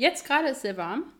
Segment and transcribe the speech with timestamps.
[0.00, 1.12] Jetzt gerade ist sehr warm.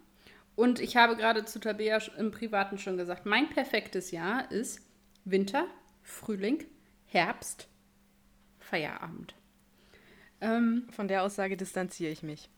[0.56, 4.80] Und ich habe gerade zu Tabea im Privaten schon gesagt, mein perfektes Jahr ist
[5.26, 5.66] Winter,
[6.02, 6.64] Frühling,
[7.04, 7.68] Herbst,
[8.58, 9.34] Feierabend.
[10.40, 12.48] Ähm, Von der Aussage distanziere ich mich.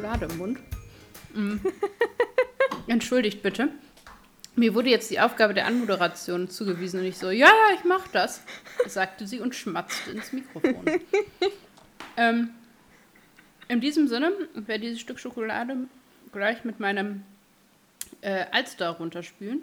[0.00, 0.58] Schokolade im Mund.
[1.34, 1.56] Mm.
[2.86, 3.68] Entschuldigt bitte.
[4.56, 8.08] Mir wurde jetzt die Aufgabe der Anmoderation zugewiesen und ich so, ja, ja, ich mach
[8.08, 8.42] das,
[8.86, 10.74] sagte sie und schmatzte ins Mikrofon.
[12.16, 12.50] ähm,
[13.68, 15.76] in diesem Sinne werde dieses Stück Schokolade
[16.32, 17.22] gleich mit meinem
[18.22, 19.62] äh, Alster runterspülen.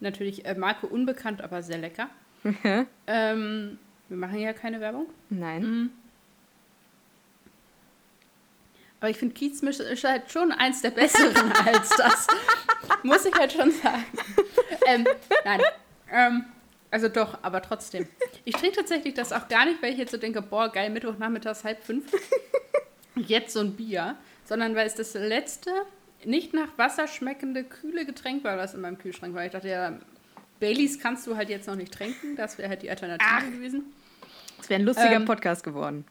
[0.00, 2.08] Natürlich äh, Marke unbekannt, aber sehr lecker.
[3.06, 3.78] ähm,
[4.08, 5.06] wir machen ja keine Werbung.
[5.28, 5.62] Nein.
[5.62, 5.90] Mhm.
[9.00, 12.26] Aber ich finde Kiezmisch ist halt schon eins der besseren als das.
[13.02, 14.04] Muss ich halt schon sagen.
[14.86, 15.06] Ähm,
[15.44, 15.60] nein.
[16.10, 16.44] Ähm,
[16.90, 18.08] also doch, aber trotzdem.
[18.44, 21.64] Ich trinke tatsächlich das auch gar nicht, weil ich jetzt so denke, boah, geil, Mittwochnachmittags
[21.64, 22.10] halb fünf.
[23.14, 24.16] Jetzt so ein Bier.
[24.44, 25.70] Sondern weil es das letzte,
[26.24, 29.44] nicht nach Wasser schmeckende, kühle Getränk war, was in meinem Kühlschrank war.
[29.44, 29.98] Ich dachte, ja,
[30.58, 32.34] Baileys kannst du halt jetzt noch nicht trinken.
[32.36, 33.44] Das wäre halt die Alternative Ach.
[33.44, 33.92] gewesen.
[34.60, 36.04] Es wäre ein lustiger ähm, Podcast geworden.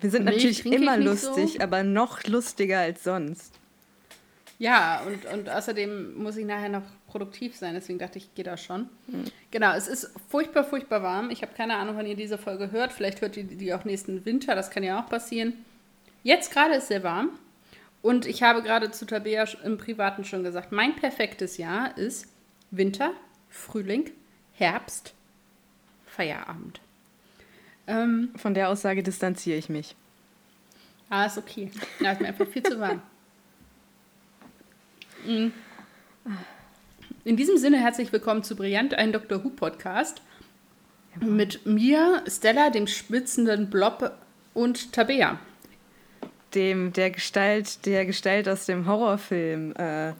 [0.00, 1.60] Wir sind natürlich immer lustig, so.
[1.60, 3.54] aber noch lustiger als sonst.
[4.58, 8.44] Ja, und, und außerdem muss ich nachher noch produktiv sein, deswegen dachte ich, ich gehe
[8.44, 8.88] da schon.
[9.06, 9.24] Mhm.
[9.50, 11.30] Genau, es ist furchtbar, furchtbar warm.
[11.30, 12.92] Ich habe keine Ahnung, wann ihr diese Folge hört.
[12.92, 15.54] Vielleicht hört ihr die auch nächsten Winter, das kann ja auch passieren.
[16.24, 17.30] Jetzt gerade ist sehr warm.
[18.02, 22.26] Und ich habe gerade zu Tabea im Privaten schon gesagt, mein perfektes Jahr ist
[22.70, 23.12] Winter,
[23.48, 24.10] Frühling,
[24.54, 25.14] Herbst,
[26.06, 26.80] Feierabend.
[27.88, 29.96] Ähm, Von der Aussage distanziere ich mich.
[31.08, 31.70] Ah, ist okay.
[32.00, 33.00] Ja, ist mir einfach viel zu warm.
[35.26, 35.52] Mhm.
[37.24, 39.42] In diesem Sinne herzlich willkommen zu Brillant, ein Dr.
[39.42, 40.20] Who Podcast.
[41.18, 44.12] Mit mir, Stella, dem schwitzenden Blob
[44.52, 45.38] und Tabea.
[46.54, 50.12] Dem, der Gestalt, der Gestalt aus dem Horrorfilm, äh,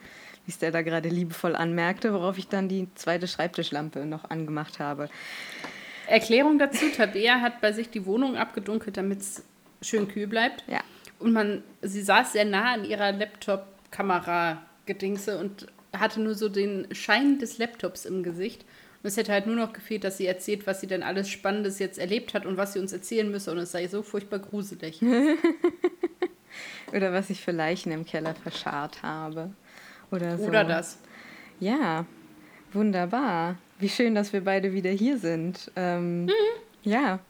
[0.46, 5.10] wie Stella gerade liebevoll anmerkte, worauf ich dann die zweite Schreibtischlampe noch angemacht habe.
[6.08, 9.44] Erklärung dazu: Tabea hat bei sich die Wohnung abgedunkelt, damit es
[9.82, 10.64] schön kühl bleibt.
[10.66, 10.80] Ja.
[11.18, 17.38] Und man, sie saß sehr nah an ihrer Laptop-Kamera-Gedingse und hatte nur so den Schein
[17.38, 18.64] des Laptops im Gesicht.
[19.02, 21.78] Und es hätte halt nur noch gefehlt, dass sie erzählt, was sie denn alles Spannendes
[21.78, 23.52] jetzt erlebt hat und was sie uns erzählen müsse.
[23.52, 25.00] Und es sei so furchtbar gruselig.
[26.92, 29.52] Oder was ich für Leichen im Keller verscharrt habe.
[30.10, 30.44] Oder so.
[30.44, 30.98] Oder das.
[31.60, 32.06] Ja,
[32.72, 33.56] wunderbar.
[33.78, 35.70] Wie schön, dass wir beide wieder hier sind.
[35.76, 36.30] Ähm, mhm.
[36.82, 37.20] Ja.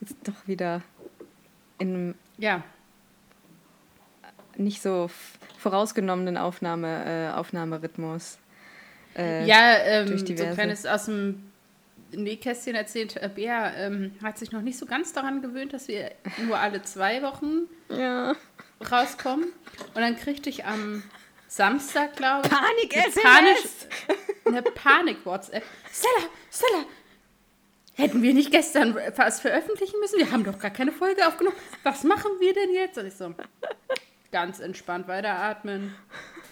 [0.00, 0.82] Jetzt doch wieder
[1.78, 2.62] in einem ja.
[4.56, 5.10] nicht so
[5.58, 8.38] vorausgenommenen Aufnahme, äh, Aufnahmerhythmus.
[9.16, 11.42] Äh, ja, ähm, so ein kleines aus dem
[12.12, 16.12] Nähkästchen erzählt, äh, Bea ähm, hat sich noch nicht so ganz daran gewöhnt, dass wir
[16.46, 18.34] nur alle zwei Wochen ja.
[18.90, 19.46] rauskommen.
[19.94, 21.02] Und dann kriegte ich am
[21.52, 22.50] Samstag, glaube ich.
[22.50, 23.86] Panik-SMS!
[24.46, 25.62] Eine Panik-WhatsApp.
[25.92, 26.86] Stella, Stella,
[27.92, 30.18] hätten wir nicht gestern was veröffentlichen müssen?
[30.18, 31.56] Wir haben doch gar keine Folge aufgenommen.
[31.82, 32.96] Was machen wir denn jetzt?
[32.96, 33.34] Und ich so,
[34.30, 35.94] ganz entspannt weiteratmen.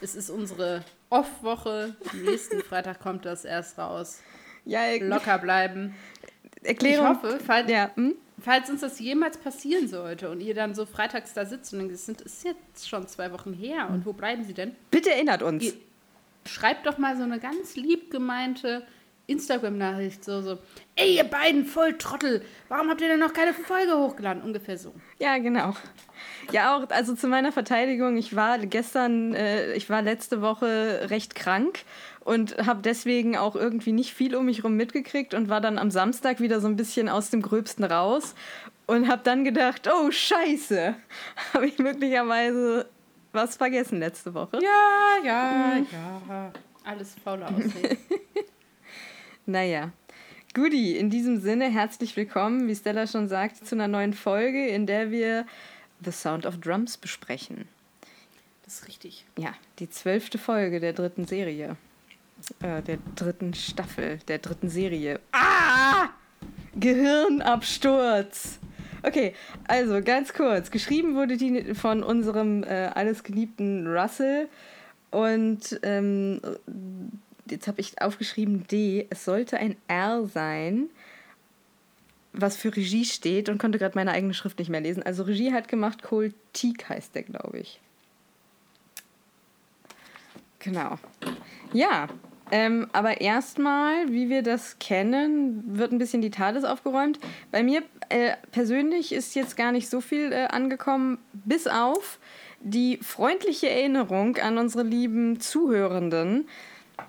[0.03, 1.97] Es ist unsere Off-Woche.
[2.12, 4.21] Nächsten Freitag kommt das erst raus.
[4.67, 5.97] Ja, Locker bleiben.
[6.62, 7.06] Erklärung.
[7.06, 7.91] Ich hoffe, falls, ja.
[7.94, 8.17] hm?
[8.42, 11.94] Falls uns das jemals passieren sollte und ihr dann so freitags da sitzt und denkt,
[11.94, 14.74] es ist jetzt schon zwei Wochen her und wo bleiben sie denn?
[14.90, 15.64] Bitte erinnert uns.
[15.64, 15.72] Ihr,
[16.46, 18.86] schreibt doch mal so eine ganz lieb gemeinte
[19.30, 20.58] Instagram-Nachricht, so, so,
[20.96, 24.42] ey, ihr beiden Volltrottel, warum habt ihr denn noch keine Folge hochgeladen?
[24.42, 24.92] Ungefähr so.
[25.20, 25.74] Ja, genau.
[26.50, 31.36] Ja, auch, also zu meiner Verteidigung, ich war gestern, äh, ich war letzte Woche recht
[31.36, 31.84] krank
[32.30, 35.91] und habe deswegen auch irgendwie nicht viel um mich herum mitgekriegt und war dann am
[35.91, 38.36] Samstag wieder so ein bisschen aus dem Gröbsten raus
[38.86, 40.94] und habe dann gedacht, oh Scheiße,
[41.55, 42.88] habe ich möglicherweise
[43.32, 44.60] was vergessen letzte Woche.
[44.62, 45.87] Ja, ja, mhm.
[45.90, 46.52] ja.
[46.84, 47.99] Alles faule Aussehen.
[49.46, 49.90] naja.
[50.55, 54.87] Guti, in diesem Sinne herzlich willkommen, wie Stella schon sagt, zu einer neuen Folge, in
[54.87, 55.46] der wir
[56.05, 57.66] The Sound of Drums besprechen.
[58.64, 59.25] Das ist richtig.
[59.37, 61.76] Ja, die zwölfte Folge der dritten Serie.
[62.62, 65.20] Äh, der dritten Staffel, der dritten Serie.
[65.32, 66.08] Ah!
[66.75, 68.58] Gehirnabsturz.
[69.02, 69.34] Okay,
[69.66, 70.70] also ganz kurz.
[70.70, 74.48] Geschrieben wurde die von unserem äh, alles geliebten Russell.
[75.10, 76.40] Und ähm,
[77.48, 79.06] jetzt habe ich aufgeschrieben D.
[79.10, 80.90] Es sollte ein R sein.
[82.32, 85.02] was für Regie steht und konnte gerade meine eigene Schrift nicht mehr lesen.
[85.02, 87.81] Also Regie hat gemacht, Cole Teague heißt der, glaube ich.
[90.60, 90.98] Genau.
[91.72, 92.08] Ja,
[92.50, 97.19] ähm, aber erstmal, wie wir das kennen, wird ein bisschen die Tales aufgeräumt.
[97.50, 102.19] Bei mir äh, persönlich ist jetzt gar nicht so viel äh, angekommen, bis auf
[102.61, 106.49] die freundliche Erinnerung an unsere lieben Zuhörenden,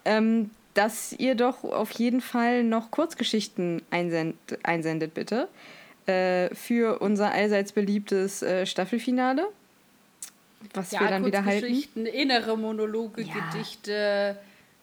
[0.05, 5.49] ähm, dass ihr doch auf jeden Fall noch Kurzgeschichten einsend einsendet, bitte.
[6.05, 9.47] Äh, für unser allseits beliebtes äh, Staffelfinale.
[10.73, 12.05] Was ja, wir dann wieder halten.
[12.05, 13.33] Innere Monologe, ja.
[13.51, 14.37] Gedichte,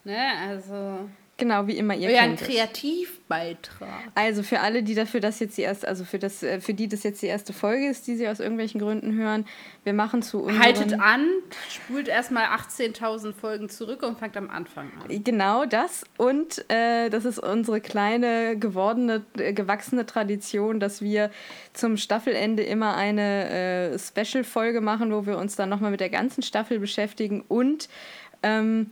[0.04, 1.08] ne, also.
[1.38, 2.40] Genau, wie immer ihr Euer kennt.
[2.40, 3.88] Kreativbeitrag.
[4.16, 6.88] Also für alle, die dafür das jetzt die erste, also für das, äh, für die
[6.88, 9.46] das jetzt die erste Folge ist, die sie aus irgendwelchen Gründen hören,
[9.84, 10.60] wir machen zu unseren...
[10.60, 11.28] Haltet an,
[11.70, 15.22] spult erstmal 18.000 Folgen zurück und fangt am Anfang an.
[15.22, 16.04] Genau das.
[16.16, 21.30] Und äh, das ist unsere kleine, gewordene, äh, gewachsene Tradition, dass wir
[21.72, 26.42] zum Staffelende immer eine äh, Special-Folge machen, wo wir uns dann nochmal mit der ganzen
[26.42, 27.88] Staffel beschäftigen und
[28.42, 28.90] ähm,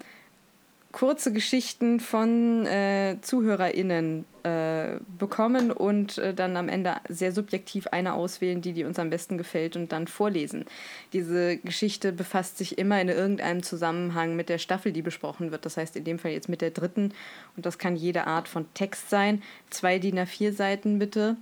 [0.97, 8.15] kurze Geschichten von äh, ZuhörerInnen äh, bekommen und äh, dann am Ende sehr subjektiv eine
[8.15, 10.65] auswählen, die, die uns am besten gefällt und dann vorlesen.
[11.13, 15.67] Diese Geschichte befasst sich immer in irgendeinem Zusammenhang mit der Staffel, die besprochen wird.
[15.67, 17.13] Das heißt in dem Fall jetzt mit der dritten
[17.57, 19.43] und das kann jede Art von Text sein.
[19.69, 21.37] Zwei DIN A4 Seiten bitte.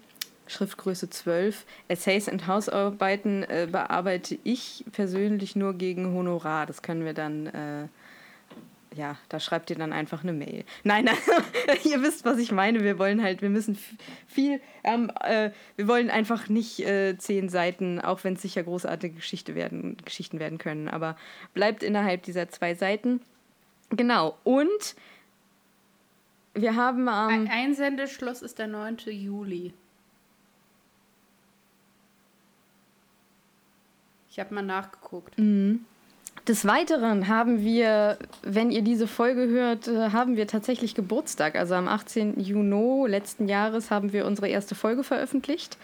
[0.49, 1.65] Schriftgröße 12.
[1.87, 6.67] Essays und Hausarbeiten äh, bearbeite ich persönlich nur gegen Honorar.
[6.67, 7.87] Das können wir dann äh,
[8.94, 10.64] ja, da schreibt ihr dann einfach eine Mail.
[10.82, 11.17] Nein, nein
[11.85, 12.82] ihr wisst, was ich meine.
[12.82, 13.79] Wir wollen halt, wir müssen
[14.26, 19.17] viel, ähm, äh, wir wollen einfach nicht äh, zehn Seiten, auch wenn es sicher großartige
[19.17, 21.17] Geschichte werden, Geschichten werden können, aber
[21.52, 23.20] bleibt innerhalb dieser zwei Seiten.
[23.91, 24.96] Genau, und
[26.55, 27.31] wir haben am.
[27.31, 28.99] Ähm, Einsendeschluss ist der 9.
[29.06, 29.73] Juli.
[34.31, 35.38] Ich habe mal nachgeguckt.
[35.38, 35.85] Mhm.
[36.46, 41.56] Des Weiteren haben wir, wenn ihr diese Folge hört, äh, haben wir tatsächlich Geburtstag.
[41.56, 42.38] Also am 18.
[42.38, 45.78] Juni letzten Jahres haben wir unsere erste Folge veröffentlicht.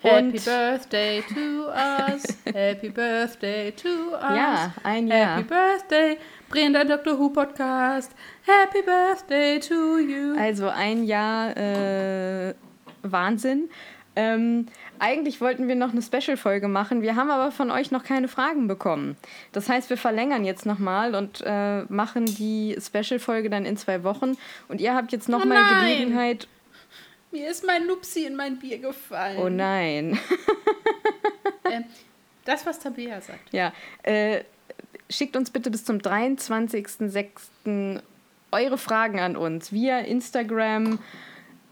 [0.00, 2.22] Happy Birthday to us,
[2.54, 4.22] Happy Birthday to us.
[4.22, 5.38] Ja, ein Jahr.
[5.38, 6.18] Happy Birthday,
[6.48, 7.18] Brenda Dr.
[7.18, 8.12] Who Podcast.
[8.46, 10.36] Happy Birthday to you.
[10.38, 12.54] Also ein Jahr äh,
[13.02, 13.68] Wahnsinn.
[14.14, 14.66] Ähm,
[15.00, 17.02] eigentlich wollten wir noch eine Special-Folge machen.
[17.02, 19.16] Wir haben aber von euch noch keine Fragen bekommen.
[19.52, 24.36] Das heißt, wir verlängern jetzt nochmal und äh, machen die Special-Folge dann in zwei Wochen.
[24.68, 26.48] Und ihr habt jetzt nochmal oh Gelegenheit.
[27.30, 29.38] Mir ist mein Lupsi in mein Bier gefallen.
[29.38, 30.18] Oh nein.
[31.64, 31.82] äh,
[32.44, 33.52] das, was Tabea sagt.
[33.52, 33.72] Ja.
[34.02, 34.44] Äh,
[35.10, 38.00] schickt uns bitte bis zum 23.06.
[38.50, 40.98] eure Fragen an uns via Instagram,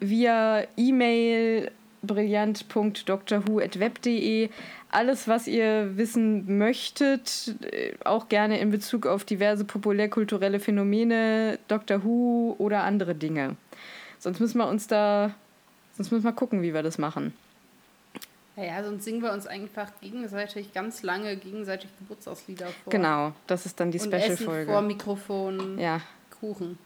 [0.00, 1.70] via E-Mail
[2.06, 4.50] brillant.drwho.web.de.
[4.90, 12.04] Alles, was ihr wissen möchtet, äh, auch gerne in Bezug auf diverse populärkulturelle Phänomene, Dr.
[12.04, 13.56] Who oder andere Dinge.
[14.18, 15.34] Sonst müssen wir uns da,
[15.96, 17.34] sonst müssen wir gucken, wie wir das machen.
[18.56, 22.90] Ja, sonst singen wir uns einfach gegenseitig ganz lange gegenseitig Geburtstagslieder vor.
[22.90, 24.72] Genau, das ist dann die Special-Folge.
[24.72, 26.00] Vor Mikrofon, ja.
[26.40, 26.78] Kuchen.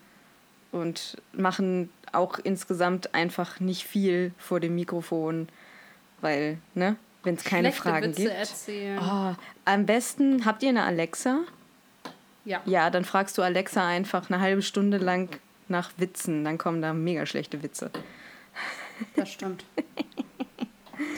[0.73, 5.48] Und machen auch insgesamt einfach nicht viel vor dem Mikrofon,
[6.20, 8.34] weil, ne, wenn es keine Schlechte Fragen Witze gibt.
[8.34, 8.98] Erzählen.
[8.98, 9.34] Oh,
[9.64, 11.40] am besten, habt ihr eine Alexa?
[12.44, 12.62] Ja.
[12.64, 15.28] Ja, dann fragst du Alexa einfach eine halbe Stunde lang
[15.68, 17.90] nach Witzen, dann kommen da mega schlechte Witze.
[19.16, 19.64] Das stimmt.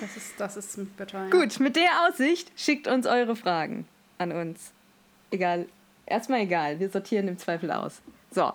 [0.00, 1.24] Das ist, das ist bitter.
[1.24, 1.30] Ja.
[1.30, 3.86] Gut, mit der Aussicht schickt uns eure Fragen
[4.18, 4.72] an uns.
[5.30, 5.66] Egal.
[6.06, 6.78] Erstmal egal.
[6.78, 8.02] Wir sortieren im Zweifel aus.
[8.30, 8.52] So,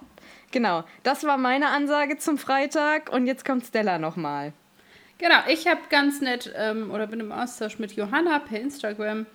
[0.52, 4.54] Genau, das war meine Ansage zum Freitag und jetzt kommt Stella nochmal.
[5.18, 9.26] Genau, ich habe ganz nett ähm, oder bin im Austausch mit Johanna per Instagram.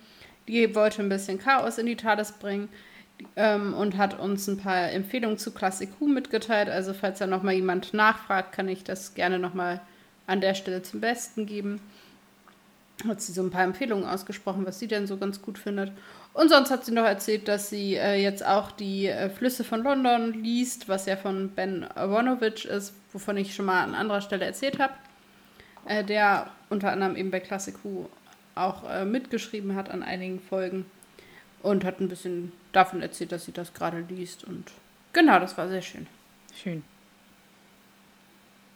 [0.47, 2.69] Die wollte ein bisschen Chaos in die Tades bringen
[3.35, 6.69] ähm, und hat uns ein paar Empfehlungen zu Classic Who mitgeteilt.
[6.69, 9.81] Also falls da nochmal jemand nachfragt, kann ich das gerne nochmal
[10.25, 11.81] an der Stelle zum Besten geben.
[13.07, 15.91] Hat sie so ein paar Empfehlungen ausgesprochen, was sie denn so ganz gut findet.
[16.33, 19.83] Und sonst hat sie noch erzählt, dass sie äh, jetzt auch die äh, Flüsse von
[19.83, 24.45] London liest, was ja von Ben Aronovich ist, wovon ich schon mal an anderer Stelle
[24.45, 24.93] erzählt habe.
[25.85, 28.09] Äh, der unter anderem eben bei Classic Who
[28.55, 30.85] auch äh, mitgeschrieben hat an einigen Folgen.
[31.61, 34.43] Und hat ein bisschen davon erzählt, dass sie das gerade liest.
[34.43, 34.71] Und
[35.13, 36.07] genau, das war sehr schön.
[36.61, 36.83] Schön.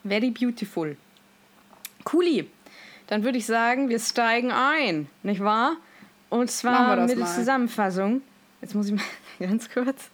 [0.05, 0.95] Very beautiful.
[2.05, 2.49] Cooli.
[3.07, 5.77] Dann würde ich sagen, wir steigen ein, nicht wahr?
[6.29, 8.21] Und zwar mit der Zusammenfassung.
[8.61, 9.03] Jetzt muss ich mal
[9.39, 10.09] ganz kurz.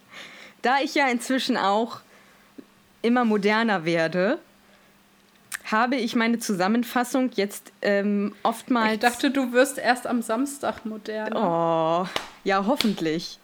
[0.61, 2.01] Da ich ja inzwischen auch
[3.01, 4.39] immer moderner werde,
[5.65, 8.95] habe ich meine Zusammenfassung jetzt ähm, oftmals.
[8.95, 11.35] Ich dachte, du wirst erst am Samstag modern.
[11.35, 12.07] Oh,
[12.43, 13.39] ja, hoffentlich.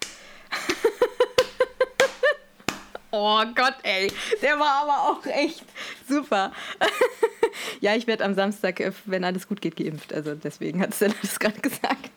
[3.10, 4.12] oh Gott, ey.
[4.42, 5.64] Der war aber auch echt
[6.08, 6.52] super.
[7.80, 10.12] ja, ich werde am Samstag, äh, wenn alles gut geht, geimpft.
[10.12, 12.10] Also deswegen hat Stella das gerade gesagt.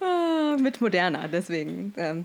[0.00, 1.92] Ah, mit Moderna, deswegen.
[1.96, 2.24] Ähm,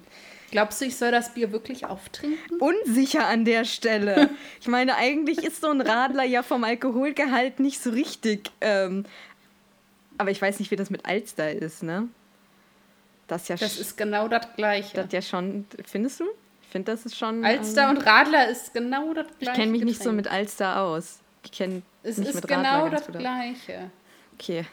[0.51, 2.60] Glaubst du, ich soll das Bier wirklich auftrinken?
[2.60, 4.29] Unsicher an der Stelle.
[4.62, 8.50] Ich meine, eigentlich ist so ein Radler ja vom Alkoholgehalt nicht so richtig.
[8.62, 9.05] Ähm,
[10.17, 12.08] aber ich weiß nicht, wie das mit Alster ist, ne?
[13.27, 14.96] Das, ja das ist genau das Gleiche.
[14.96, 16.25] Das ja schon, findest du?
[16.63, 17.46] Ich finde, das ist schon.
[17.46, 19.39] Alster ähm, und Radler ist genau das Gleiche.
[19.39, 19.86] Ich kenne mich Getränk.
[19.86, 21.20] nicht so mit Alster aus.
[21.44, 23.91] Ich kenne es nicht ist mit genau Radler das Gleiche.
[24.34, 24.65] Okay.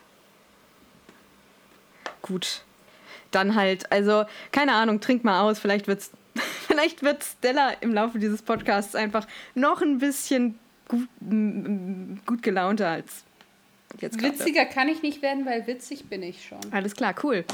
[2.23, 2.63] Gut
[3.35, 6.11] dann halt, also keine Ahnung, trink mal aus, vielleicht wird's
[6.67, 10.59] vielleicht wird Stella im Laufe dieses Podcasts einfach noch ein bisschen
[10.89, 11.09] gut,
[12.27, 13.25] gut gelaunter als
[14.01, 14.39] jetzt gerade.
[14.39, 16.61] Witziger kann ich nicht werden, weil witzig bin ich schon.
[16.71, 17.45] Alles klar, cool.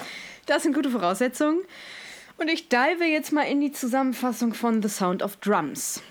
[0.47, 1.61] Das sind gute Voraussetzungen.
[2.37, 6.03] Und ich dive jetzt mal in die Zusammenfassung von The Sound of Drums.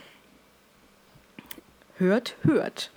[1.98, 2.92] Hört, hört.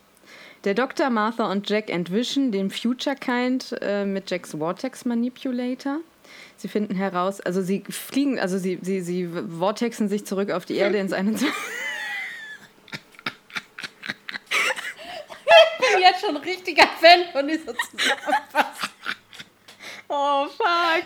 [0.65, 1.09] Der Dr.
[1.11, 6.01] Martha und Jack entwischen den Future Kind äh, mit Jacks Vortex Manipulator.
[6.61, 9.27] Sie finden heraus, also sie fliegen, also sie, sie, sie
[9.59, 11.49] vortexen sich zurück auf die Erde ins 21.
[11.49, 11.55] ich
[15.95, 18.91] bin jetzt schon ein richtiger Fan von dieser Zusammenfassung.
[20.09, 21.05] Oh fuck.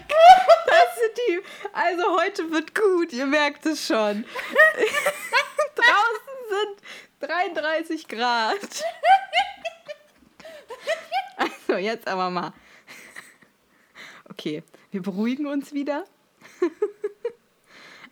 [0.67, 1.41] Das sind die.
[1.73, 4.25] Also heute wird gut, ihr merkt es schon.
[5.77, 8.59] Draußen sind 33 Grad.
[11.37, 12.53] Also jetzt aber mal.
[14.31, 14.63] Okay.
[14.95, 16.05] Wir beruhigen uns wieder.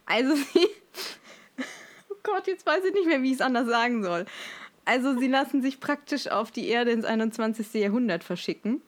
[0.05, 0.67] also sie.
[2.11, 4.27] Oh Gott, jetzt weiß ich nicht mehr, wie ich es anders sagen soll.
[4.85, 7.73] Also sie lassen sich praktisch auf die Erde ins 21.
[7.75, 8.83] Jahrhundert verschicken.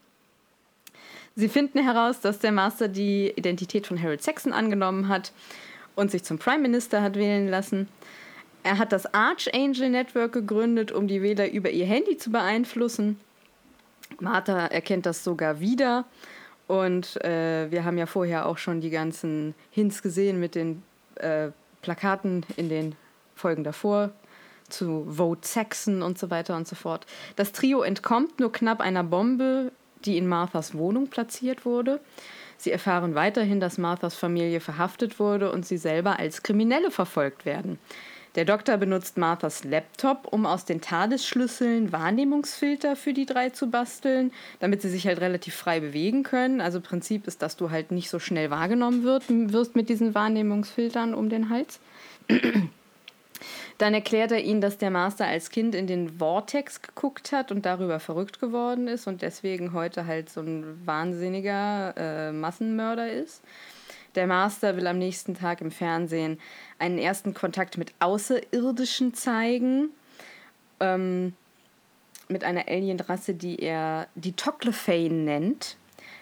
[1.36, 5.30] Sie finden heraus, dass der Master die Identität von Harold Saxon angenommen hat
[5.94, 7.88] und sich zum Prime Minister hat wählen lassen.
[8.64, 13.20] Er hat das Archangel Network gegründet, um die Wähler über ihr Handy zu beeinflussen.
[14.18, 16.06] Martha erkennt das sogar wieder
[16.66, 20.82] und äh, wir haben ja vorher auch schon die ganzen Hints gesehen mit den
[21.16, 21.48] äh,
[21.82, 22.94] Plakaten in den
[23.34, 24.10] Folgen davor
[24.68, 27.06] zu Vote Saxon und so weiter und so fort.
[27.36, 29.72] Das Trio entkommt nur knapp einer Bombe,
[30.04, 32.00] die in Marthas Wohnung platziert wurde.
[32.56, 37.78] Sie erfahren weiterhin, dass Marthas Familie verhaftet wurde und sie selber als Kriminelle verfolgt werden.
[38.34, 44.32] Der Doktor benutzt Marthas Laptop, um aus den TARDIS-Schlüsseln Wahrnehmungsfilter für die drei zu basteln,
[44.58, 46.60] damit sie sich halt relativ frei bewegen können.
[46.60, 51.14] Also Prinzip ist, dass du halt nicht so schnell wahrgenommen wird, wirst mit diesen Wahrnehmungsfiltern
[51.14, 51.78] um den Hals.
[53.78, 57.66] Dann erklärt er ihnen, dass der Master als Kind in den Vortex geguckt hat und
[57.66, 63.42] darüber verrückt geworden ist und deswegen heute halt so ein wahnsinniger äh, Massenmörder ist.
[64.14, 66.38] Der Master will am nächsten Tag im Fernsehen
[66.78, 69.90] einen ersten Kontakt mit Außerirdischen zeigen.
[70.80, 71.34] Ähm,
[72.28, 75.76] mit einer Alienrasse, die er die Toclefane nennt.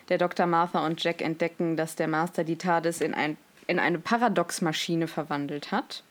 [0.08, 0.46] Der Dr.
[0.46, 5.70] Martha und Jack entdecken, dass der Master die TARDIS in, ein, in eine Paradox-Maschine verwandelt
[5.70, 6.02] hat.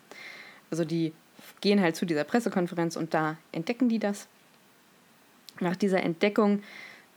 [0.69, 1.13] Also die
[1.59, 4.27] gehen halt zu dieser Pressekonferenz und da entdecken die das.
[5.59, 6.63] Nach dieser Entdeckung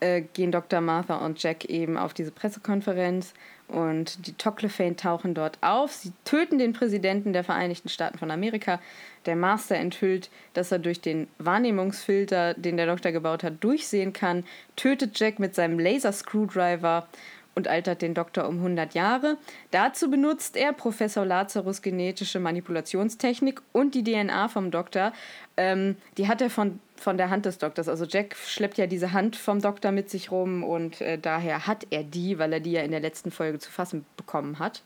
[0.00, 0.80] äh, gehen Dr.
[0.80, 3.32] Martha und Jack eben auf diese Pressekonferenz
[3.68, 5.92] und die Toclefane tauchen dort auf.
[5.92, 8.80] Sie töten den Präsidenten der Vereinigten Staaten von Amerika.
[9.26, 14.44] Der Master enthüllt, dass er durch den Wahrnehmungsfilter, den der Doktor gebaut hat, durchsehen kann,
[14.76, 17.08] tötet Jack mit seinem Laser-Screwdriver
[17.54, 19.36] und altert den Doktor um 100 Jahre.
[19.70, 25.12] Dazu benutzt er Professor Lazarus genetische Manipulationstechnik und die DNA vom Doktor.
[25.56, 27.88] Ähm, die hat er von, von der Hand des Doktors.
[27.88, 31.86] Also Jack schleppt ja diese Hand vom Doktor mit sich rum und äh, daher hat
[31.90, 34.82] er die, weil er die ja in der letzten Folge zu fassen bekommen hat.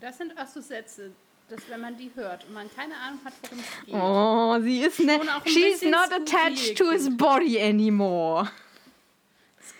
[0.00, 1.10] Das sind auch so Sätze,
[1.48, 3.94] dass wenn man die hört und man keine Ahnung hat, worum es geht.
[3.94, 8.48] Oh, sie ist ne, she's not attached to his body anymore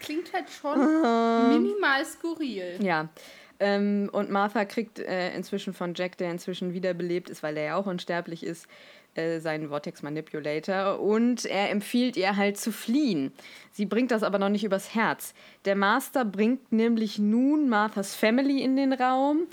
[0.07, 1.59] klingt halt schon uh.
[1.59, 2.79] minimal skurril.
[2.81, 3.09] Ja.
[3.59, 7.77] Ähm, und Martha kriegt äh, inzwischen von Jack, der inzwischen wiederbelebt ist, weil er ja
[7.77, 8.67] auch unsterblich ist,
[9.17, 13.33] äh, seinen Vortex Manipulator und er empfiehlt ihr halt zu fliehen.
[13.73, 15.35] Sie bringt das aber noch nicht übers Herz.
[15.65, 19.47] Der Master bringt nämlich nun Marthas Family in den Raum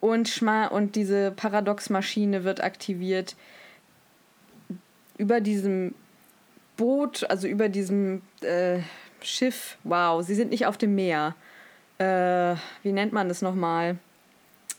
[0.00, 3.36] und, Schma und diese Paradox-Maschine wird aktiviert
[5.18, 5.94] über diesem
[6.76, 8.80] Boot, also über diesem äh,
[9.20, 9.76] Schiff.
[9.84, 11.34] Wow, sie sind nicht auf dem Meer.
[11.98, 13.98] Äh, wie nennt man das nochmal?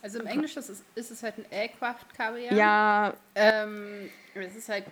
[0.02, 2.52] Also im Englischen ist es, ist es halt ein Aircraft Carrier.
[2.54, 3.14] Ja.
[3.36, 4.10] Ähm,
[4.42, 4.86] es ist halt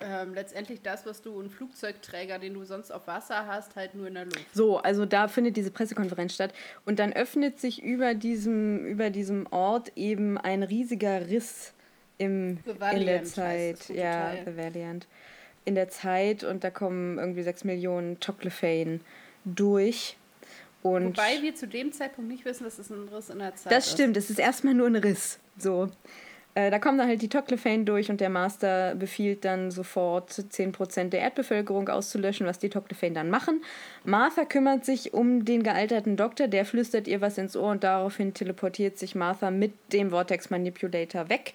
[0.00, 4.06] ähm, letztendlich das, was du, ein Flugzeugträger, den du sonst auf Wasser hast, halt nur
[4.08, 4.54] in der Luft.
[4.54, 6.52] So, also da findet diese Pressekonferenz statt.
[6.84, 11.72] Und dann öffnet sich über diesem, über diesem Ort eben ein riesiger Riss
[12.18, 12.58] im,
[12.92, 13.88] in der Zeit.
[13.88, 15.06] Ja, The Valiant.
[15.64, 19.00] In der Zeit und da kommen irgendwie sechs Millionen Toclefane
[19.44, 20.16] durch.
[20.82, 23.72] Und Wobei wir zu dem Zeitpunkt nicht wissen, dass es ein Riss in der Zeit
[23.72, 23.76] ist.
[23.76, 25.40] Das stimmt, es ist erstmal nur ein Riss.
[25.58, 25.90] So.
[26.56, 31.10] Äh, da kommen dann halt die Toclefane durch und der Master befiehlt dann sofort 10%
[31.10, 33.62] der Erdbevölkerung auszulöschen, was die Toclefane dann machen.
[34.04, 38.32] Martha kümmert sich um den gealterten Doktor, der flüstert ihr was ins Ohr und daraufhin
[38.32, 41.52] teleportiert sich Martha mit dem Vortex Manipulator weg.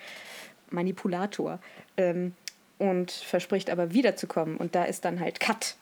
[0.70, 1.58] Manipulator.
[1.98, 2.36] Ähm,
[2.78, 4.58] und verspricht aber wiederzukommen.
[4.58, 5.76] Und da ist dann halt Cut.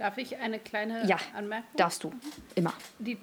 [0.00, 1.68] Darf ich eine kleine ja, Anmerkung?
[1.76, 2.10] Darfst du.
[2.54, 2.72] Immer.
[3.00, 3.18] Die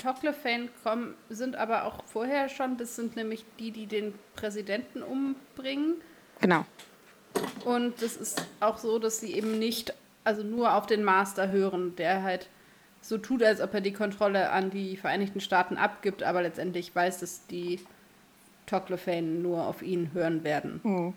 [0.84, 5.96] kommen, sind aber auch vorher schon, das sind nämlich die, die den Präsidenten umbringen.
[6.40, 6.66] Genau.
[7.66, 11.96] Und es ist auch so, dass sie eben nicht, also nur auf den Master hören,
[11.96, 12.48] der halt
[13.02, 17.22] so tut, als ob er die Kontrolle an die Vereinigten Staaten abgibt, aber letztendlich weiß,
[17.22, 17.80] dass die
[18.68, 20.80] Toclefane nur auf ihn hören werden.
[20.84, 21.14] Mhm.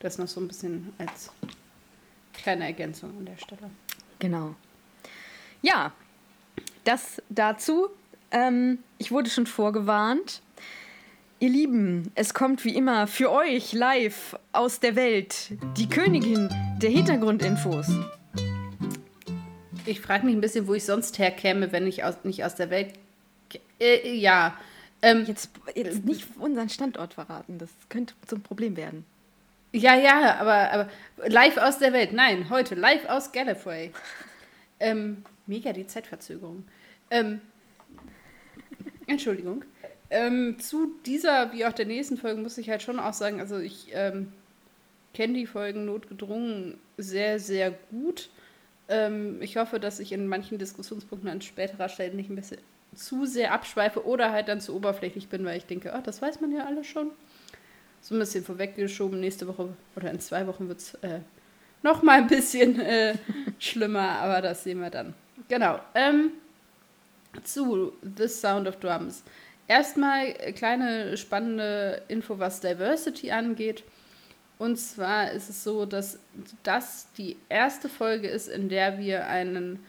[0.00, 1.30] Das noch so ein bisschen als
[2.34, 3.70] kleine Ergänzung an der Stelle.
[4.22, 4.54] Genau.
[5.62, 5.90] Ja,
[6.84, 7.88] das dazu.
[8.30, 10.42] Ähm, ich wurde schon vorgewarnt.
[11.40, 16.48] Ihr Lieben, es kommt wie immer für euch live aus der Welt die Königin
[16.80, 17.88] der Hintergrundinfos.
[19.86, 22.70] Ich frage mich ein bisschen, wo ich sonst herkäme, wenn ich aus, nicht aus der
[22.70, 22.92] Welt.
[23.80, 24.56] Äh, ja.
[25.02, 29.04] Ähm, jetzt, jetzt nicht unseren Standort verraten, das könnte zum Problem werden.
[29.74, 30.88] Ja, ja, aber, aber
[31.28, 32.12] live aus der Welt.
[32.12, 33.90] Nein, heute live aus Gallifrey.
[34.78, 36.64] Ähm, mega die Zeitverzögerung.
[37.10, 37.40] Ähm,
[39.06, 39.64] Entschuldigung.
[40.10, 43.56] Ähm, zu dieser, wie auch der nächsten Folge, muss ich halt schon auch sagen, also
[43.58, 44.34] ich ähm,
[45.14, 48.28] kenne die Folgen notgedrungen sehr, sehr gut.
[48.88, 52.58] Ähm, ich hoffe, dass ich in manchen Diskussionspunkten an späterer Stelle nicht ein bisschen
[52.94, 56.42] zu sehr abschweife oder halt dann zu oberflächlich bin, weil ich denke, oh, das weiß
[56.42, 57.10] man ja alle schon
[58.02, 59.18] so ein bisschen vorweggeschoben.
[59.20, 61.20] Nächste Woche oder in zwei Wochen wird es äh,
[61.82, 63.14] noch mal ein bisschen äh,
[63.58, 65.14] schlimmer, aber das sehen wir dann.
[65.48, 65.78] Genau.
[65.94, 66.32] Ähm,
[67.44, 69.22] zu The Sound of Drums.
[69.68, 73.84] Erstmal äh, kleine spannende Info, was Diversity angeht.
[74.58, 76.18] Und zwar ist es so, dass
[76.62, 79.80] das die erste Folge ist, in der wir einen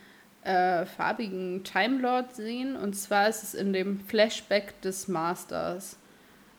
[0.44, 2.76] äh, farbigen Time Lord sehen.
[2.76, 5.98] Und zwar ist es in dem Flashback des Masters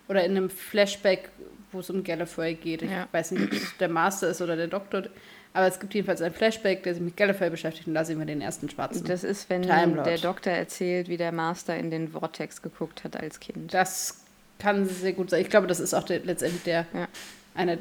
[0.09, 1.31] oder in einem Flashback,
[1.73, 2.83] wo es um Gallifrey geht.
[2.83, 3.09] Ich ja.
[3.11, 5.05] weiß nicht, ob es der Master ist oder der Doktor.
[5.53, 8.27] Aber es gibt jedenfalls ein Flashback, der sich mit Gallifrey beschäftigt und da sehen wir
[8.27, 9.05] den ersten schwarzen.
[9.07, 13.39] Das ist, wenn der Doktor erzählt, wie der Master in den Vortex geguckt hat als
[13.39, 13.73] Kind.
[13.73, 14.25] Das
[14.59, 15.43] kann sehr gut sein.
[15.43, 17.09] Ich glaube, das ist auch der, letztendlich der ja.
[17.55, 17.79] eine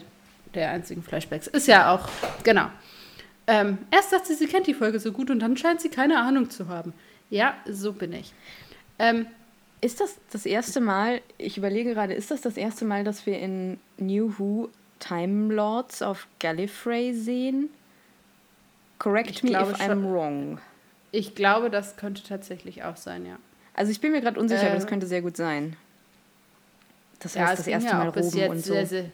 [0.53, 1.47] der einzigen Flashbacks.
[1.47, 2.07] Ist ja auch,
[2.43, 2.67] genau.
[3.47, 6.19] Ähm, erst sagt sie, sie kennt die Folge so gut und dann scheint sie keine
[6.19, 6.93] Ahnung zu haben.
[7.29, 8.31] Ja, so bin ich.
[8.99, 9.25] Ähm,
[9.84, 13.39] ist das das erste Mal, ich überlege gerade, ist das das erste Mal, dass wir
[13.39, 14.69] in New Who
[15.00, 17.69] Time Lords auf Gallifrey sehen?
[18.98, 20.60] Correct ich me if I'm wrong.
[21.12, 23.38] Ich glaube, das könnte tatsächlich auch sein, ja.
[23.74, 25.76] Also ich bin mir gerade unsicher, äh, aber das könnte sehr gut sein.
[27.19, 28.74] Das heißt, ja, das erste ja Mal jetzt und so.
[28.74, 29.06] Sehr, sehr,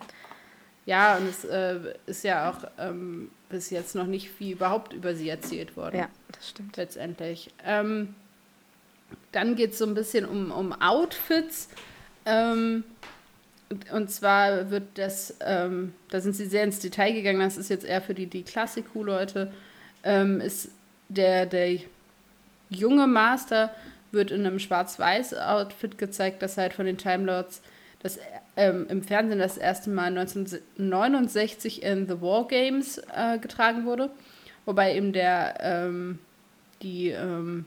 [0.86, 5.16] ja, und es äh, ist ja auch ähm, bis jetzt noch nicht viel überhaupt über
[5.16, 5.98] sie erzählt worden.
[5.98, 6.78] Ja, das stimmt.
[6.78, 7.52] Letztendlich.
[7.66, 8.16] Ähm,
[9.32, 11.70] dann geht es so ein bisschen um, um Outfits.
[12.26, 12.84] Ähm,
[13.94, 17.86] und zwar wird das, ähm, da sind sie sehr ins Detail gegangen, das ist jetzt
[17.86, 19.52] eher für die, die Klassiku-Leute,
[20.04, 20.70] ähm, ist
[21.08, 21.80] der, der
[22.70, 23.74] junge Master
[24.12, 27.62] wird in einem schwarz-weiß-Outfit gezeigt, das halt von den Time Lords
[28.02, 28.18] das,
[28.56, 34.10] ähm, im Fernsehen das erste Mal 1969 in The War Games äh, getragen wurde.
[34.66, 36.20] Wobei eben der, ähm,
[36.82, 37.66] die, ähm,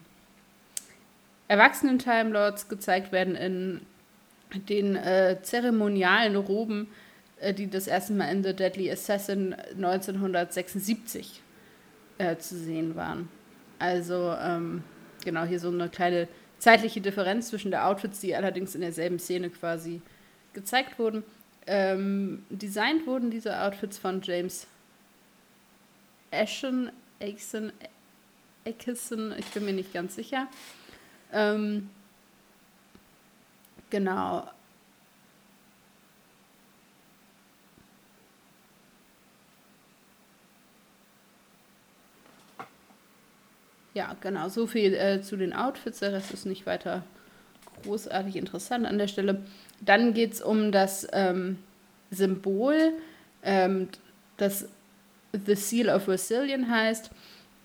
[1.53, 3.83] erwachsenen Time Lords gezeigt werden in
[4.71, 6.89] den äh, zeremonialen Roben,
[7.41, 11.43] äh, die das erste Mal in The Deadly Assassin 1976
[12.17, 13.29] äh, zu sehen waren.
[13.79, 14.83] Also ähm,
[15.27, 19.51] genau hier so eine kleine zeitliche Differenz zwischen der Outfits, die allerdings in derselben Szene
[19.51, 20.01] quasi
[20.55, 21.23] gezeigt wurden.
[21.67, 24.67] Ähm, designt wurden diese Outfits von James
[26.31, 27.73] Ashen, Aitken,
[28.65, 30.49] Aitken, ich bin mir nicht ganz sicher.
[31.33, 31.89] Ähm,
[33.91, 34.47] genau.
[43.95, 45.99] Ja, genau, so viel äh, zu den Outfits.
[46.01, 47.03] Der Rest ist nicht weiter
[47.83, 49.43] großartig interessant an der Stelle.
[49.81, 51.59] Dann geht es um das ähm,
[52.11, 52.93] Symbol.
[53.43, 53.89] Ähm,
[54.37, 54.69] das
[55.33, 57.11] The Seal of Vercillion heißt.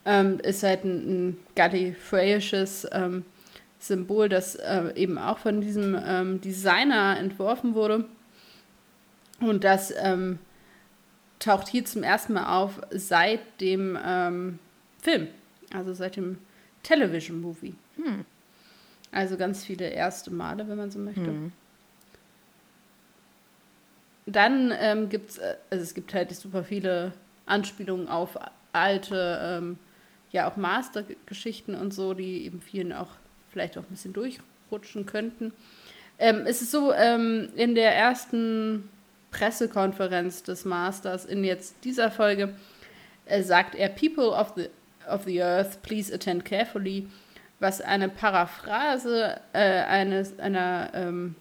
[0.06, 3.25] Ähm, ist halt ein, ein gallifreyisches ähm,
[3.79, 8.05] Symbol, das äh, eben auch von diesem ähm, Designer entworfen wurde.
[9.39, 10.39] Und das ähm,
[11.39, 14.59] taucht hier zum ersten Mal auf seit dem ähm,
[15.01, 15.27] Film,
[15.73, 16.39] also seit dem
[16.83, 17.75] Television Movie.
[17.97, 18.25] Hm.
[19.11, 21.27] Also ganz viele erste Male, wenn man so möchte.
[21.27, 21.51] Hm.
[24.25, 27.13] Dann ähm, gibt es, äh, also es gibt halt super viele
[27.45, 28.37] Anspielungen auf
[28.73, 29.77] alte, ähm,
[30.31, 33.11] ja auch Master-Geschichten und so, die eben vielen auch
[33.57, 35.51] vielleicht auch ein bisschen durchrutschen könnten.
[36.19, 38.87] Ähm, es ist so, ähm, in der ersten
[39.31, 42.53] Pressekonferenz des Masters in jetzt dieser Folge
[43.25, 44.67] äh, sagt er, People of the,
[45.09, 47.07] of the Earth, please attend carefully,
[47.59, 51.35] was eine Paraphrase äh, eines, einer ähm,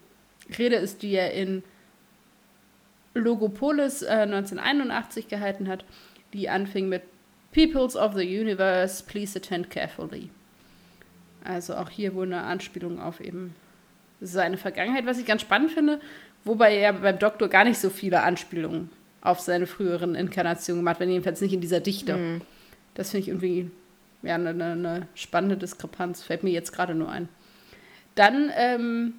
[0.59, 1.63] Rede ist, die er in
[3.13, 5.85] Logopolis äh, 1981 gehalten hat,
[6.33, 7.03] die anfing mit
[7.53, 10.31] Peoples of the Universe, please attend carefully.
[11.47, 13.55] Also auch hier wohl eine Anspielung auf eben
[14.21, 16.01] seine Vergangenheit, was ich ganz spannend finde,
[16.45, 21.11] wobei er beim Doktor gar nicht so viele Anspielungen auf seine früheren Inkarnationen gemacht, wenn
[21.11, 22.17] jedenfalls nicht in dieser Dichte.
[22.17, 22.41] Mhm.
[22.95, 23.71] Das finde ich irgendwie
[24.23, 27.29] ja, eine, eine, spannende Diskrepanz, fällt mir jetzt gerade nur ein.
[28.15, 29.15] Dann ähm,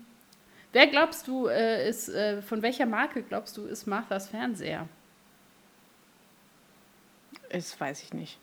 [0.77, 4.87] Wer glaubst du äh, ist, äh, von welcher Marke glaubst du ist Marthas Fernseher?
[7.49, 8.37] Das weiß ich nicht.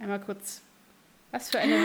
[0.00, 0.62] Einmal kurz.
[1.30, 1.78] Was für eine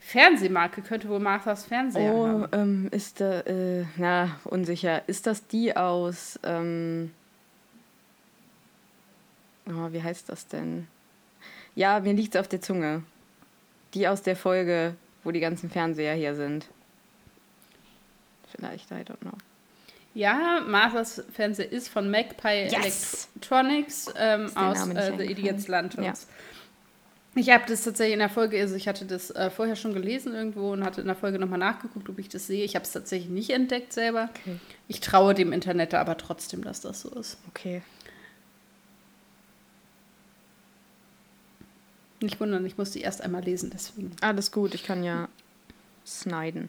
[0.00, 2.48] Fernsehmarke könnte wohl Marthas Fernseher oh, haben?
[2.52, 5.06] Ähm, ist da, äh, na, unsicher.
[5.08, 7.12] Ist das die aus, ähm,
[9.66, 10.88] oh, wie heißt das denn?
[11.74, 13.02] Ja, mir liegt es auf der Zunge.
[13.94, 14.94] Die aus der Folge
[15.28, 16.66] wo die ganzen Fernseher hier sind.
[18.56, 19.32] Vielleicht, I don't know.
[20.14, 23.28] Ja, Marthas Fernseher ist von Magpie yes!
[23.34, 26.26] Electronics ähm, aus äh, The Idiot's Lanterns.
[26.28, 26.34] Ja.
[27.38, 30.34] Ich habe das tatsächlich in der Folge, also ich hatte das äh, vorher schon gelesen
[30.34, 32.64] irgendwo und hatte in der Folge nochmal nachgeguckt, ob ich das sehe.
[32.64, 34.28] Ich habe es tatsächlich nicht entdeckt selber.
[34.40, 34.56] Okay.
[34.88, 37.38] Ich traue dem Internet aber trotzdem, dass das so ist.
[37.48, 37.82] Okay.
[42.20, 44.10] Nicht wundern, ich muss die erst einmal lesen, deswegen.
[44.20, 45.28] Alles gut, ich kann ja
[46.04, 46.68] schneiden.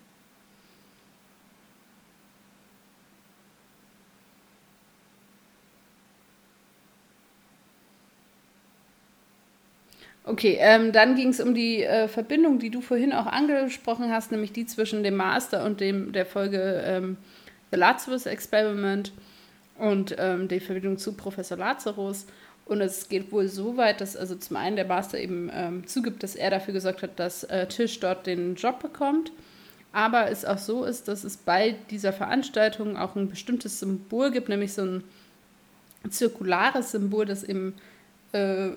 [10.29, 14.31] Okay, ähm, dann ging es um die äh, Verbindung, die du vorhin auch angesprochen hast,
[14.31, 17.17] nämlich die zwischen dem Master und dem der Folge ähm,
[17.71, 19.11] The Lazarus Experiment
[19.79, 22.27] und ähm, die Verbindung zu Professor Lazarus.
[22.65, 26.21] Und es geht wohl so weit, dass also zum einen der Master eben ähm, zugibt,
[26.21, 29.31] dass er dafür gesorgt hat, dass äh, Tisch dort den Job bekommt.
[29.93, 34.47] Aber es auch so ist, dass es bei dieser Veranstaltung auch ein bestimmtes Symbol gibt,
[34.47, 35.03] nämlich so ein
[36.07, 37.73] zirkulares Symbol, das eben
[38.31, 38.69] äh,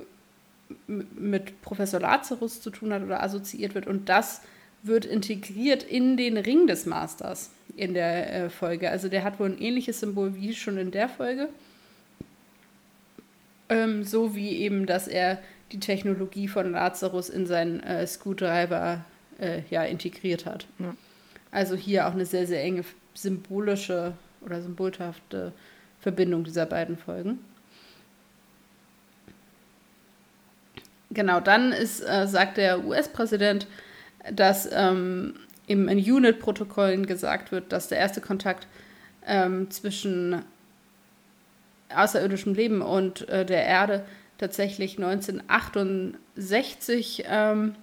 [0.87, 3.87] mit Professor Lazarus zu tun hat oder assoziiert wird.
[3.87, 4.43] Und das
[4.83, 8.91] wird integriert in den Ring des Masters in der äh, Folge.
[8.91, 11.49] Also der hat wohl ein ähnliches Symbol wie schon in der Folge.
[13.69, 15.39] Ähm, so wie eben, dass er
[15.71, 19.05] die Technologie von Lazarus in seinen äh, Screwdriver
[19.39, 20.67] äh, ja, integriert hat.
[20.79, 20.95] Ja.
[21.51, 25.53] Also hier auch eine sehr, sehr enge symbolische oder symbolhafte
[26.01, 27.39] Verbindung dieser beiden Folgen.
[31.13, 33.67] Genau, dann ist, äh, sagt der US-Präsident,
[34.33, 35.35] dass ähm,
[35.67, 38.67] im Unit-Protokollen gesagt wird, dass der erste Kontakt
[39.27, 40.43] ähm, zwischen
[41.95, 44.07] außerirdischem Leben und äh, der Erde
[44.39, 47.75] tatsächlich 1968, ähm,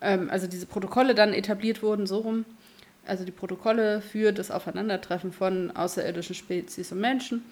[0.00, 2.44] ähm, also diese Protokolle dann etabliert wurden, so rum.
[3.06, 7.44] Also die Protokolle für das Aufeinandertreffen von außerirdischen Spezies und Menschen.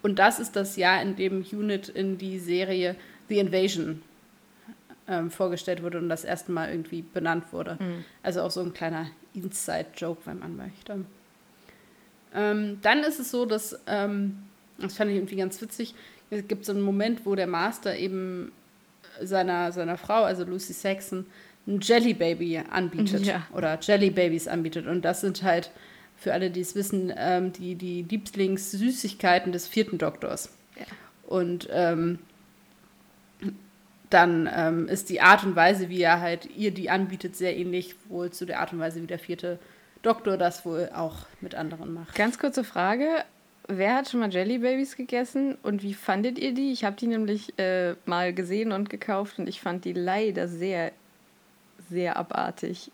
[0.00, 2.94] Und das ist das Jahr, in dem Unit in die Serie
[3.28, 4.02] The Invasion
[5.12, 7.76] ähm, vorgestellt wurde und das erste Mal irgendwie benannt wurde.
[7.78, 8.04] Mhm.
[8.22, 11.04] Also auch so ein kleiner Inside-Joke, wenn man möchte.
[12.34, 14.38] Ähm, dann ist es so, dass ähm,
[14.78, 15.94] das fand ich irgendwie ganz witzig.
[16.30, 18.52] Es gibt so einen Moment, wo der Master eben
[19.20, 21.26] seiner, seiner Frau, also Lucy Saxon,
[21.66, 23.24] ein Jelly Baby anbietet.
[23.24, 23.46] Ja.
[23.54, 24.86] Oder Jelly Babies anbietet.
[24.86, 25.70] Und das sind halt,
[26.16, 30.50] für alle, die es wissen, ähm, die, die Lieblingssüßigkeiten des vierten Doktors.
[30.76, 30.86] Ja.
[31.26, 32.18] Und ähm,
[34.12, 37.94] dann ähm, ist die Art und Weise, wie er halt ihr die anbietet, sehr ähnlich
[38.08, 39.58] wohl zu der Art und Weise, wie der vierte
[40.02, 42.14] Doktor das wohl auch mit anderen macht.
[42.14, 43.24] Ganz kurze Frage.
[43.68, 46.72] Wer hat schon mal Jelly Babies gegessen und wie fandet ihr die?
[46.72, 50.90] Ich habe die nämlich äh, mal gesehen und gekauft und ich fand die leider sehr,
[51.88, 52.90] sehr abartig.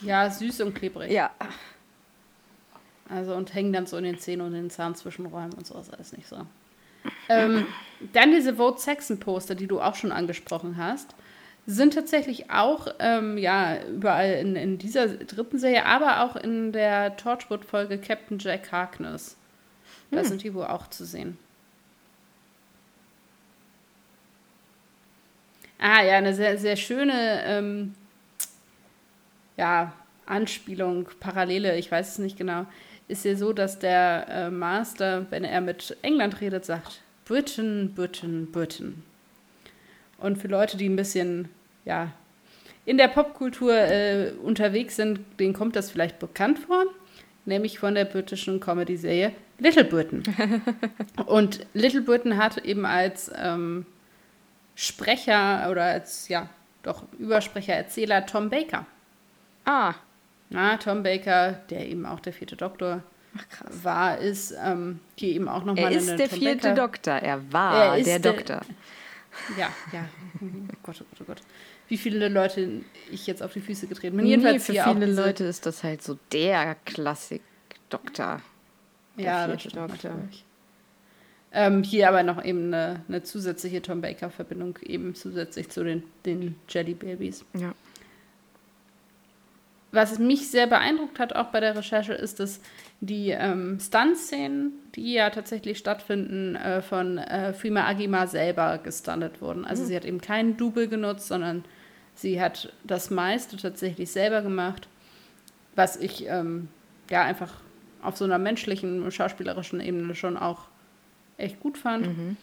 [0.00, 1.10] Ja, süß und klebrig.
[1.10, 1.30] Ja.
[3.08, 5.92] Also und hängen dann so in den Zähnen und in den Zahnzwischenräumen und so ist
[5.92, 6.46] alles nicht so.
[7.28, 7.66] Ähm,
[8.12, 11.14] dann diese Vote Saxon Poster, die du auch schon angesprochen hast,
[11.66, 17.16] sind tatsächlich auch ähm, ja, überall in, in dieser dritten Serie, aber auch in der
[17.16, 19.36] Torchwood-Folge Captain Jack Harkness.
[20.10, 20.26] Da hm.
[20.26, 21.36] sind die wohl auch zu sehen.
[25.78, 27.94] Ah, ja, eine sehr, sehr schöne ähm,
[29.56, 29.92] ja,
[30.24, 32.66] Anspielung, Parallele, ich weiß es nicht genau,
[33.08, 38.50] ist ja so, dass der äh, Master, wenn er mit England redet, sagt Britain, Britain,
[38.50, 39.02] Britain.
[40.18, 41.48] Und für Leute, die ein bisschen,
[41.84, 42.12] ja,
[42.84, 46.84] in der Popkultur äh, unterwegs sind, denen kommt das vielleicht bekannt vor,
[47.44, 50.22] nämlich von der britischen Comedy-Serie Little Britain.
[51.26, 53.86] Und Little Britain hat eben als ähm,
[54.74, 56.48] Sprecher oder als, ja,
[56.82, 58.86] doch Übersprecher, Erzähler Tom Baker.
[59.64, 59.94] Ah.
[60.50, 63.02] Na, Tom Baker, der eben auch der vierte Doktor
[63.36, 66.74] Ach, war, ist ähm, hier eben auch nochmal eine Er ist der Tom vierte Baker.
[66.74, 68.60] Doktor, er war er der Doktor.
[69.58, 70.08] ja, ja.
[70.40, 71.40] Oh Gott, oh Gott, oh Gott.
[71.88, 74.26] Wie viele Leute ich jetzt auf die Füße getreten bin.
[74.26, 78.42] Jedenfalls nee, für viele Leute ist das halt so der Klassik-Doktor.
[79.16, 79.76] Ja, das stimmt.
[79.76, 80.12] Doktor.
[81.52, 86.56] Ähm, hier aber noch eben eine, eine zusätzliche Tom Baker-Verbindung, eben zusätzlich zu den, den
[86.68, 87.44] Jelly Babies.
[87.54, 87.72] Ja
[89.96, 92.60] was mich sehr beeindruckt hat, auch bei der Recherche, ist, dass
[93.00, 99.64] die ähm, Stunt-Szenen, die ja tatsächlich stattfinden, äh, von äh, Fima Agima selber gestuntet wurden.
[99.64, 99.86] Also mhm.
[99.86, 101.64] sie hat eben keinen Double genutzt, sondern
[102.14, 104.88] sie hat das meiste tatsächlich selber gemacht,
[105.74, 106.68] was ich ähm,
[107.10, 107.52] ja einfach
[108.02, 110.68] auf so einer menschlichen, schauspielerischen Ebene schon auch
[111.38, 112.06] echt gut fand.
[112.06, 112.36] Mhm.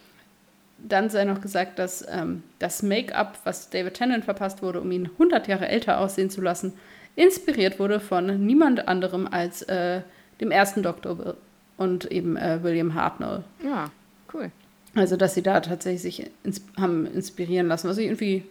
[0.78, 5.06] Dann sei noch gesagt, dass ähm, das Make-up, was David Tennant verpasst wurde, um ihn
[5.06, 6.74] 100 Jahre älter aussehen zu lassen,
[7.16, 10.02] inspiriert wurde von niemand anderem als äh,
[10.42, 11.36] dem ersten Doktor
[11.78, 13.44] und eben äh, William Hartnell.
[13.64, 13.92] Ja,
[14.34, 14.52] cool.
[14.96, 18.44] Also, dass sie da tatsächlich sich ins haben inspirieren lassen, was ich irgendwie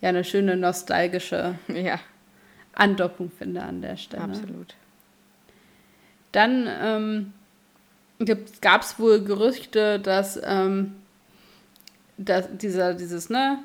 [0.00, 1.98] ja eine schöne nostalgische ja.
[2.74, 4.22] Andockung finde an der Stelle.
[4.22, 4.74] Absolut.
[6.30, 7.32] Dann ähm,
[8.60, 10.94] gab es wohl Gerüchte, dass, ähm,
[12.16, 13.58] dass dieser, dieses, ne,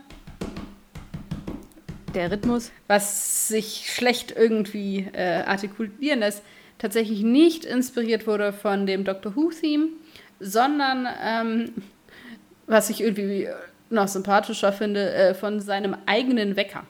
[2.16, 6.44] der Rhythmus, was sich schlecht irgendwie äh, artikulieren lässt,
[6.78, 9.88] tatsächlich nicht inspiriert wurde von dem Doctor Who-Theme,
[10.40, 11.74] sondern, ähm,
[12.68, 13.48] was ich irgendwie
[13.90, 16.84] noch sympathischer finde, äh, von seinem eigenen Wecker.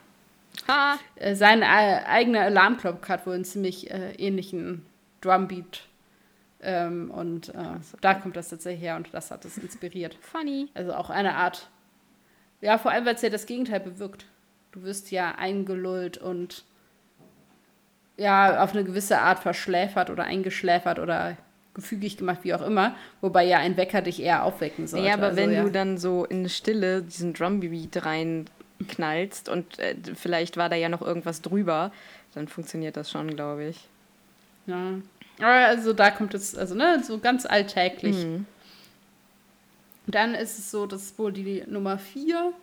[0.68, 0.96] Ah.
[1.16, 4.86] Äh, sein äh, eigener Alarmclock hat wohl einen ziemlich äh, ähnlichen
[5.22, 5.84] Drumbeat.
[6.62, 10.18] Ähm, und äh, da kommt das tatsächlich her und das hat es inspiriert.
[10.22, 10.70] Funny.
[10.74, 11.68] Also auch eine Art,
[12.62, 14.26] ja, vor allem, weil es ja das Gegenteil bewirkt.
[14.74, 16.64] Du wirst ja eingelullt und
[18.18, 21.38] ja, auf eine gewisse Art verschläfert oder eingeschläfert oder
[21.76, 22.96] gefügig gemacht, wie auch immer.
[23.22, 25.06] Wobei ja ein Wecker dich eher aufwecken sollte.
[25.08, 25.64] Ja, aber also, wenn ja.
[25.64, 31.04] du dann so in Stille diesen Drumbeat reinknallst und äh, vielleicht war da ja noch
[31.04, 31.92] irgendwas drüber,
[32.34, 33.88] dann funktioniert das schon, glaube ich.
[34.66, 34.96] Ja.
[35.40, 38.26] Also da kommt es, also ne, so ganz alltäglich.
[38.26, 38.48] Mhm.
[40.08, 42.54] Dann ist es so, dass wohl die Nummer 4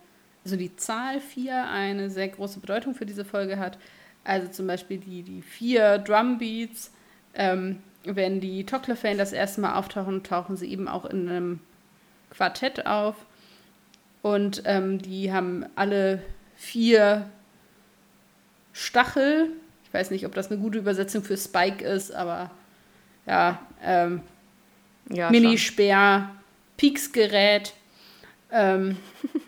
[0.43, 3.77] also die Zahl 4 eine sehr große Bedeutung für diese Folge hat.
[4.23, 6.91] Also zum Beispiel die, die vier Drumbeats.
[7.33, 11.59] Ähm, wenn die Tocklefane das erste Mal auftauchen, tauchen sie eben auch in einem
[12.31, 13.15] Quartett auf.
[14.21, 16.21] Und ähm, die haben alle
[16.55, 17.29] vier
[18.73, 19.49] Stachel.
[19.83, 22.51] Ich weiß nicht, ob das eine gute Übersetzung für Spike ist, aber
[23.25, 24.21] ja, ähm,
[25.09, 26.31] ja Minispeer,
[26.77, 27.73] Pieksgerät
[28.51, 28.97] ähm,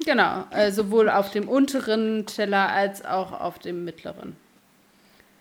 [0.05, 4.35] genau, äh, sowohl auf dem unteren Teller als auch auf dem mittleren.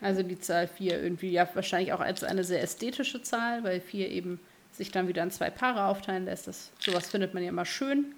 [0.01, 4.11] Also die Zahl 4 irgendwie ja wahrscheinlich auch als eine sehr ästhetische Zahl, weil 4
[4.11, 4.41] eben
[4.73, 6.49] sich dann wieder in zwei Paare aufteilen lässt.
[6.49, 8.15] Das, sowas findet man ja immer schön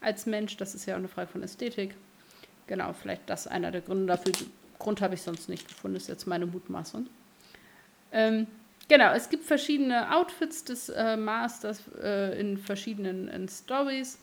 [0.00, 0.56] als Mensch.
[0.56, 1.94] Das ist ja auch eine Frage von Ästhetik.
[2.66, 4.32] Genau, vielleicht das einer der Gründe dafür.
[4.78, 7.06] Grund habe ich sonst nicht gefunden, ist jetzt meine Mutmaßung.
[8.12, 8.46] Ähm,
[8.88, 14.18] genau, es gibt verschiedene Outfits des äh, Masters äh, in verschiedenen Stories.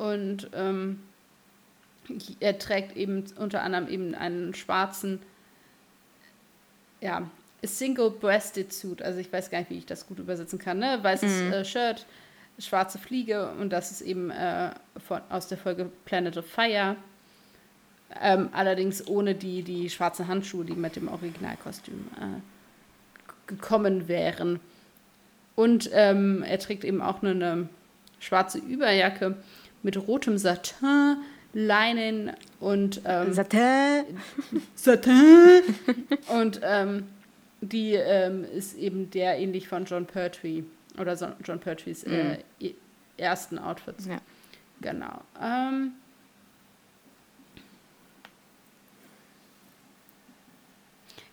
[0.00, 1.00] Und ähm,
[2.40, 5.20] er trägt eben unter anderem eben einen schwarzen,
[7.02, 7.28] ja,
[7.62, 9.02] Single-Breasted Suit.
[9.02, 10.78] Also ich weiß gar nicht, wie ich das gut übersetzen kann.
[10.78, 11.00] Ne?
[11.02, 11.52] Weißes mhm.
[11.52, 12.06] äh, Shirt,
[12.58, 14.70] schwarze Fliege und das ist eben äh,
[15.06, 16.96] von, aus der Folge Planet of Fire.
[18.18, 22.40] Ähm, allerdings ohne die, die schwarzen Handschuhe, die mit dem Originalkostüm äh,
[23.46, 24.60] gekommen wären.
[25.56, 27.68] Und ähm, er trägt eben auch eine, eine
[28.18, 29.36] schwarze Überjacke
[29.82, 31.16] mit rotem Satin,
[31.52, 34.04] Leinen und ähm, Satin.
[34.74, 35.62] Satin
[36.28, 37.08] und ähm,
[37.60, 40.64] die ähm, ist eben der ähnlich von John Pertwee
[40.98, 42.74] oder so, John Pertwees äh, Mhm.
[43.16, 44.06] ersten Outfits.
[44.06, 44.18] Ja.
[44.80, 45.20] Genau.
[45.42, 45.92] Ähm,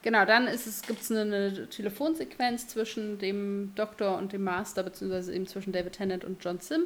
[0.01, 5.47] genau, dann gibt es eine, eine Telefonsequenz zwischen dem Doktor und dem Master, beziehungsweise eben
[5.47, 6.83] zwischen David Tennant und John Sim.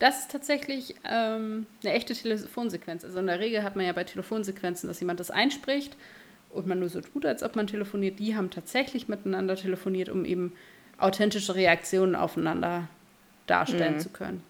[0.00, 3.04] Das ist tatsächlich ähm, eine echte Telefonsequenz.
[3.04, 5.94] Also in der Regel hat man ja bei Telefonsequenzen, dass jemand das einspricht
[6.48, 8.18] und man nur so tut, als ob man telefoniert.
[8.18, 10.54] Die haben tatsächlich miteinander telefoniert, um eben
[10.98, 12.88] authentische Reaktionen aufeinander
[13.46, 14.00] darstellen Mhm.
[14.00, 14.42] zu können.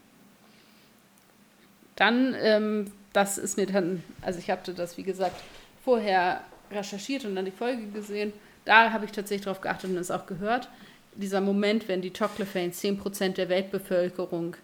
[1.96, 5.42] Dann, ähm, das ist mir dann, also ich hatte das, wie gesagt,
[5.84, 8.32] vorher recherchiert und dann die Folge gesehen.
[8.64, 10.68] Da habe ich tatsächlich darauf geachtet und es auch gehört.
[11.16, 14.56] Dieser Moment, wenn die Toclophanes 10% der Weltbevölkerung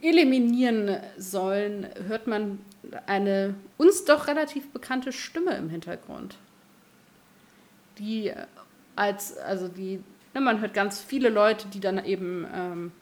[0.00, 2.60] eliminieren sollen, hört man
[3.06, 6.36] eine uns doch relativ bekannte Stimme im Hintergrund.
[7.98, 8.32] Die
[8.96, 10.02] als, also die,
[10.34, 12.92] ne, man hört ganz viele Leute, die dann eben ähm,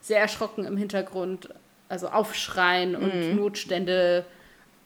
[0.00, 1.48] sehr erschrocken im Hintergrund,
[1.88, 4.24] also aufschreien und Notstände.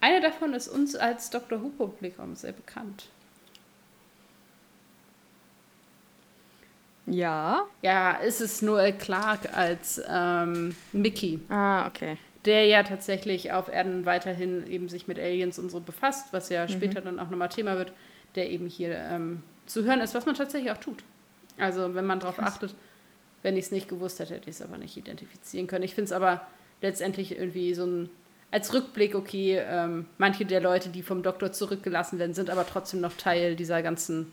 [0.01, 1.63] Eine davon ist uns als Dr.
[1.63, 3.09] Who-Publikum sehr bekannt.
[7.07, 7.63] Ja.
[7.83, 11.41] Ja, ist es Noel Clark als ähm, Mickey.
[11.49, 12.17] Ah, okay.
[12.45, 16.69] der ja tatsächlich auf Erden weiterhin eben sich mit Aliens und so befasst, was ja
[16.69, 17.93] später dann auch nochmal Thema wird,
[18.35, 21.03] der eben hier ähm, zu hören ist, was man tatsächlich auch tut.
[21.59, 22.75] Also wenn man darauf achtet,
[23.43, 25.85] wenn ich es nicht gewusst hätte, hätte ich es aber nicht identifizieren können.
[25.85, 26.47] Ich finde es aber
[26.81, 28.11] letztendlich irgendwie so ein,
[28.51, 33.01] als Rückblick, okay, ähm, manche der Leute, die vom Doktor zurückgelassen werden, sind aber trotzdem
[33.01, 34.33] noch Teil dieser ganzen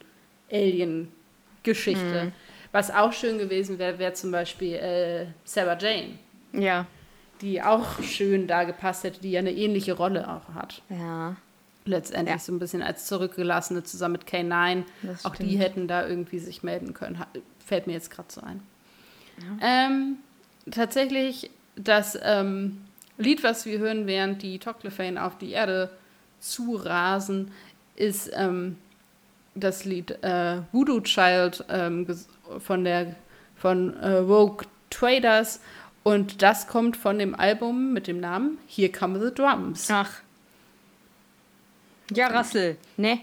[0.52, 2.32] Alien-Geschichte.
[2.72, 6.20] Was auch schön gewesen wäre, wäre zum Beispiel äh, Sarah Jane
[6.54, 6.86] Ja.
[7.42, 10.82] die auch schön da gepasst hätte, die ja eine ähnliche Rolle auch hat.
[10.90, 11.36] Ja.
[11.86, 12.40] Letztendlich Ja.
[12.40, 14.84] so ein bisschen als Zurückgelassene zusammen mit K9.
[15.04, 15.62] Das auch die stimmt.
[15.64, 17.24] hätten da irgendwie sich melden können.
[17.66, 18.62] Fällt mir jetzt gerade so ein.
[19.62, 20.18] Ähm,
[20.72, 22.82] tatsächlich das ähm,
[23.18, 25.90] Lied, was wir hören, während die Toclefane auf die Erde
[26.40, 27.52] zurasen,
[27.96, 28.78] ist ähm,
[29.56, 32.06] das Lied äh, Voodoo Child ähm,
[32.60, 33.16] von der
[33.56, 35.60] von äh, Rogue Traders
[36.04, 39.90] und das kommt von dem Album mit dem Namen Here Come the Drums.
[39.92, 40.22] Ach.
[42.12, 42.78] Ja, Rassel.
[42.96, 43.22] Ne?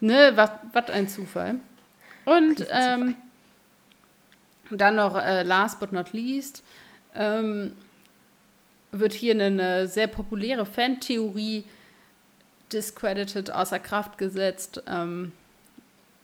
[0.00, 1.56] Ne, was ein Zufall.
[2.24, 3.16] Und ähm,
[4.70, 6.62] dann noch äh, last but not least
[7.14, 7.72] ähm,
[8.92, 11.64] wird hier eine, eine sehr populäre Fantheorie
[12.72, 15.32] discredited, außer Kraft gesetzt ähm,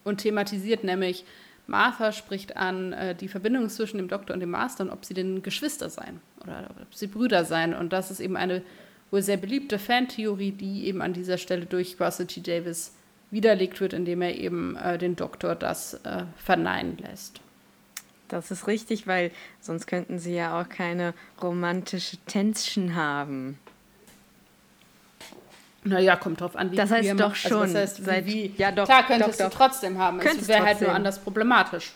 [0.06, 1.24] und thematisiert, nämlich
[1.66, 5.14] Martha spricht an äh, die Verbindung zwischen dem Doktor und dem Master und ob sie
[5.14, 7.74] denn Geschwister seien oder ob sie Brüder seien.
[7.74, 8.62] Und das ist eben eine
[9.10, 12.40] wohl sehr beliebte Fantheorie, die eben an dieser Stelle durch Russell T.
[12.40, 12.92] Davis
[13.30, 17.40] widerlegt wird, indem er eben äh, den Doktor das äh, verneinen lässt.
[18.28, 23.58] Das ist richtig, weil sonst könnten sie ja auch keine romantische Tension haben.
[25.88, 28.52] Naja, kommt drauf an, wie Das heißt doch man- schon, Also das heißt, seit- wie,
[28.58, 29.56] ja, doch, klar könntest doch, du doch.
[29.68, 30.18] trotzdem haben.
[30.18, 31.92] Es Könntest wäre halt nur anders problematisch.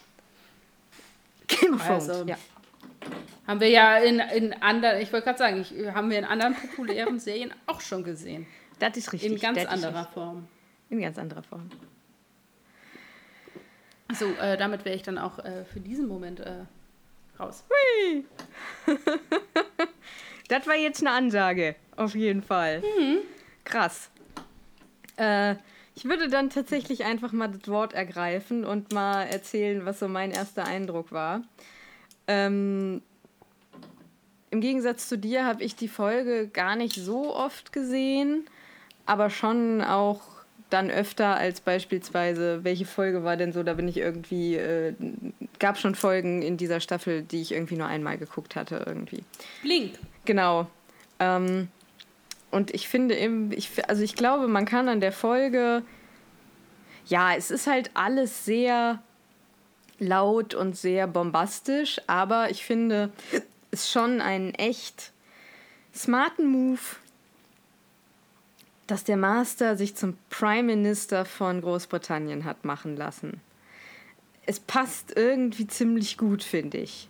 [1.89, 2.37] Also, ja.
[3.47, 6.55] Haben wir ja in, in anderen, ich wollte gerade sagen, ich, haben wir in anderen
[6.55, 8.47] populären Serien auch schon gesehen.
[8.79, 9.33] Das ist richtig.
[9.33, 10.05] In ganz anderer.
[10.15, 10.47] Form.
[10.89, 11.69] In ganz anderer Form.
[14.13, 16.53] So, äh, damit wäre ich dann auch äh, für diesen Moment äh,
[17.39, 17.65] raus.
[20.49, 22.83] Das war jetzt eine Ansage, auf jeden Fall.
[23.65, 24.11] Krass.
[25.17, 25.57] Äh,
[25.95, 30.31] ich würde dann tatsächlich einfach mal das Wort ergreifen und mal erzählen, was so mein
[30.31, 31.43] erster Eindruck war.
[32.27, 33.03] Ähm,
[34.51, 38.47] Im Gegensatz zu dir habe ich die Folge gar nicht so oft gesehen,
[39.05, 40.23] aber schon auch
[40.71, 44.95] dann öfter als beispielsweise, welche Folge war denn so, da bin ich irgendwie, äh,
[45.59, 49.25] gab schon Folgen in dieser Staffel, die ich irgendwie nur einmal geguckt hatte irgendwie.
[49.63, 49.99] Blink.
[50.25, 50.69] Genau.
[51.19, 51.69] Ähm,
[52.51, 55.83] und ich finde eben, ich, also ich glaube, man kann an der Folge,
[57.07, 59.03] ja, es ist halt alles sehr
[59.99, 63.11] laut und sehr bombastisch, aber ich finde
[63.71, 65.13] es schon einen echt
[65.95, 66.81] smarten Move,
[68.87, 73.41] dass der Master sich zum Prime Minister von Großbritannien hat machen lassen.
[74.47, 77.09] Es passt irgendwie ziemlich gut, finde ich.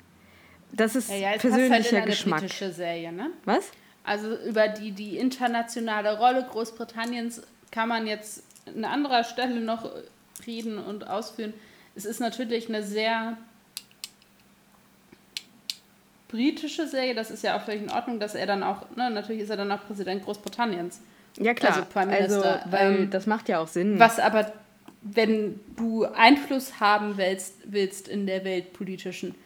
[0.72, 2.40] Das ist Ja, ja, es passt persönlicher halt in eine Geschmack.
[2.40, 3.30] britische Serie, ne?
[3.44, 3.70] Was?
[4.10, 9.88] Also über die, die internationale Rolle Großbritanniens kann man jetzt an anderer Stelle noch
[10.48, 11.54] reden und ausführen.
[11.94, 13.36] Es ist natürlich eine sehr
[16.26, 19.42] britische Serie, das ist ja auch völlig in Ordnung, dass er dann auch, ne, natürlich
[19.42, 21.00] ist er dann auch Präsident Großbritanniens.
[21.38, 21.74] Ja, klar.
[21.76, 24.00] Also Prime Also, Minister, weil ähm, das macht ja auch Sinn.
[24.00, 24.52] Was aber
[25.02, 29.36] wenn du Einfluss haben willst, willst in der weltpolitischen,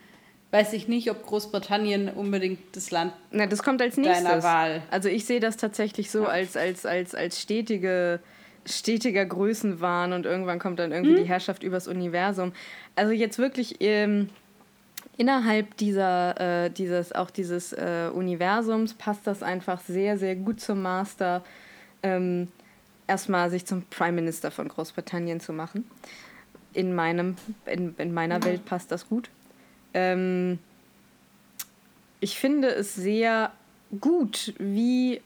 [0.55, 4.23] weiß ich nicht, ob Großbritannien unbedingt das Land Na, das kommt als nächstes.
[4.23, 4.83] deiner Wahl.
[4.89, 6.29] Also ich sehe das tatsächlich so ja.
[6.29, 8.21] als, als, als, als stetige,
[8.65, 11.25] stetiger Größenwahn und irgendwann kommt dann irgendwie hm?
[11.25, 12.53] die Herrschaft übers Universum.
[12.95, 14.29] Also jetzt wirklich ähm,
[15.17, 20.83] innerhalb dieser, äh, dieses, auch dieses äh, Universums passt das einfach sehr, sehr gut zum
[20.83, 21.43] Master.
[22.05, 22.47] Ähm,
[23.09, 25.85] erstmal sich zum Prime Minister von Großbritannien zu machen.
[26.75, 27.35] In, meinem,
[27.67, 28.45] in, in meiner.
[28.45, 29.31] Welt passt das gut.
[29.95, 30.59] Ähm,
[32.21, 33.53] ich finde es sehr
[34.01, 35.21] gut, wie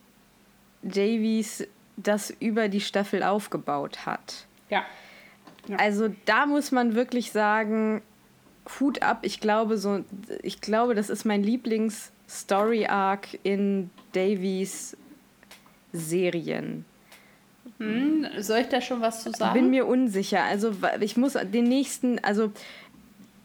[0.83, 1.67] Davies
[1.97, 4.47] das über die Staffel aufgebaut hat.
[4.71, 4.85] Ja.
[5.67, 5.77] ja.
[5.77, 8.03] Also da muss man wirklich sagen,
[8.79, 9.21] Hut ab.
[9.23, 10.05] Ich glaube, so,
[10.43, 14.97] ich glaube, das ist mein Lieblings-Story-Arc in Davies
[15.93, 16.85] Serien.
[17.79, 19.55] Hm, soll ich da schon was zu sagen?
[19.55, 20.43] Bin mir unsicher.
[20.43, 22.53] Also ich muss den nächsten, also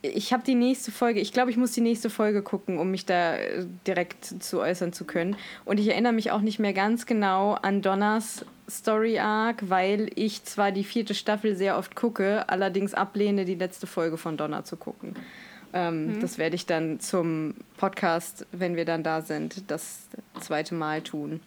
[0.04, 3.06] ich habe die nächste Folge, ich glaube, ich muss die nächste Folge gucken, um mich
[3.06, 5.38] da äh, direkt zu äußern zu können.
[5.64, 10.43] Und ich erinnere mich auch nicht mehr ganz genau an Donners Story Arc, weil ich
[10.43, 14.76] zwar die vierte Staffel sehr oft gucke, allerdings ablehne, die letzte Folge von Donner zu
[14.76, 15.16] gucken.
[15.72, 16.20] Ähm, mhm.
[16.20, 20.08] Das werde ich dann zum Podcast, wenn wir dann da sind, das
[20.39, 21.39] zweite Mal tun.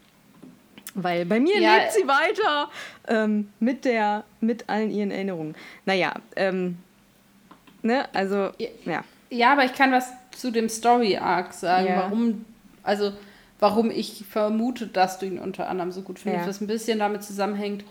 [0.94, 1.76] Weil bei mir ja.
[1.76, 2.70] lebt sie weiter
[3.06, 5.54] ähm, mit, der, mit allen ihren Erinnerungen.
[5.84, 6.78] Naja, ähm,
[7.86, 8.50] ne, also,
[8.84, 9.04] ja.
[9.30, 11.96] Ja, aber ich kann was zu dem Story-Arc sagen, ja.
[11.96, 12.44] warum,
[12.82, 13.12] also,
[13.58, 16.48] warum ich vermute, dass du ihn unter anderem so gut findest, ja.
[16.48, 17.84] was ein bisschen damit zusammenhängt,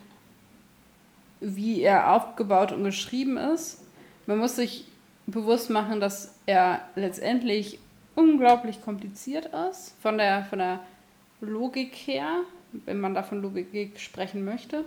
[1.41, 3.81] wie er aufgebaut und geschrieben ist.
[4.27, 4.85] Man muss sich
[5.27, 7.79] bewusst machen, dass er letztendlich
[8.15, 10.79] unglaublich kompliziert ist, von der, von der
[11.41, 12.43] Logik her
[12.85, 14.83] wenn man davon Logik sprechen möchte.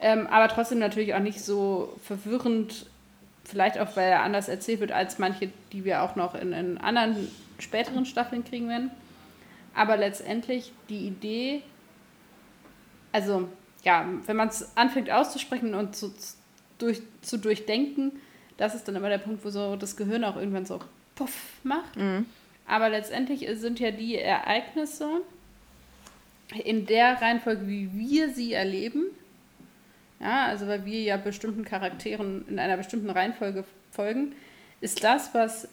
[0.00, 2.86] Ähm, aber trotzdem natürlich auch nicht so verwirrend,
[3.44, 6.78] vielleicht auch, weil er anders erzählt wird als manche, die wir auch noch in, in
[6.78, 7.28] anderen
[7.58, 8.90] späteren Staffeln kriegen werden.
[9.74, 11.62] Aber letztendlich die Idee,
[13.12, 13.48] also
[13.82, 16.12] ja, wenn man es anfängt auszusprechen und zu,
[16.78, 18.12] durch, zu durchdenken,
[18.56, 20.80] das ist dann immer der Punkt, wo so das Gehirn auch irgendwann so
[21.16, 21.96] puff macht.
[21.96, 22.26] Mhm.
[22.66, 25.20] Aber letztendlich sind ja die Ereignisse,
[26.64, 29.06] in der Reihenfolge, wie wir sie erleben,
[30.24, 34.34] ja, also weil wir ja bestimmten Charakteren in einer bestimmten Reihenfolge folgen,
[34.80, 35.68] ist das, was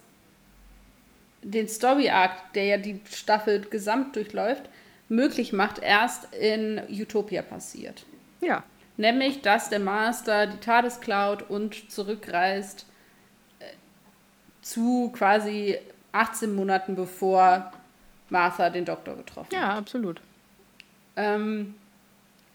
[1.42, 4.68] den Story Arc, der ja die Staffel gesamt durchläuft,
[5.08, 8.04] möglich macht, erst in Utopia passiert.
[8.40, 8.62] Ja.
[8.98, 12.86] Nämlich, dass der Master die TARDIS klaut und zurückreist
[13.58, 13.64] äh,
[14.60, 15.78] zu quasi
[16.12, 17.72] 18 Monaten bevor
[18.28, 19.52] Martha den Doktor getroffen hat.
[19.52, 20.20] Ja, absolut.
[21.16, 21.74] Ähm,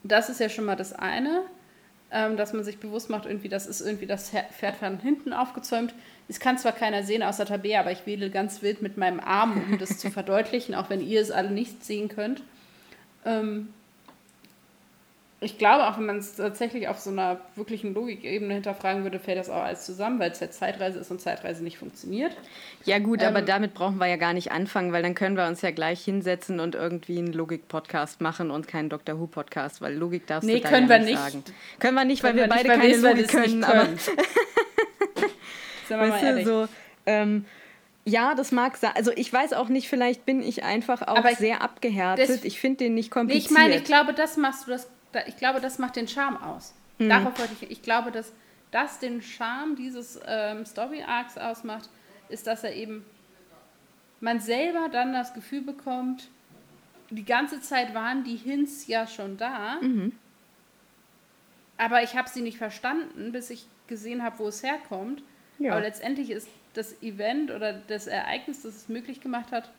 [0.03, 1.43] das ist ja schon mal das eine,
[2.11, 5.93] ähm, dass man sich bewusst macht, irgendwie, das ist irgendwie das Pferd von hinten aufgezäumt.
[6.29, 9.61] Es kann zwar keiner sehen außer Tabea, aber ich wähle ganz wild mit meinem Arm,
[9.69, 12.43] um das zu verdeutlichen, auch wenn ihr es alle nicht sehen könnt.
[13.25, 13.69] Ähm,
[15.39, 19.37] ich glaube, auch wenn man es tatsächlich auf so einer wirklichen Logikebene hinterfragen würde, fällt
[19.37, 22.35] das auch alles zusammen, weil es ja Zeitreise ist und Zeitreise nicht funktioniert.
[22.85, 25.45] Ja gut, ähm, aber damit brauchen wir ja gar nicht anfangen, weil dann können wir
[25.45, 30.25] uns ja gleich hinsetzen und irgendwie einen Logik-Podcast machen und keinen Doctor Who-Podcast, weil Logik
[30.25, 31.43] darfst nee, du da können ja wir nicht sagen.
[31.77, 33.63] Können wir nicht, können weil wir, beide keine wissen, Logik können.
[33.63, 33.85] Aber
[35.87, 36.47] Sind wir mal ehrlich.
[36.47, 36.67] so,
[37.05, 37.45] ähm,
[38.05, 38.93] ja, das mag sein.
[38.95, 42.43] Also ich weiß auch nicht, vielleicht bin ich einfach auch aber sehr abgehärtet.
[42.43, 43.45] Ich finde den nicht kompliziert.
[43.45, 44.89] ich meine, ich glaube, das machst du das
[45.25, 46.73] ich glaube, das macht den Charme aus.
[46.97, 47.09] Mhm.
[47.09, 48.31] Darauf wollte ich, ich glaube, dass
[48.71, 51.89] das den Charme dieses ähm, Story Arcs ausmacht,
[52.29, 53.05] ist, dass er eben
[54.19, 56.29] man selber dann das Gefühl bekommt,
[57.09, 60.11] die ganze Zeit waren die Hints ja schon da, mhm.
[61.77, 65.23] aber ich habe sie nicht verstanden, bis ich gesehen habe, wo es herkommt.
[65.59, 65.71] Ja.
[65.71, 69.71] Aber letztendlich ist das Event oder das Ereignis, das es möglich gemacht hat,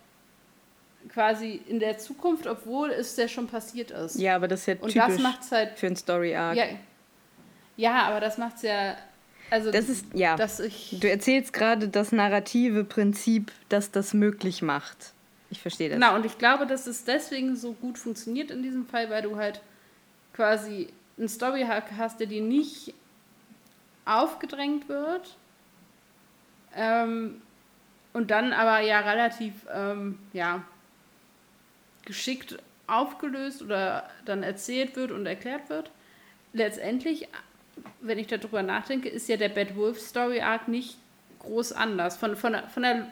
[1.09, 4.18] quasi in der Zukunft, obwohl es ja schon passiert ist.
[4.18, 6.57] Ja, aber das ist ja Und typisch das macht's halt, für ein Story-Arc.
[6.57, 6.64] Ja,
[7.76, 8.96] ja, aber das macht es ja...
[9.51, 14.61] Also, das ist, ja, dass ich, du erzählst gerade das narrative Prinzip, das das möglich
[14.61, 15.14] macht.
[15.49, 15.94] Ich verstehe das.
[15.94, 19.36] Genau, und ich glaube, dass es deswegen so gut funktioniert in diesem Fall, weil du
[19.36, 19.62] halt
[20.34, 22.92] quasi einen Story-Hack hast, der dir nicht
[24.05, 25.36] aufgedrängt wird.
[26.76, 27.40] Ähm,
[28.12, 30.62] und dann aber ja relativ, ähm, ja,
[32.09, 35.91] geschickt aufgelöst oder dann erzählt wird und erklärt wird.
[36.53, 37.29] Letztendlich,
[38.01, 40.97] wenn ich darüber nachdenke, ist ja der Bad Wolf Story Arc nicht
[41.39, 42.17] groß anders.
[42.17, 43.07] Von, von, von der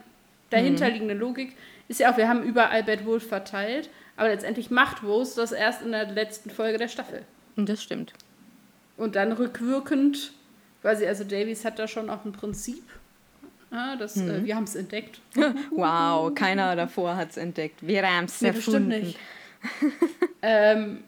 [0.50, 1.54] dahinterliegenden Logik
[1.88, 5.82] ist ja auch, wir haben überall Bad Wolf verteilt, aber letztendlich macht Rose das erst
[5.82, 7.22] in der letzten Folge der Staffel.
[7.54, 8.14] Und das stimmt.
[8.96, 10.32] Und dann rückwirkend
[10.80, 12.82] quasi, also Davies hat da schon auch ein Prinzip.
[13.76, 14.30] Ja, das, mhm.
[14.30, 15.20] äh, wir haben es entdeckt.
[15.70, 17.86] wow, keiner davor hat es entdeckt.
[17.86, 18.88] Wir haben es nee, erfunden.
[18.88, 19.18] Bestimmt nicht.
[20.42, 21.04] ähm,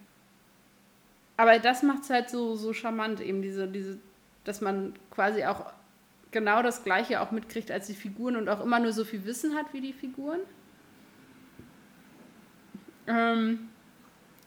[1.38, 3.98] aber das macht es halt so, so charmant, eben diese, diese,
[4.44, 5.72] dass man quasi auch
[6.30, 9.54] genau das Gleiche auch mitkriegt als die Figuren und auch immer nur so viel Wissen
[9.54, 10.40] hat wie die Figuren.
[13.06, 13.70] Ähm,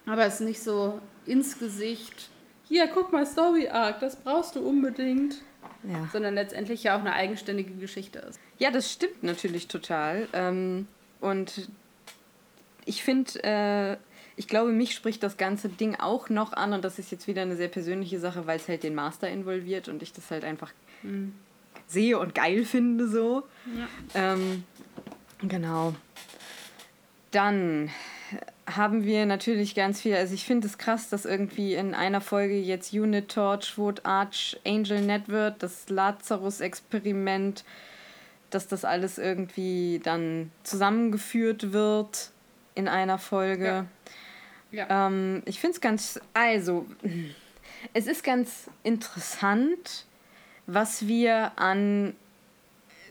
[0.05, 2.29] aber es ist nicht so ins Gesicht,
[2.65, 5.41] hier, guck mal, Story Arc, das brauchst du unbedingt.
[5.83, 6.07] Ja.
[6.11, 8.39] Sondern letztendlich ja auch eine eigenständige Geschichte ist.
[8.59, 10.27] Ja, das stimmt natürlich total.
[10.33, 10.87] Ähm,
[11.19, 11.69] und
[12.85, 13.97] ich finde, äh,
[14.35, 17.41] ich glaube, mich spricht das ganze Ding auch noch an und das ist jetzt wieder
[17.41, 20.71] eine sehr persönliche Sache, weil es halt den Master involviert und ich das halt einfach
[21.03, 21.33] mhm.
[21.87, 23.43] sehe und geil finde so.
[24.15, 24.33] Ja.
[24.33, 24.63] Ähm,
[25.41, 25.93] genau.
[27.31, 27.89] Dann
[28.75, 30.15] haben wir natürlich ganz viel.
[30.15, 35.27] Also ich finde es krass, dass irgendwie in einer Folge jetzt Unit Torchwood Archangel Net
[35.27, 37.63] wird, das Lazarus-Experiment,
[38.49, 42.31] dass das alles irgendwie dann zusammengeführt wird
[42.75, 43.85] in einer Folge.
[44.71, 44.87] Ja.
[44.87, 45.07] ja.
[45.07, 46.19] Ähm, ich finde es ganz.
[46.33, 46.85] Also,
[47.93, 50.05] es ist ganz interessant,
[50.67, 52.15] was wir an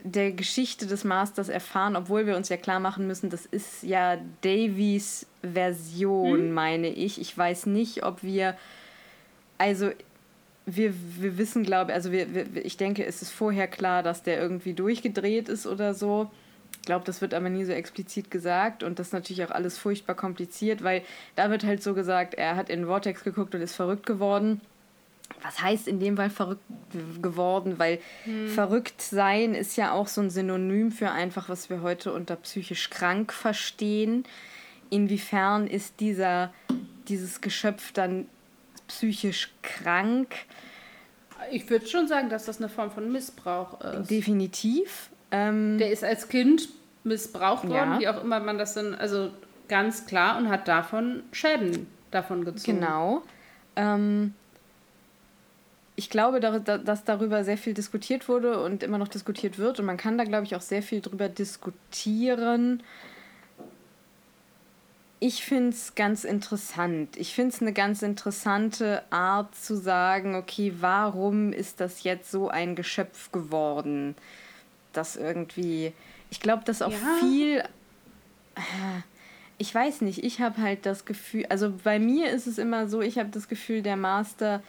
[0.05, 4.19] der Geschichte des Masters erfahren, obwohl wir uns ja klar machen müssen, das ist ja
[4.43, 6.53] Davies Version, hm?
[6.53, 7.21] meine ich.
[7.21, 8.57] Ich weiß nicht, ob wir,
[9.59, 9.91] also
[10.67, 14.23] wir, wir wissen, glaube ich, also wir, wir, ich denke, es ist vorher klar, dass
[14.23, 16.31] der irgendwie durchgedreht ist oder so.
[16.77, 19.77] Ich glaube, das wird aber nie so explizit gesagt und das ist natürlich auch alles
[19.77, 21.03] furchtbar kompliziert, weil
[21.37, 24.61] da wird halt so gesagt, er hat in Vortex geguckt und ist verrückt geworden
[25.43, 26.63] was heißt in dem Fall verrückt
[27.23, 28.49] geworden, weil hm.
[28.49, 32.91] verrückt sein ist ja auch so ein Synonym für einfach, was wir heute unter psychisch
[32.91, 34.25] krank verstehen.
[34.91, 36.53] Inwiefern ist dieser,
[37.09, 38.27] dieses Geschöpf dann
[38.89, 40.35] psychisch krank?
[41.51, 44.11] Ich würde schon sagen, dass das eine Form von Missbrauch ist.
[44.11, 45.11] Definitiv.
[45.31, 46.69] Ähm, Der ist als Kind
[47.05, 48.01] missbraucht worden, ja.
[48.01, 49.31] wie auch immer man das dann, also
[49.69, 52.81] ganz klar, und hat davon Schäden davon gezogen.
[52.81, 53.23] Genau.
[53.77, 54.35] Ähm,
[56.01, 59.79] ich glaube, dass darüber sehr viel diskutiert wurde und immer noch diskutiert wird.
[59.79, 62.83] Und man kann da, glaube ich, auch sehr viel drüber diskutieren.
[65.19, 67.19] Ich finde es ganz interessant.
[67.19, 72.49] Ich finde es eine ganz interessante Art zu sagen, okay, warum ist das jetzt so
[72.49, 74.15] ein Geschöpf geworden?
[74.95, 75.93] Das irgendwie.
[76.31, 77.19] Ich glaube, dass auch ja.
[77.21, 77.63] viel.
[79.59, 83.03] Ich weiß nicht, ich habe halt das Gefühl, also bei mir ist es immer so,
[83.03, 84.63] ich habe das Gefühl, der Master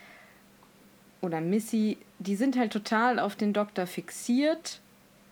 [1.22, 4.80] oder Missy, die sind halt total auf den Doktor fixiert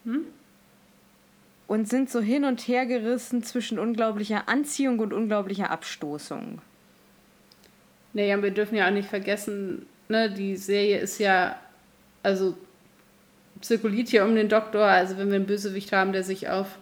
[0.06, 0.26] hm?
[1.68, 6.62] und sind so hin und her gerissen zwischen unglaublicher Anziehung und unglaublicher Abstoßung.
[8.14, 11.60] Naja, wir dürfen ja auch nicht vergessen, ne, die Serie ist ja,
[12.24, 12.56] also
[13.62, 16.78] zirkuliert hier um den Doktor, also wenn wir einen Bösewicht haben, der sich auf,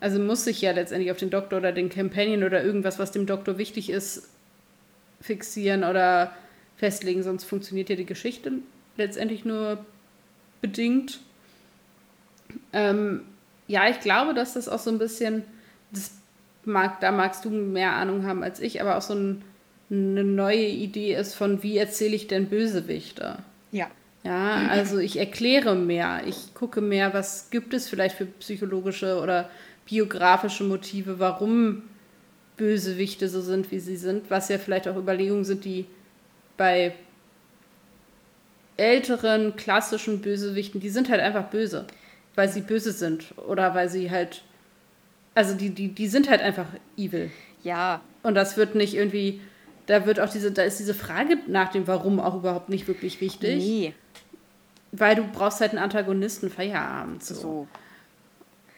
[0.00, 3.26] also muss sich ja letztendlich auf den Doktor oder den Companion oder irgendwas, was dem
[3.26, 4.28] Doktor wichtig ist,
[5.20, 6.32] fixieren oder
[6.78, 8.52] festlegen, sonst funktioniert ja die Geschichte
[8.96, 9.84] letztendlich nur
[10.60, 11.20] bedingt.
[12.72, 13.22] Ähm,
[13.66, 15.44] ja, ich glaube, dass das auch so ein bisschen,
[15.92, 16.12] das
[16.64, 19.42] mag, da magst du mehr Ahnung haben als ich, aber auch so ein,
[19.90, 23.38] eine neue Idee ist von, wie erzähle ich denn Bösewichte?
[23.72, 23.88] Ja.
[24.24, 29.48] Ja, also ich erkläre mehr, ich gucke mehr, was gibt es vielleicht für psychologische oder
[29.86, 31.82] biografische Motive, warum
[32.56, 35.86] Bösewichte so sind, wie sie sind, was ja vielleicht auch Überlegungen sind, die
[36.58, 36.92] bei
[38.76, 41.86] älteren klassischen Bösewichten, die sind halt einfach böse,
[42.34, 44.42] weil sie böse sind oder weil sie halt,
[45.34, 46.66] also die, die, die sind halt einfach
[46.98, 47.30] evil.
[47.62, 48.02] Ja.
[48.22, 49.40] Und das wird nicht irgendwie,
[49.86, 53.20] da wird auch diese, da ist diese Frage nach dem Warum auch überhaupt nicht wirklich
[53.20, 53.56] wichtig.
[53.56, 53.94] Nee.
[54.92, 57.22] Weil du brauchst halt einen Antagonisten Feierabend.
[57.22, 57.34] So.
[57.34, 57.68] so.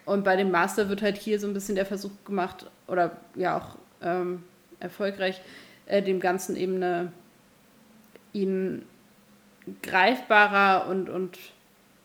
[0.07, 3.59] Und bei dem Master wird halt hier so ein bisschen der Versuch gemacht, oder ja
[3.59, 4.43] auch ähm,
[4.81, 5.41] erfolgreich,
[5.87, 7.13] äh, dem Ganzen eben eine
[8.33, 8.83] ihn
[9.83, 11.39] greifbarer und, und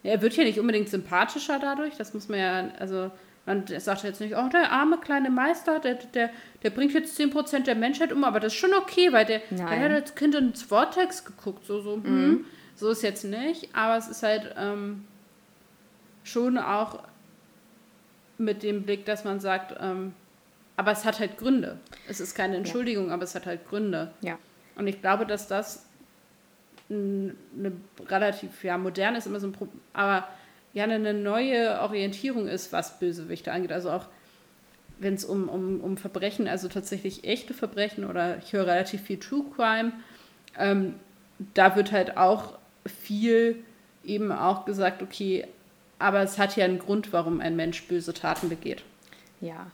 [0.03, 3.11] er wird ja nicht unbedingt sympathischer dadurch, das muss man ja, also
[3.45, 6.31] man sagt jetzt nicht, oh, der arme kleine Meister, der, der,
[6.63, 9.79] der bringt jetzt 10% der Menschheit um, aber das ist schon okay, weil der, der
[9.79, 12.01] hat als Kind ins Vortex geguckt, so, so, hm.
[12.03, 12.07] mhm.
[12.07, 12.45] hm,
[12.75, 15.05] so ist jetzt nicht, aber es ist halt ähm,
[16.23, 17.03] schon auch
[18.37, 20.13] mit dem Blick, dass man sagt, ähm,
[20.75, 21.79] aber es hat halt Gründe.
[22.07, 23.13] Es ist keine Entschuldigung, ja.
[23.13, 24.11] aber es hat halt Gründe.
[24.21, 24.37] Ja.
[24.75, 25.84] Und ich glaube, dass das
[26.89, 27.71] eine
[28.07, 30.27] relativ, ja, modern ist immer so ein Problem, aber
[30.73, 33.71] ja, eine neue Orientierung ist, was Bösewichte angeht.
[33.71, 34.07] Also auch
[34.99, 39.17] wenn es um, um, um Verbrechen, also tatsächlich echte Verbrechen oder ich höre relativ viel
[39.19, 39.93] True Crime,
[40.57, 40.95] ähm,
[41.53, 43.63] da wird halt auch viel
[44.03, 45.47] eben auch gesagt, okay,
[45.97, 48.83] aber es hat ja einen Grund, warum ein Mensch böse Taten begeht.
[49.41, 49.71] Ja,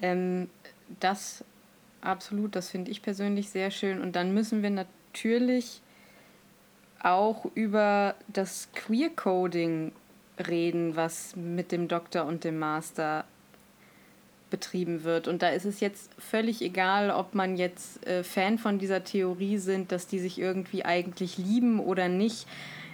[0.00, 0.48] ähm,
[1.00, 1.44] das
[2.00, 4.00] absolut, das finde ich persönlich sehr schön.
[4.00, 5.80] Und dann müssen wir natürlich
[7.02, 9.92] auch über das Queer Coding
[10.48, 13.24] reden, was mit dem Doktor und dem Master
[14.50, 15.28] betrieben wird.
[15.28, 19.56] Und da ist es jetzt völlig egal, ob man jetzt äh, Fan von dieser Theorie
[19.58, 22.46] sind, dass die sich irgendwie eigentlich lieben oder nicht.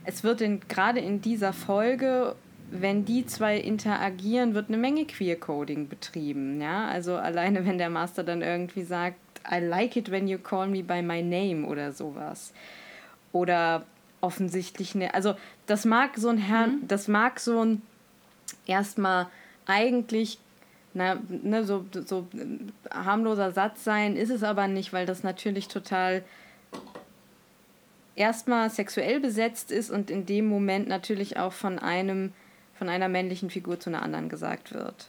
[0.05, 2.37] Es wird gerade in dieser Folge,
[2.71, 6.61] wenn die zwei interagieren, wird eine Menge Queer-Coding betrieben.
[6.61, 6.87] Ja?
[6.87, 9.19] Also alleine, wenn der Master dann irgendwie sagt,
[9.51, 12.53] I like it when you call me by my name oder sowas.
[13.33, 13.85] Oder
[14.21, 15.35] offensichtlich ne, also
[15.67, 16.89] das mag so ein Herrn, mhm.
[16.89, 17.83] das mag so ein
[18.67, 19.27] erstmal
[19.67, 20.39] eigentlich
[20.95, 22.27] na, ne, so, so
[22.91, 26.25] harmloser Satz sein, ist es aber nicht, weil das natürlich total
[28.17, 32.33] erstmal sexuell besetzt ist und in dem Moment natürlich auch von einem,
[32.77, 35.09] von einer männlichen Figur zu einer anderen gesagt wird.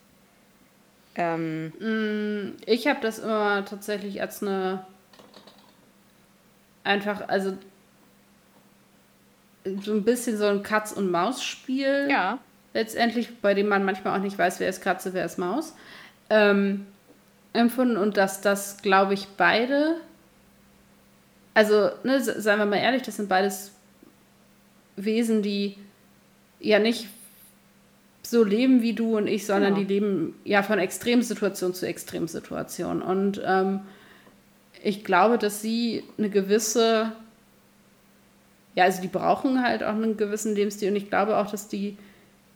[1.15, 4.85] Ähm, mm, ich habe das immer tatsächlich als eine
[6.83, 7.57] einfach, also
[9.81, 12.07] so ein bisschen so ein Katz- und Maus-Spiel.
[12.09, 12.39] Ja.
[12.73, 15.73] Letztendlich, bei dem man manchmal auch nicht weiß, wer ist Katze, wer ist Maus.
[16.29, 16.85] Ähm,
[17.53, 19.95] empfunden und dass das, glaube ich, beide,
[21.53, 23.71] also, ne, seien wir mal ehrlich, das sind beides
[24.95, 25.77] Wesen, die
[26.59, 27.07] ja nicht
[28.21, 29.87] so leben wie du und ich, sondern genau.
[29.87, 33.01] die leben ja von Extremsituation zu Extremsituation.
[33.01, 33.81] Und ähm,
[34.83, 37.11] ich glaube, dass sie eine gewisse
[38.79, 41.97] ja, also die brauchen halt auch einen gewissen Lebensstil und ich glaube auch, dass die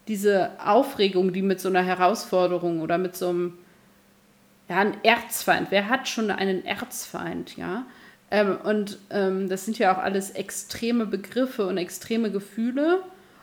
[0.08, 3.58] diese Aufregung, die mit so einer Herausforderung oder mit so einem,
[4.70, 7.86] ja, ein Erzfeind, wer hat schon einen Erzfeind, ja?
[8.32, 13.02] Ähm, und ähm, das sind ja auch alles extreme Begriffe und extreme Gefühle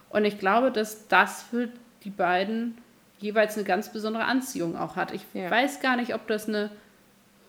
[0.09, 1.69] und ich glaube, dass das für
[2.05, 2.79] die beiden
[3.19, 5.13] jeweils eine ganz besondere Anziehung auch hat.
[5.13, 5.51] Ich ja.
[5.51, 6.71] weiß gar nicht, ob das eine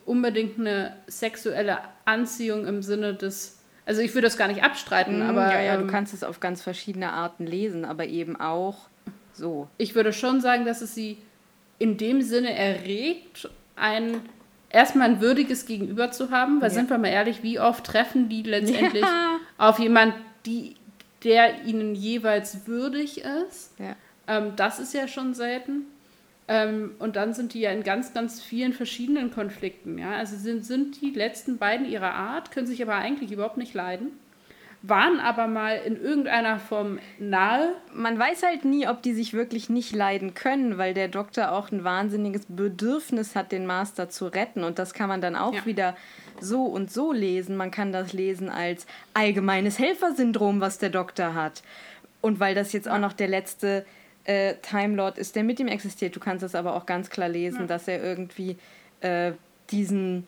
[0.04, 5.30] unbedingt eine sexuelle Anziehung im Sinne des also ich würde das gar nicht abstreiten, mm,
[5.30, 5.52] aber.
[5.52, 8.88] Ja, ja, ähm, du kannst es auf ganz verschiedene Arten lesen, aber eben auch
[9.32, 9.68] so.
[9.78, 11.18] Ich würde schon sagen, dass es sie
[11.78, 14.20] in dem Sinne erregt, ein
[14.72, 16.74] erstmal ein würdiges Gegenüber zu haben, weil ja.
[16.74, 19.38] sind wir mal ehrlich, wie oft treffen die letztendlich ja.
[19.58, 20.16] auf jemanden,
[20.46, 20.76] die,
[21.24, 23.78] der ihnen jeweils würdig ist.
[23.78, 23.96] Ja.
[24.26, 25.86] Ähm, das ist ja schon selten.
[26.52, 29.96] Ähm, und dann sind die ja in ganz, ganz vielen verschiedenen Konflikten.
[29.96, 30.12] Ja?
[30.16, 34.08] Also sind, sind die letzten beiden ihrer Art, können sich aber eigentlich überhaupt nicht leiden,
[34.82, 37.74] waren aber mal in irgendeiner Form nahe.
[37.94, 41.72] Man weiß halt nie, ob die sich wirklich nicht leiden können, weil der Doktor auch
[41.72, 44.62] ein wahnsinniges Bedürfnis hat, den Master zu retten.
[44.62, 45.64] Und das kann man dann auch ja.
[45.64, 45.96] wieder
[46.38, 47.56] so und so lesen.
[47.56, 51.62] Man kann das lesen als allgemeines Helfersyndrom, was der Doktor hat.
[52.20, 53.86] Und weil das jetzt auch noch der letzte
[54.24, 56.14] äh, Time Lord ist, der mit ihm existiert.
[56.14, 57.66] Du kannst es aber auch ganz klar lesen, ja.
[57.66, 58.56] dass er irgendwie
[59.00, 59.32] äh,
[59.70, 60.26] diesen,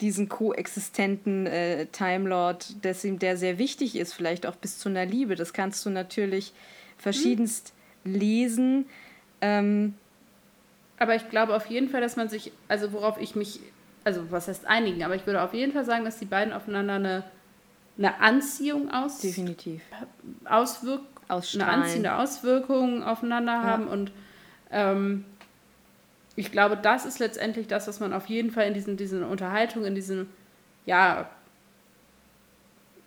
[0.00, 5.04] diesen koexistenten äh, Time Lord, ihm der sehr wichtig ist, vielleicht auch bis zu einer
[5.04, 5.34] Liebe.
[5.34, 6.52] Das kannst du natürlich
[6.98, 7.72] verschiedenst
[8.04, 8.14] hm.
[8.14, 8.86] lesen.
[9.40, 9.94] Ähm,
[10.98, 13.58] aber ich glaube auf jeden Fall, dass man sich, also worauf ich mich,
[14.04, 16.94] also was heißt einigen, aber ich würde auf jeden Fall sagen, dass die beiden aufeinander
[16.94, 17.24] eine,
[17.98, 19.82] eine Anziehung aus, Definitiv.
[20.44, 23.62] auswirken eine anziehende Auswirkung aufeinander ja.
[23.62, 23.86] haben.
[23.86, 24.12] Und
[24.70, 25.24] ähm,
[26.36, 29.88] ich glaube, das ist letztendlich das, was man auf jeden Fall in diesen, diesen Unterhaltungen,
[29.88, 30.28] in diesem,
[30.86, 31.28] ja,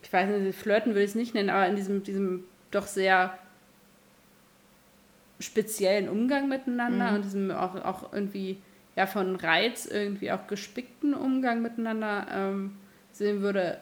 [0.04, 3.38] ich weiß nicht, Flirten will ich es nicht nennen, aber in diesem, diesem doch sehr
[5.40, 7.16] speziellen Umgang miteinander mhm.
[7.16, 8.58] und diesem auch, auch irgendwie
[8.96, 12.78] ja von Reiz irgendwie auch gespickten Umgang miteinander ähm,
[13.12, 13.80] sehen würde.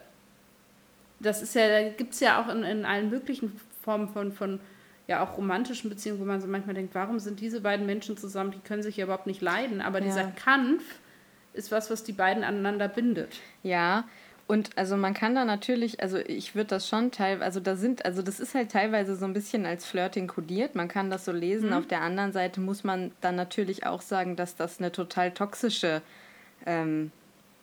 [1.20, 4.60] Das ist ja, da gibt es ja auch in, in allen möglichen Form von, von
[5.06, 8.52] ja auch romantischen Beziehungen, wo man so manchmal denkt, warum sind diese beiden Menschen zusammen,
[8.52, 9.80] die können sich ja überhaupt nicht leiden.
[9.80, 10.06] Aber ja.
[10.06, 10.82] dieser Kampf
[11.52, 13.36] ist was, was die beiden aneinander bindet.
[13.62, 14.04] Ja,
[14.46, 18.04] und also man kann da natürlich, also ich würde das schon teilweise, also da sind,
[18.04, 21.32] also das ist halt teilweise so ein bisschen als Flirting kodiert, man kann das so
[21.32, 21.68] lesen.
[21.68, 21.76] Mhm.
[21.76, 26.02] Auf der anderen Seite muss man dann natürlich auch sagen, dass das eine total toxische
[26.66, 27.10] ähm,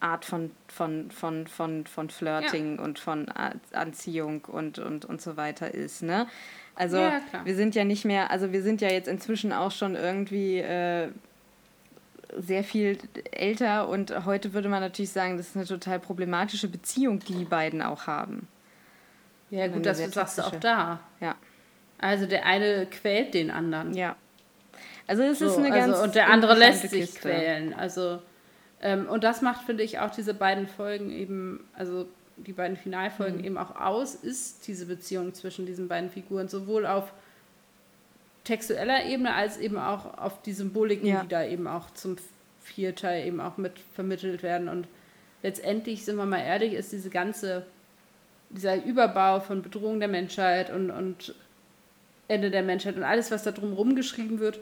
[0.01, 2.83] Art von, von, von, von, von Flirting ja.
[2.83, 3.27] und von
[3.71, 6.03] Anziehung und, und, und so weiter ist.
[6.03, 6.27] Ne?
[6.75, 9.95] Also ja, wir sind ja nicht mehr, also wir sind ja jetzt inzwischen auch schon
[9.95, 11.09] irgendwie äh,
[12.37, 12.97] sehr viel
[13.31, 17.45] älter und heute würde man natürlich sagen, das ist eine total problematische Beziehung, die die
[17.45, 18.47] beiden auch haben.
[19.49, 21.01] Ja gut, das sagst du auch da.
[21.19, 21.35] Ja.
[21.99, 23.93] Also der eine quält den anderen.
[23.93, 24.15] Ja.
[25.07, 27.19] Also es so, ist eine also, ganz und der andere lässt sich Kiste.
[27.19, 27.73] quälen.
[27.73, 28.21] Also
[28.81, 32.07] ähm, und das macht, finde ich, auch diese beiden Folgen eben, also
[32.37, 33.45] die beiden Finalfolgen Mhm.
[33.45, 37.13] eben auch aus, ist diese Beziehung zwischen diesen beiden Figuren, sowohl auf
[38.43, 41.21] textueller Ebene als eben auch auf die Symboliken, Ja.
[41.21, 42.17] die da eben auch zum
[42.61, 44.67] Vierteil eben auch mit vermittelt werden.
[44.69, 44.87] Und
[45.43, 47.65] letztendlich, sind wir mal ehrlich, ist diese ganze,
[48.49, 51.35] dieser Überbau von Bedrohung der Menschheit und, und
[52.27, 54.59] Ende der Menschheit und alles, was da drum geschrieben wird,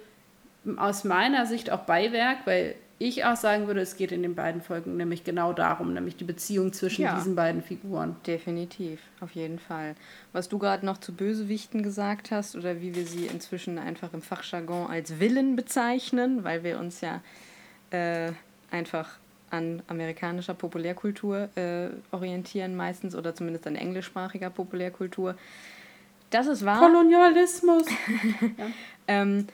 [0.78, 4.62] aus meiner Sicht auch Beiwerk, weil ich auch sagen würde, es geht in den beiden
[4.62, 7.16] Folgen nämlich genau darum, nämlich die Beziehung zwischen Ja.
[7.16, 8.16] diesen beiden Figuren.
[8.28, 9.96] Definitiv, auf jeden Fall.
[10.34, 14.22] Was du gerade noch zu Bösewichten gesagt hast oder wie wir sie inzwischen einfach im
[14.22, 17.22] Fachjargon als Villain bezeichnen, weil wir uns ja
[17.92, 18.32] äh,
[18.70, 19.10] einfach
[19.50, 25.36] an amerikanischer Populärkultur äh, orientieren meistens oder zumindest an englischsprachiger Populärkultur.
[26.30, 26.80] Das ist wahr.
[26.80, 27.86] Kolonialismus.
[29.12, 29.48] Ähm,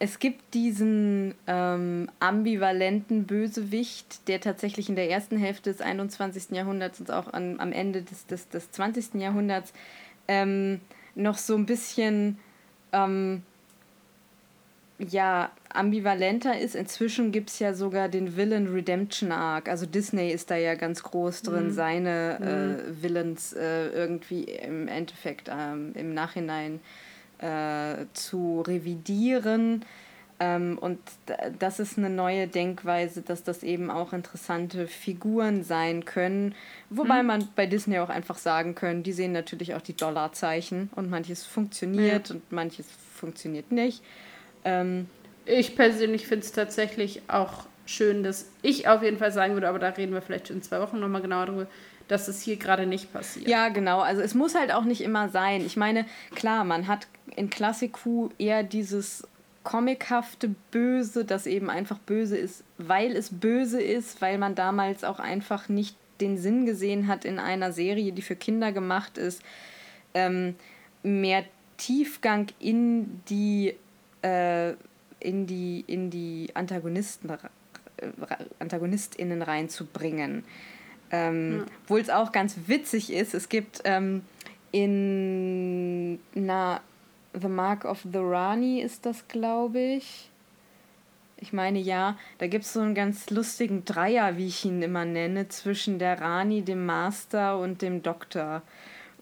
[0.00, 6.50] es gibt diesen ähm, ambivalenten Bösewicht, der tatsächlich in der ersten Hälfte des 21.
[6.50, 9.14] Jahrhunderts und auch an, am Ende des, des, des 20.
[9.14, 9.72] Jahrhunderts
[10.28, 10.80] ähm,
[11.16, 12.38] noch so ein bisschen
[12.92, 13.42] ähm,
[15.00, 16.76] ja, ambivalenter ist.
[16.76, 19.68] Inzwischen gibt es ja sogar den Villain Redemption Arc.
[19.68, 25.50] Also Disney ist da ja ganz groß drin, seine äh, Villains äh, irgendwie im Endeffekt
[25.52, 27.07] ähm, im Nachhinein äh,
[28.12, 29.84] zu revidieren.
[30.40, 31.00] Ähm, und
[31.58, 36.54] das ist eine neue Denkweise, dass das eben auch interessante Figuren sein können.
[36.90, 41.10] Wobei man bei Disney auch einfach sagen können, die sehen natürlich auch die Dollarzeichen und
[41.10, 44.02] manches funktioniert und manches funktioniert nicht.
[44.64, 45.08] Ähm,
[45.44, 49.78] Ich persönlich finde es tatsächlich auch schön, dass ich auf jeden Fall sagen würde, aber
[49.78, 51.66] da reden wir vielleicht in zwei Wochen nochmal genauer drüber,
[52.08, 53.48] dass es hier gerade nicht passiert.
[53.48, 54.00] Ja, genau.
[54.00, 55.64] Also es muss halt auch nicht immer sein.
[55.64, 57.06] Ich meine, klar, man hat
[57.36, 59.26] in Klassiku eher dieses
[59.62, 65.18] comichafte Böse, das eben einfach böse ist, weil es böse ist, weil man damals auch
[65.18, 69.42] einfach nicht den Sinn gesehen hat in einer Serie, die für Kinder gemacht ist,
[70.14, 70.56] ähm,
[71.02, 71.44] mehr
[71.76, 73.74] Tiefgang in die
[74.22, 74.70] äh,
[75.20, 77.36] in die in die Antagonisten äh,
[78.58, 80.44] AntagonistInnen reinzubringen.
[81.10, 84.22] Ähm, Obwohl es auch ganz witzig ist, es gibt ähm,
[84.72, 86.80] in na,
[87.40, 90.30] The Mark of the Rani ist das, glaube ich.
[91.40, 95.04] Ich meine ja, da gibt es so einen ganz lustigen Dreier, wie ich ihn immer
[95.04, 98.62] nenne, zwischen der Rani, dem Master und dem Doktor.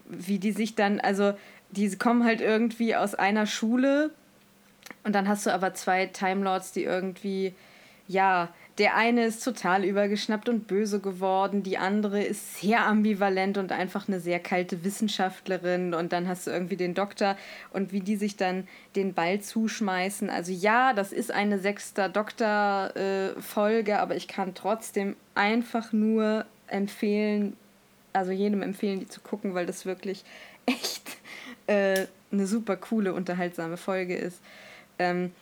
[0.07, 1.35] Wie die sich dann, also
[1.71, 4.11] die kommen halt irgendwie aus einer Schule
[5.05, 7.55] und dann hast du aber zwei Time Lords, die irgendwie,
[8.09, 8.49] ja,
[8.79, 14.07] der eine ist total übergeschnappt und böse geworden, die andere ist sehr ambivalent und einfach
[14.07, 17.37] eine sehr kalte Wissenschaftlerin und dann hast du irgendwie den Doktor
[17.73, 20.29] und wie die sich dann den Ball zuschmeißen.
[20.29, 27.57] Also ja, das ist eine sechster Doktor-Folge, aber ich kann trotzdem einfach nur empfehlen,
[28.13, 30.23] also jedem empfehlen, die zu gucken, weil das wirklich
[30.67, 31.17] echt
[31.67, 34.41] äh, eine super coole, unterhaltsame Folge ist.
[34.99, 35.33] Ähm,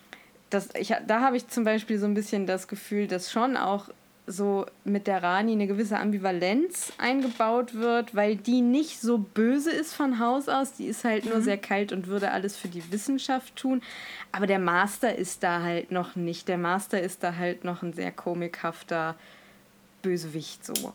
[0.50, 3.88] das, ich, da habe ich zum Beispiel so ein bisschen das Gefühl, dass schon auch
[4.26, 9.92] so mit der Rani eine gewisse Ambivalenz eingebaut wird, weil die nicht so böse ist
[9.92, 10.72] von Haus aus.
[10.72, 13.82] Die ist halt nur sehr kalt und würde alles für die Wissenschaft tun.
[14.32, 16.48] Aber der Master ist da halt noch nicht.
[16.48, 19.14] Der Master ist da halt noch ein sehr komikhafter
[20.00, 20.94] Bösewicht so.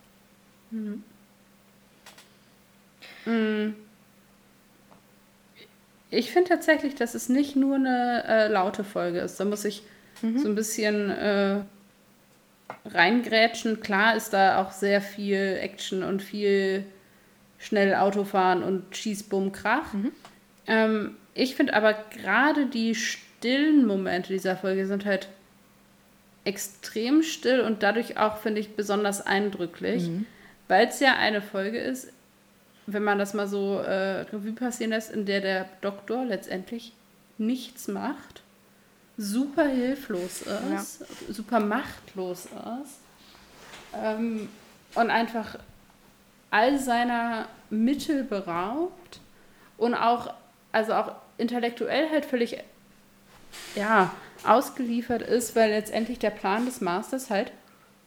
[6.12, 9.40] Ich finde tatsächlich, dass es nicht nur eine äh, laute Folge ist.
[9.40, 9.84] Da muss ich
[10.40, 11.62] so ein bisschen äh,
[12.86, 13.80] reingrätschen.
[13.80, 16.84] Klar ist da auch sehr viel Action und viel
[17.58, 19.94] schnell Autofahren und Schieß, Bumm, Krach.
[20.68, 25.30] Ähm, ich finde aber gerade die stillen Momente dieser Folge sind halt
[26.44, 30.04] extrem still und dadurch auch, finde ich, besonders eindrücklich,
[30.68, 32.12] weil es ja eine Folge ist,
[32.94, 36.94] wenn man das mal so äh, Revue passieren lässt, in der der Doktor letztendlich
[37.38, 38.42] nichts macht,
[39.18, 40.44] super hilflos
[40.76, 43.00] ist, super machtlos ist
[43.94, 44.50] ähm,
[44.96, 45.58] und einfach
[46.52, 49.20] all seiner Mittel beraubt
[49.78, 50.34] und auch,
[50.72, 52.58] also auch intellektuell halt völlig
[53.76, 54.12] ja,
[54.46, 57.52] ausgeliefert ist, weil letztendlich der Plan des Masters halt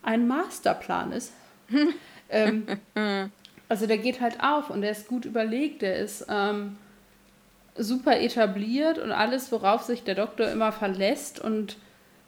[0.03, 1.33] ein Masterplan ist.
[2.29, 2.67] ähm,
[3.73, 6.77] also der geht halt auf und der ist gut überlegt, der ist ähm,
[7.75, 11.79] super etabliert und alles, worauf sich der Doktor immer verlässt und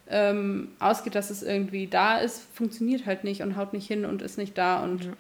[0.09, 4.23] ähm, ausgeht, dass es irgendwie da ist, funktioniert halt nicht und haut nicht hin und
[4.23, 4.83] ist nicht da.
[4.83, 5.11] Und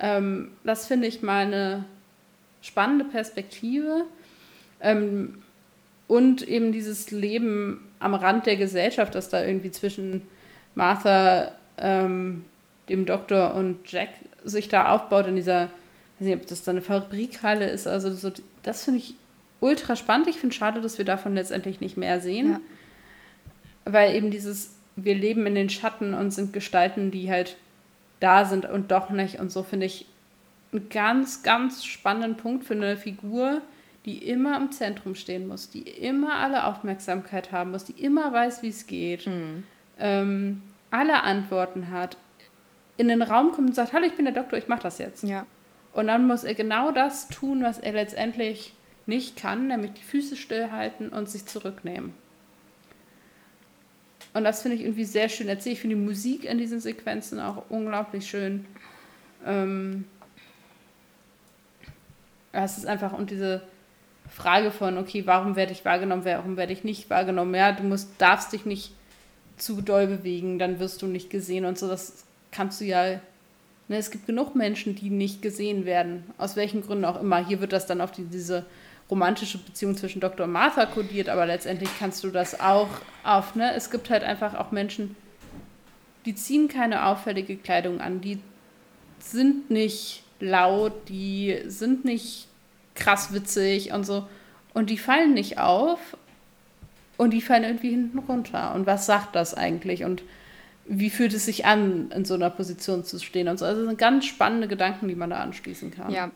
[0.00, 1.84] ähm, das finde ich mal eine
[2.62, 4.04] spannende Perspektive.
[4.80, 5.42] Ähm,
[6.06, 10.22] und eben dieses Leben am Rand der Gesellschaft, das da irgendwie zwischen
[10.76, 12.44] Martha, ähm,
[12.88, 14.10] dem Doktor und Jack
[14.48, 15.70] sich da aufbaut in dieser
[16.18, 17.86] ich weiß nicht, ob das dann eine Fabrikhalle ist.
[17.86, 18.32] Also so,
[18.62, 19.14] das finde ich
[19.60, 20.28] ultra spannend.
[20.28, 22.52] Ich finde es schade, dass wir davon letztendlich nicht mehr sehen.
[22.52, 22.60] Ja.
[23.84, 27.56] Weil eben dieses, wir leben in den Schatten und sind Gestalten, die halt
[28.20, 29.38] da sind und doch nicht.
[29.40, 30.06] Und so finde ich
[30.72, 33.60] einen ganz, ganz spannenden Punkt für eine Figur,
[34.06, 38.62] die immer im Zentrum stehen muss, die immer alle Aufmerksamkeit haben muss, die immer weiß,
[38.62, 39.64] wie es geht, mhm.
[39.98, 42.16] ähm, alle Antworten hat,
[42.96, 45.22] in den Raum kommt und sagt, hallo, ich bin der Doktor, ich mache das jetzt.
[45.22, 45.46] Ja.
[45.92, 48.74] Und dann muss er genau das tun, was er letztendlich
[49.06, 52.12] nicht kann, nämlich die Füße stillhalten und sich zurücknehmen.
[54.34, 55.76] Und das finde ich irgendwie sehr schön erzählt.
[55.76, 58.66] Ich finde die Musik in diesen Sequenzen auch unglaublich schön.
[59.46, 60.04] Ähm,
[62.52, 63.62] es ist einfach und diese
[64.28, 67.54] Frage von, okay, warum werde ich wahrgenommen, warum werde ich nicht wahrgenommen?
[67.54, 68.92] Ja, du musst, darfst dich nicht
[69.56, 71.88] zu doll bewegen, dann wirst du nicht gesehen und so.
[71.88, 72.25] Das
[72.56, 73.20] kannst du ja.
[73.88, 77.46] Ne, es gibt genug Menschen, die nicht gesehen werden, aus welchen Gründen auch immer.
[77.46, 78.66] Hier wird das dann auf die, diese
[79.08, 80.46] romantische Beziehung zwischen Dr.
[80.46, 82.88] und Martha kodiert, aber letztendlich kannst du das auch
[83.22, 83.54] auf.
[83.54, 83.72] Ne?
[83.74, 85.14] Es gibt halt einfach auch Menschen,
[86.24, 88.40] die ziehen keine auffällige Kleidung an, die
[89.20, 92.48] sind nicht laut, die sind nicht
[92.96, 94.26] krass witzig und so.
[94.74, 96.16] Und die fallen nicht auf
[97.16, 98.74] und die fallen irgendwie hinten runter.
[98.74, 100.04] Und was sagt das eigentlich?
[100.04, 100.22] Und
[100.88, 103.64] wie fühlt es sich an, in so einer Position zu stehen und so.
[103.64, 106.12] Also das sind ganz spannende Gedanken, die man da anschließen kann.
[106.12, 106.30] Ja.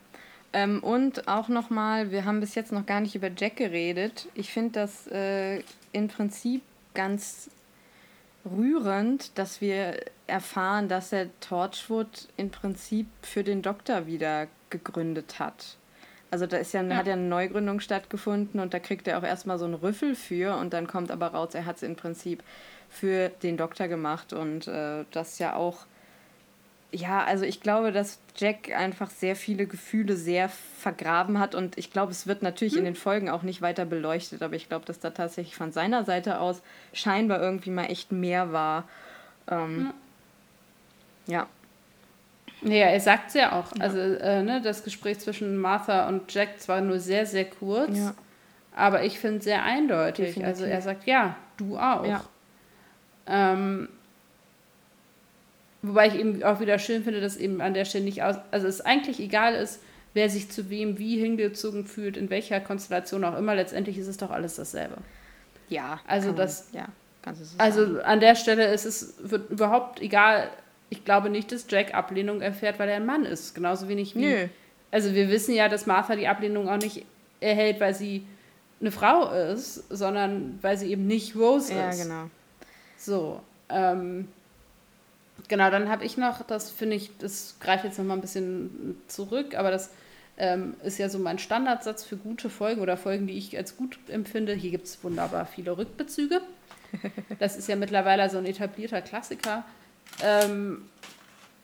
[0.52, 4.26] Ähm, und auch nochmal, wir haben bis jetzt noch gar nicht über Jack geredet.
[4.34, 6.62] Ich finde das äh, im Prinzip
[6.94, 7.50] ganz
[8.44, 15.76] rührend, dass wir erfahren, dass er Torchwood im Prinzip für den Doktor wieder gegründet hat.
[16.30, 16.96] Also da ist ja, ja.
[16.96, 20.56] hat ja eine Neugründung stattgefunden und da kriegt er auch erstmal so einen Rüffel für
[20.56, 22.42] und dann kommt aber raus, er hat es im Prinzip
[22.90, 25.86] für den Doktor gemacht und äh, das ja auch,
[26.90, 31.92] ja, also ich glaube, dass Jack einfach sehr viele Gefühle sehr vergraben hat und ich
[31.92, 32.80] glaube, es wird natürlich hm.
[32.80, 36.04] in den Folgen auch nicht weiter beleuchtet, aber ich glaube, dass da tatsächlich von seiner
[36.04, 36.62] Seite aus
[36.92, 38.88] scheinbar irgendwie mal echt mehr war.
[39.48, 39.92] Ähm,
[41.26, 41.32] ja.
[41.34, 41.46] ja.
[42.62, 43.74] Ja, er sagt es ja auch.
[43.76, 43.84] Ja.
[43.84, 48.14] Also äh, ne, das Gespräch zwischen Martha und Jack zwar nur sehr, sehr kurz, ja.
[48.76, 50.34] aber ich finde es sehr eindeutig.
[50.34, 50.46] Definitiv.
[50.46, 52.04] Also er sagt, ja, du auch.
[52.04, 52.22] Ja.
[53.26, 53.88] Ähm,
[55.82, 58.66] wobei ich eben auch wieder schön finde, dass eben an der Stelle nicht aus, also
[58.66, 59.80] es eigentlich egal ist,
[60.14, 64.16] wer sich zu wem wie hingezogen fühlt, in welcher Konstellation auch immer, letztendlich ist es
[64.16, 64.96] doch alles dasselbe.
[65.68, 66.00] Ja.
[66.06, 66.88] Also das, ja,
[67.58, 70.50] also an der Stelle ist es wird überhaupt egal,
[70.88, 73.54] ich glaube nicht, dass Jack Ablehnung erfährt, weil er ein Mann ist.
[73.54, 74.26] Genauso wenig wie.
[74.26, 74.46] Nö.
[74.90, 77.06] Also wir wissen ja, dass Martha die Ablehnung auch nicht
[77.38, 78.26] erhält, weil sie
[78.80, 81.98] eine Frau ist, sondern weil sie eben nicht Rose ja, ist.
[81.98, 82.30] Ja, genau.
[83.00, 83.40] So.
[83.70, 84.28] Ähm,
[85.48, 89.54] genau, dann habe ich noch, das finde ich, das greift jetzt nochmal ein bisschen zurück,
[89.56, 89.90] aber das
[90.36, 93.98] ähm, ist ja so mein Standardsatz für gute Folgen oder Folgen, die ich als gut
[94.08, 94.52] empfinde.
[94.52, 96.40] Hier gibt es wunderbar viele Rückbezüge.
[97.38, 99.64] Das ist ja mittlerweile so ein etablierter Klassiker.
[100.22, 100.82] Ähm,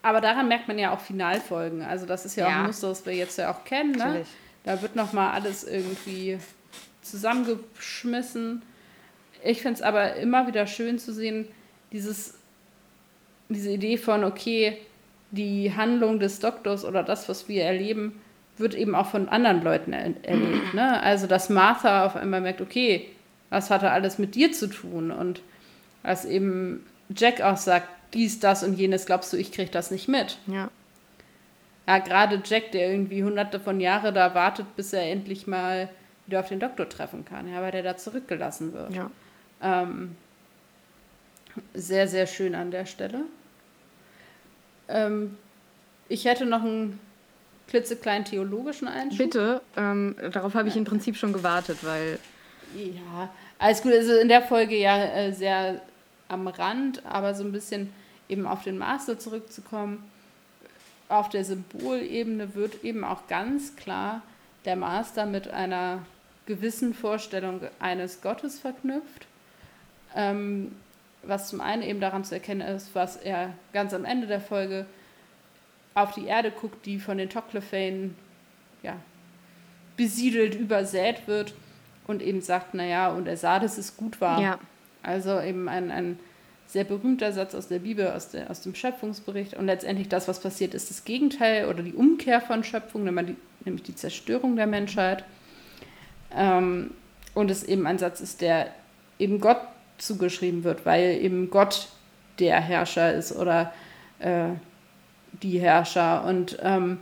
[0.01, 1.83] aber daran merkt man ja auch Finalfolgen.
[1.83, 2.55] Also das ist ja, ja.
[2.55, 3.93] auch ein Muster, das wir jetzt ja auch kennen.
[3.93, 4.25] Ne?
[4.63, 6.39] Da wird nochmal alles irgendwie
[7.03, 8.63] zusammengeschmissen.
[9.47, 11.47] Ich finde es aber immer wieder schön zu sehen,
[11.93, 12.35] dieses,
[13.49, 14.79] diese Idee von, okay,
[15.31, 18.21] die Handlung des Doktors oder das, was wir erleben,
[18.59, 20.75] wird eben auch von anderen Leuten er erlebt.
[20.75, 21.03] Ne?
[21.03, 23.09] Also, dass Martha auf einmal merkt, okay,
[23.51, 25.11] was hat er alles mit dir zu tun?
[25.11, 25.43] Und
[26.03, 26.85] was eben
[27.15, 30.39] Jack auch sagt, dies, das und jenes, glaubst du, ich kriege das nicht mit?
[30.47, 30.71] Ja.
[31.87, 35.89] Ja, gerade Jack, der irgendwie hunderte von Jahren da wartet, bis er endlich mal
[36.27, 38.95] wieder auf den Doktor treffen kann, ja, weil der da zurückgelassen wird.
[38.95, 39.11] Ja.
[39.63, 40.17] Ähm,
[41.75, 43.23] sehr, sehr schön an der Stelle.
[44.89, 45.37] Ähm,
[46.09, 47.01] ich hätte noch einen
[47.69, 49.19] klitzekleinen theologischen Einschub.
[49.19, 52.19] Bitte, ähm, darauf habe ich im Prinzip schon gewartet, weil.
[52.77, 53.93] Ja, alles gut.
[53.93, 55.81] Also in der Folge ja äh, sehr
[56.29, 57.93] am Rand, aber so ein bisschen
[58.29, 60.05] eben auf den Master zurückzukommen.
[61.09, 64.23] Auf der Symbolebene wird eben auch ganz klar
[64.65, 66.01] der Master mit einer
[66.47, 69.27] gewissen Vorstellung eines Gottes verknüpft.
[70.17, 70.73] Ähm,
[71.23, 74.87] was zum einen eben daran zu erkennen ist, was er ganz am Ende der Folge
[75.95, 78.15] auf die Erde guckt, die von den Toclophanen
[78.83, 78.97] ja,
[79.97, 81.55] besiedelt, übersät wird
[82.07, 84.41] und eben sagt, naja, und er sah, dass es gut war.
[84.41, 84.59] Ja.
[85.03, 86.19] Also eben ein, ein
[86.67, 89.55] sehr berühmter Satz aus der Bibel, aus, der, aus dem Schöpfungsbericht.
[89.55, 93.95] Und letztendlich das, was passiert, ist das Gegenteil oder die Umkehr von Schöpfung, nämlich die
[93.95, 95.25] Zerstörung der Menschheit.
[96.35, 96.93] Ähm,
[97.35, 98.73] und es eben ein Satz ist, der
[99.19, 99.61] eben Gott
[99.99, 101.89] zugeschrieben wird, weil eben Gott
[102.39, 103.73] der Herrscher ist oder
[104.19, 104.49] äh,
[105.43, 106.25] die Herrscher.
[106.25, 106.99] Und ähm,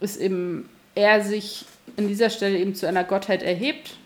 [0.00, 1.64] ist eben er sich
[1.96, 3.96] in dieser Stelle eben zu einer Gottheit erhebt,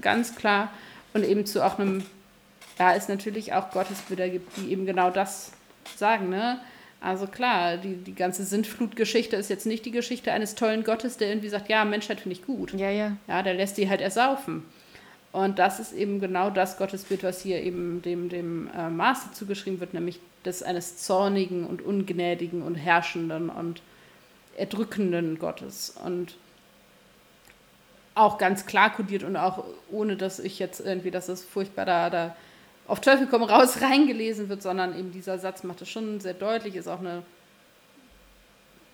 [0.00, 0.70] ganz klar,
[1.14, 2.04] und eben zu auch einem,
[2.78, 5.52] ja, es natürlich auch Gottesbilder gibt, die eben genau das
[5.96, 6.60] sagen, ne?
[7.00, 11.30] Also klar, die, die ganze Sintflutgeschichte ist jetzt nicht die Geschichte eines tollen Gottes, der
[11.30, 12.72] irgendwie sagt, ja, Menschheit finde ich gut.
[12.74, 13.16] Ja, ja.
[13.26, 14.62] Ja, der lässt die halt ersaufen.
[15.32, 19.80] Und das ist eben genau das Gottesbild, was hier eben dem, dem äh, Maße zugeschrieben
[19.80, 23.80] wird, nämlich das eines zornigen und ungnädigen und herrschenden und
[24.56, 25.96] erdrückenden Gottes.
[26.04, 26.36] Und
[28.14, 32.10] auch ganz klar kodiert und auch ohne, dass ich jetzt irgendwie, dass es furchtbar da,
[32.10, 32.36] da
[32.86, 36.76] auf Teufel komm raus reingelesen wird, sondern eben dieser Satz macht es schon sehr deutlich,
[36.76, 37.22] ist auch eine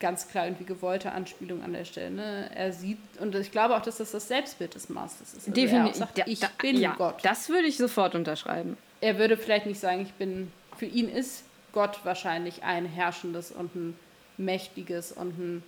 [0.01, 2.11] ganz klar irgendwie gewollte Anspielung an der Stelle.
[2.11, 2.51] Ne?
[2.55, 5.49] Er sieht, und ich glaube auch, dass das das Selbstbild des Masters ist.
[5.49, 6.07] Also Definitiv.
[6.27, 7.17] ich da, bin ja, Gott.
[7.23, 8.77] Das würde ich sofort unterschreiben.
[9.01, 13.75] Er würde vielleicht nicht sagen, ich bin, für ihn ist Gott wahrscheinlich ein herrschendes und
[13.75, 13.99] ein
[14.37, 15.63] mächtiges und ein,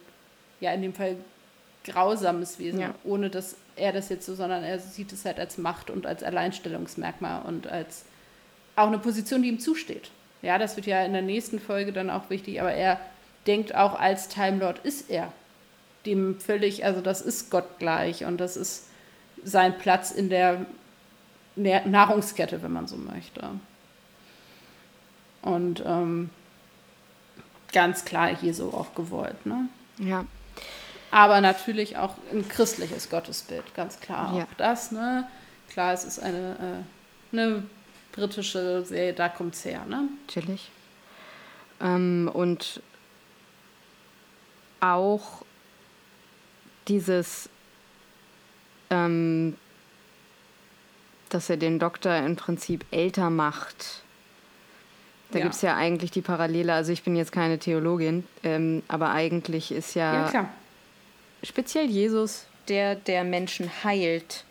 [0.60, 1.16] ja, in dem Fall
[1.84, 2.94] grausames Wesen, ja.
[3.04, 6.22] ohne dass er das jetzt so, sondern er sieht es halt als Macht und als
[6.22, 8.04] Alleinstellungsmerkmal und als
[8.76, 10.10] auch eine Position, die ihm zusteht.
[10.42, 13.00] Ja, das wird ja in der nächsten Folge dann auch wichtig, aber er
[13.46, 15.32] denkt auch als Time Lord ist er
[16.06, 18.86] dem völlig, also das ist Gott gleich und das ist
[19.44, 20.66] sein Platz in der
[21.56, 23.50] Nahrungskette, wenn man so möchte.
[25.42, 26.30] Und ähm,
[27.72, 29.46] ganz klar hier so auch gewollt.
[29.46, 29.68] Ne?
[29.98, 30.24] Ja.
[31.10, 34.36] Aber natürlich auch ein christliches Gottesbild, ganz klar.
[34.36, 34.44] Ja.
[34.44, 35.26] Auch das, ne?
[35.68, 36.84] Klar, es ist eine,
[37.32, 37.64] äh, eine
[38.12, 40.08] britische Serie, da kommt es her, ne?
[40.26, 40.70] Natürlich.
[41.80, 42.82] Ähm, und
[44.80, 45.42] auch
[46.88, 47.48] dieses,
[48.90, 49.56] ähm,
[51.28, 54.02] dass er den Doktor im Prinzip älter macht
[55.30, 55.44] da ja.
[55.44, 59.70] gibt es ja eigentlich die Parallele, also ich bin jetzt keine Theologin, ähm, aber eigentlich
[59.70, 60.48] ist ja, ja
[61.42, 64.44] speziell Jesus der, der Menschen heilt.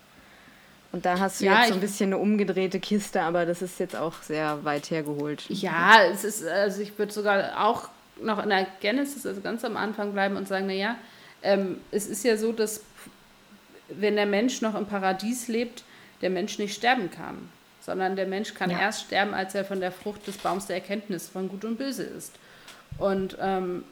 [0.92, 3.80] Und da hast du ja, jetzt so ein bisschen eine umgedrehte Kiste, aber das ist
[3.80, 5.46] jetzt auch sehr weit hergeholt.
[5.50, 7.90] Ja, es ist, also ich würde sogar auch
[8.22, 10.96] noch in der Genesis, also ganz am Anfang bleiben und sagen, naja,
[11.42, 12.84] ähm, es ist ja so, dass
[13.90, 15.84] wenn der Mensch noch im Paradies lebt,
[16.22, 17.50] der Mensch nicht sterben kann
[17.90, 18.80] sondern der Mensch kann ja.
[18.80, 22.04] erst sterben, als er von der Frucht des Baums der Erkenntnis von Gut und Böse
[22.04, 22.36] ist.
[23.00, 23.84] Und ähm,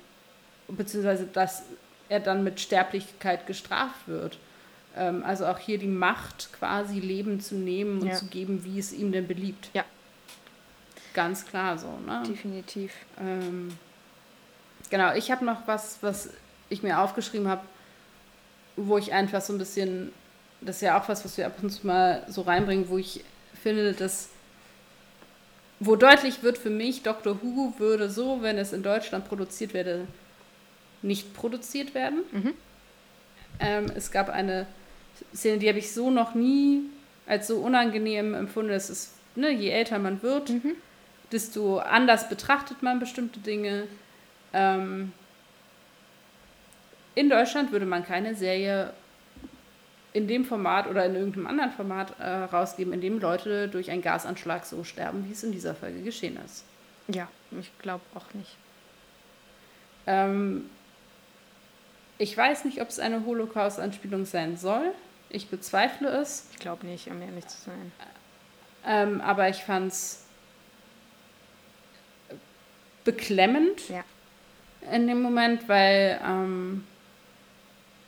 [0.67, 1.63] beziehungsweise, dass
[2.07, 4.37] er dann mit Sterblichkeit gestraft wird.
[4.95, 8.13] Ähm, also auch hier die Macht, quasi Leben zu nehmen und ja.
[8.13, 9.69] zu geben, wie es ihm denn beliebt.
[9.73, 9.83] Ja.
[11.15, 12.21] Ganz klar so, ne?
[12.27, 12.91] Definitiv.
[13.19, 13.69] Ähm,
[14.89, 16.29] genau, ich habe noch was, was
[16.69, 17.61] ich mir aufgeschrieben habe,
[18.75, 20.11] wo ich einfach so ein bisschen,
[20.61, 23.23] das ist ja auch was, was wir ab und zu mal so reinbringen, wo ich
[23.61, 24.29] finde, dass
[25.79, 27.39] wo deutlich wird für mich, Dr.
[27.41, 30.07] Who würde so, wenn es in Deutschland produziert werde,
[31.01, 32.23] nicht produziert werden.
[32.31, 32.53] Mhm.
[33.59, 34.65] Ähm, es gab eine
[35.33, 36.81] Szene, die habe ich so noch nie
[37.27, 38.71] als so unangenehm empfunden.
[38.71, 40.75] Es ist, ne, je älter man wird, mhm.
[41.31, 43.83] desto anders betrachtet man bestimmte Dinge.
[44.53, 45.13] Ähm,
[47.15, 48.93] in Deutschland würde man keine Serie
[50.13, 54.01] in dem Format oder in irgendeinem anderen Format äh, rausgeben, in dem Leute durch einen
[54.01, 56.63] Gasanschlag so sterben, wie es in dieser Folge geschehen ist.
[57.07, 57.27] Ja,
[57.59, 58.55] ich glaube auch nicht.
[60.07, 60.69] Ähm,
[62.17, 64.91] ich weiß nicht, ob es eine Holocaust-Anspielung sein soll.
[65.29, 66.47] Ich bezweifle es.
[66.51, 67.91] Ich glaube nicht, um ehrlich zu sein.
[68.85, 70.25] Ähm, aber ich fand es
[73.03, 74.03] beklemmend ja.
[74.91, 76.83] In dem Moment, weil ähm,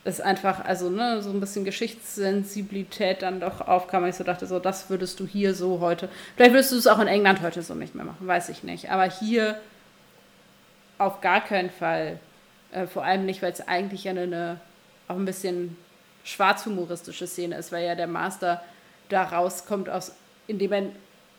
[0.04, 4.06] es einfach, also ne, so ein bisschen Geschichtssensibilität dann doch aufkam.
[4.06, 6.98] Ich so dachte, so, das würdest du hier so heute, vielleicht würdest du es auch
[6.98, 8.90] in England heute so nicht mehr machen, weiß ich nicht.
[8.90, 9.60] Aber hier
[10.98, 12.18] auf gar keinen Fall.
[12.72, 14.60] Äh, vor allem nicht, weil es eigentlich eine, eine
[15.08, 15.76] auch ein bisschen
[16.24, 18.62] schwarzhumoristische Szene ist, weil ja der Master
[19.08, 20.12] da rauskommt, aus,
[20.46, 20.82] indem er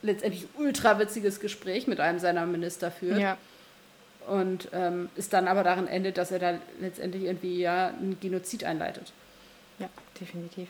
[0.01, 3.19] letztendlich ultra witziges Gespräch mit einem seiner Minister führt.
[3.19, 3.38] Ja
[4.28, 8.63] und ähm, ist dann aber darin endet, dass er da letztendlich irgendwie ja einen Genozid
[8.63, 9.11] einleitet.
[9.80, 10.67] Ja, definitiv.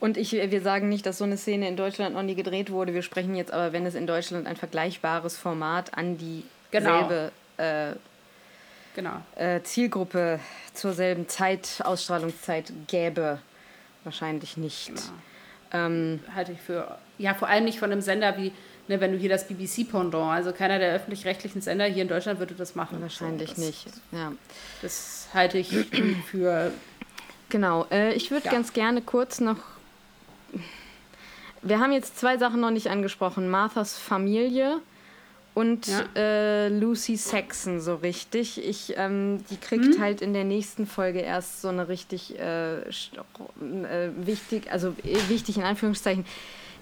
[0.00, 2.94] Und ich, wir sagen nicht, dass so eine Szene in Deutschland noch nie gedreht wurde.
[2.94, 7.90] Wir sprechen jetzt aber, wenn es in Deutschland ein vergleichbares Format an dieselbe genau.
[7.90, 7.94] äh,
[8.94, 9.22] genau.
[9.36, 10.40] äh, Zielgruppe
[10.72, 13.40] zur selben Zeit, Ausstrahlungszeit gäbe,
[14.04, 14.86] wahrscheinlich nicht.
[14.86, 15.00] Genau.
[15.72, 18.52] Ähm, Halte ich für, ja, vor allem nicht von einem Sender wie
[18.90, 22.54] ne, wenn du hier das BBC-Pendant, also keiner der öffentlich-rechtlichen Sender hier in Deutschland würde
[22.54, 23.00] das machen.
[23.00, 24.32] Wahrscheinlich so, das, nicht, ja.
[24.82, 25.68] Das halte ich
[26.30, 26.72] für...
[27.48, 28.52] Genau, äh, ich würde ja.
[28.52, 29.56] ganz gerne kurz noch...
[31.62, 33.48] Wir haben jetzt zwei Sachen noch nicht angesprochen.
[33.48, 34.78] Marthas Familie
[35.54, 36.04] und Ja.
[36.16, 38.64] äh, Lucy Saxon so richtig.
[38.64, 40.00] Ich, ähm, die kriegt Hm?
[40.00, 42.82] halt in der nächsten Folge erst so eine richtig äh, äh,
[44.16, 46.24] wichtig, also äh, wichtig in Anführungszeichen.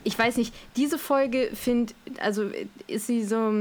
[0.09, 2.51] Ich weiß nicht, diese Folge finde, also
[2.87, 3.53] ist sie so,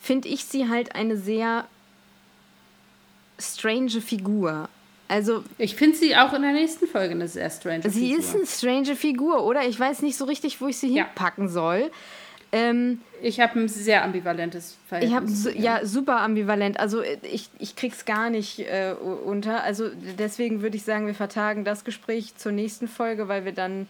[0.00, 1.66] finde ich sie halt eine sehr
[3.38, 4.68] strange Figur.
[5.08, 8.18] Also Ich finde sie auch in der nächsten Folge eine sehr strange sie Figur.
[8.18, 9.64] ist eine strange Figur, oder?
[9.66, 11.04] Ich weiß nicht so richtig, wo ich sie Ja.
[11.04, 11.90] hinpacken soll.
[12.50, 15.30] Ähm, Ich habe ein sehr ambivalentes Verhältnis.
[15.30, 15.60] Ich su ihr.
[15.60, 16.80] ja super ambivalent.
[16.80, 18.94] Also ich, ich krieg's gar nicht äh,
[19.24, 19.62] unter.
[19.64, 23.88] Also deswegen würde ich sagen, wir vertagen das Gespräch zur nächsten Folge, weil wir dann,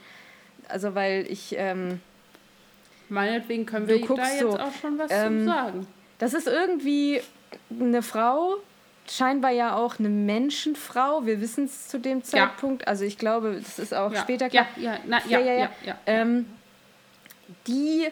[0.72, 2.00] also weil ich, ähm,
[3.08, 5.86] Meinetwegen können wir da jetzt so, auch schon was ähm, zu sagen.
[6.18, 7.20] das ist irgendwie
[7.78, 8.54] eine Frau,
[9.08, 11.26] scheinbar ja auch eine Menschenfrau.
[11.26, 12.88] Wir wissen es zu dem Zeitpunkt.
[12.88, 14.20] Also ich glaube, das ist auch Ja.
[14.20, 14.66] später klar.
[14.76, 15.98] Ja, ja, na, ja, ja, ja, ja.
[16.06, 16.46] Ähm,
[17.66, 18.08] die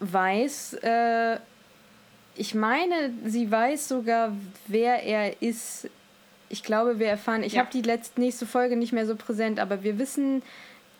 [0.00, 1.38] weiß, äh,
[2.36, 4.32] ich meine, sie weiß sogar,
[4.66, 5.88] wer er ist.
[6.54, 7.62] Ich glaube, wir erfahren, ich Ja.
[7.62, 10.40] habe die letzte, nächste Folge nicht mehr so präsent, aber wir wissen,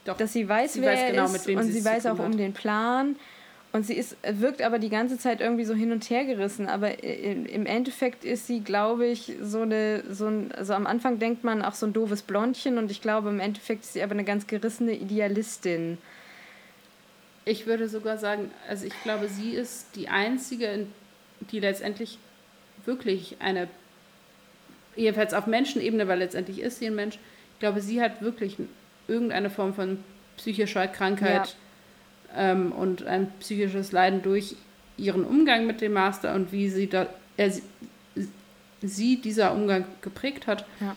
[0.04, 0.16] Doch.
[0.16, 2.52] dass sie weiß, Sie wer weiß er genau, ist und sie weiß auch um den
[2.52, 3.14] Plan.
[3.72, 6.68] Und sie ist, wirkt aber die ganze Zeit irgendwie so hin und her gerissen.
[6.68, 11.20] Aber im im Endeffekt ist sie, glaube ich, so eine, so ein, also am Anfang
[11.20, 14.12] denkt man auch so ein doofes Blondchen und ich glaube, im Endeffekt ist sie aber
[14.12, 15.98] eine ganz gerissene Idealistin.
[17.44, 20.92] Ich würde sogar sagen, also ich glaube, sie ist die einzige, in-
[21.52, 22.18] die letztendlich
[22.86, 23.68] wirklich eine,
[24.96, 27.18] jedenfalls auf Menschenebene, weil letztendlich ist sie ein Mensch,
[27.54, 28.56] ich glaube, sie hat wirklich
[29.08, 29.98] irgendeine Form von
[30.36, 31.56] psychischer Krankheit
[32.36, 34.56] ähm, und ein psychisches Leiden durch
[34.96, 37.62] ihren Umgang mit dem Master und wie sie da, er, sie,
[38.82, 40.66] sie dieser Umgang geprägt hat.
[40.80, 40.96] Ja.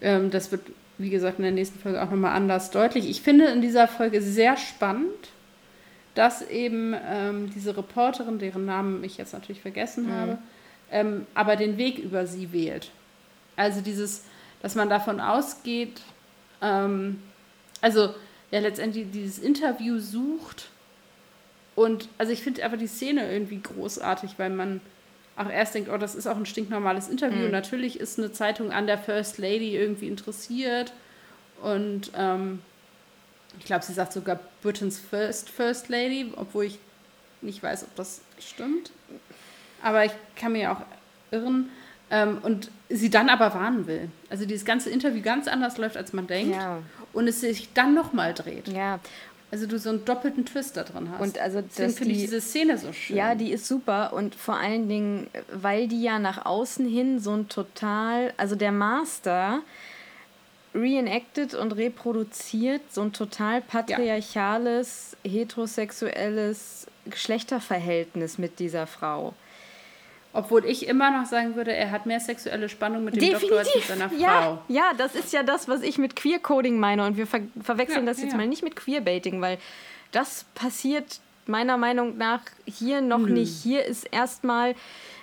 [0.00, 0.62] Ähm, das wird,
[0.98, 3.08] wie gesagt, in der nächsten Folge auch nochmal anders deutlich.
[3.08, 5.30] Ich finde in dieser Folge sehr spannend,
[6.14, 10.38] dass eben ähm, diese Reporterin, deren Namen ich jetzt natürlich vergessen habe,
[10.90, 12.90] ähm, aber den Weg über sie wählt.
[13.58, 14.22] Also dieses,
[14.62, 16.00] dass man davon ausgeht,
[16.62, 17.20] ähm,
[17.80, 18.14] also
[18.50, 20.68] ja letztendlich dieses Interview sucht
[21.74, 24.80] und also ich finde aber die Szene irgendwie großartig, weil man
[25.36, 27.46] auch erst denkt, oh, das ist auch ein stinknormales Interview.
[27.46, 27.50] Mhm.
[27.52, 30.92] Natürlich ist eine Zeitung an der First Lady irgendwie interessiert
[31.60, 32.60] und ähm,
[33.58, 36.78] ich glaube, sie sagt sogar Britain's First First Lady, obwohl ich
[37.40, 38.92] nicht weiß, ob das stimmt.
[39.82, 40.82] Aber ich kann mir auch
[41.30, 41.70] irren.
[42.10, 44.08] Ähm, und sie dann aber warnen will.
[44.30, 46.54] Also dieses ganze Interview ganz anders läuft, als man denkt.
[46.54, 46.78] Ja.
[47.12, 48.68] Und es sich dann nochmal dreht.
[48.68, 48.98] Ja,
[49.50, 51.20] Also du so einen doppelten Twist da drin hast.
[51.22, 53.16] Und also, Deswegen finde ich die- diese Szene so schön.
[53.16, 57.32] Ja, die ist super und vor allen Dingen, weil die ja nach außen hin so
[57.32, 59.60] ein total, also der Master
[60.74, 69.32] reenacted und reproduziert so ein total patriarchales, heterosexuelles Geschlechterverhältnis mit dieser Frau.
[70.38, 73.74] Obwohl ich immer noch sagen würde, er hat mehr sexuelle Spannung mit dem Doktor als
[73.74, 74.16] mit seiner Frau.
[74.16, 77.04] Ja, ja, das ist ja das, was ich mit Queer-Coding meine.
[77.04, 78.36] Und wir ver verwechseln Ja, das jetzt ja.
[78.36, 79.58] mal nicht mit Queerbaiting, weil
[80.12, 83.62] das passiert meiner Meinung nach hier noch nicht.
[83.64, 84.76] Hier ist erstmal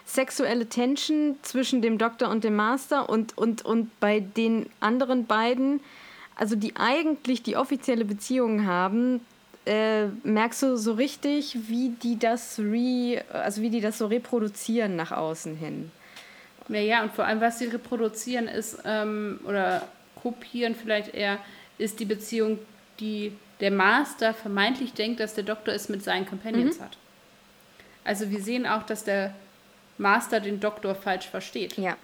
[0.06, 5.80] sexuelle Tension zwischen dem Doktor und dem Master und, und, und bei den anderen beiden,
[6.36, 9.22] also die eigentlich die offizielle Beziehung haben,
[9.66, 14.96] äh, merkst du so richtig, wie die das re, also wie die das so reproduzieren
[14.96, 15.92] nach außen hin.
[16.70, 19.88] Ja, ja, und vor allem, was sie reproduzieren ist, ähm, oder
[20.22, 21.40] kopieren vielleicht eher,
[21.78, 22.60] ist die Beziehung,
[23.00, 26.98] die der Master vermeintlich denkt, dass der Doktor es mit seinen Companions hat.
[28.04, 29.34] Also wir sehen auch, dass der
[29.98, 31.78] Master den Doktor falsch versteht.
[31.78, 31.96] Ja.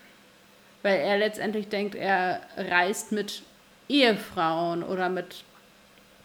[0.81, 3.43] Weil er letztendlich denkt, er reist mit
[3.89, 5.43] Ehefrauen oder mit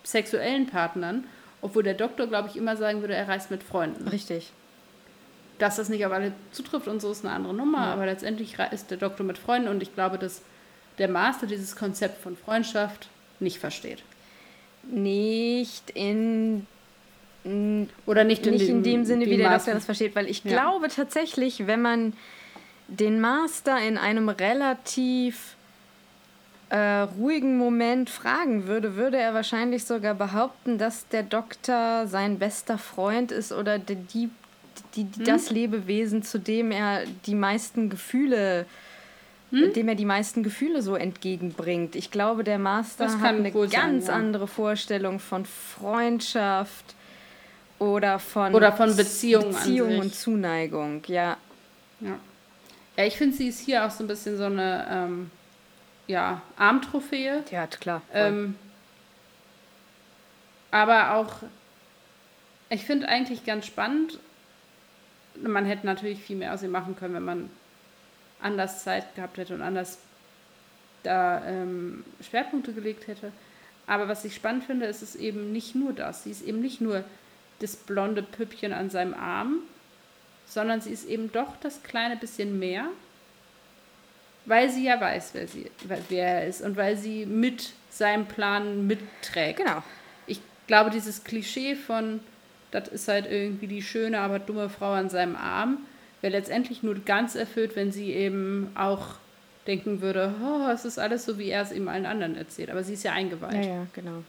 [0.06, 1.24] sexuellen Partnern,
[1.62, 4.06] obwohl der Doktor, glaube ich, immer sagen würde, er reist mit Freunden.
[4.08, 4.52] Richtig.
[5.58, 7.92] Dass das nicht auf alle zutrifft und so ist eine andere Nummer, Ja.
[7.94, 10.42] aber letztendlich rei- ist der Doktor mit Freunden und ich glaube, dass
[10.98, 13.08] der Master dieses Konzept von Freundschaft
[13.40, 14.02] nicht versteht.
[14.82, 16.66] Nicht in
[18.06, 20.50] Oder nicht in, nicht in dem Sinne, wie der Doktor das versteht, weil ich Ja.
[20.50, 22.12] glaube tatsächlich, wenn man
[22.88, 25.55] den Master in einem relativ
[26.68, 32.78] äh, ruhigen Moment fragen würde, würde er wahrscheinlich sogar behaupten, dass der Doktor sein bester
[32.78, 34.30] Freund ist oder die, die,
[34.94, 35.12] die, Hm?
[35.12, 38.66] die das Lebewesen, zu dem er die meisten Gefühle
[39.52, 39.72] Hm?
[39.74, 41.94] dem er die meisten Gefühle so entgegenbringt.
[41.94, 44.14] Ich glaube, der Master hat eine wohl sein, ganz ja.
[44.14, 46.96] andere Vorstellung von Freundschaft
[47.78, 49.80] oder von, Oder von Beziehung sich.
[49.80, 51.02] und Zuneigung.
[51.06, 51.36] Ja,
[52.00, 52.18] Ja,
[52.96, 55.30] ja ich finde, sie ist hier auch so ein bisschen so eine ähm,
[56.06, 57.44] ja, Armtrophäe.
[57.50, 58.02] ja klar.
[58.12, 58.56] Ähm,
[60.70, 61.34] aber auch
[62.68, 64.18] Ich finde eigentlich ganz spannend.
[65.40, 67.50] Man hätte natürlich viel mehr aus ihr machen können, wenn man
[68.40, 69.98] anders Zeit gehabt hätte und anders
[71.02, 73.32] da ähm, Schwerpunkte gelegt hätte.
[73.86, 76.24] Aber was ich spannend finde, ist es eben nicht nur das.
[76.24, 77.04] Sie ist eben nicht nur
[77.60, 79.60] das blonde Püppchen an seinem Arm,
[80.46, 82.88] sondern sie ist eben doch das kleine bisschen mehr,
[84.46, 88.86] weil sie ja weiß, wer, sie, wer er ist und weil sie mit seinem Plan
[88.86, 89.58] mitträgt.
[89.58, 89.82] Genau.
[90.26, 92.20] Ich glaube, dieses Klischee von,
[92.70, 95.78] das ist halt irgendwie die schöne, aber dumme Frau an seinem Arm,
[96.20, 99.16] wäre letztendlich nur ganz erfüllt, wenn sie eben auch
[99.66, 102.70] denken würde, oh, es ist alles so, wie er es eben allen anderen erzählt.
[102.70, 103.64] Aber sie ist ja eingeweiht.
[103.64, 104.22] Ja, ja, genau.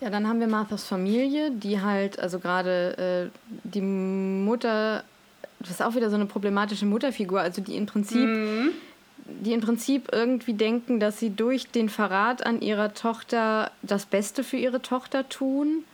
[0.00, 5.04] Ja, dann haben wir Marthas Familie, die halt, also gerade äh, die Mutter,
[5.60, 8.70] das ist auch wieder so eine problematische Mutterfigur, also die im Prinzip, mhm.
[9.26, 14.44] die im Prinzip irgendwie denken, dass sie durch den Verrat an ihrer Tochter das Beste
[14.44, 15.84] für ihre Tochter tun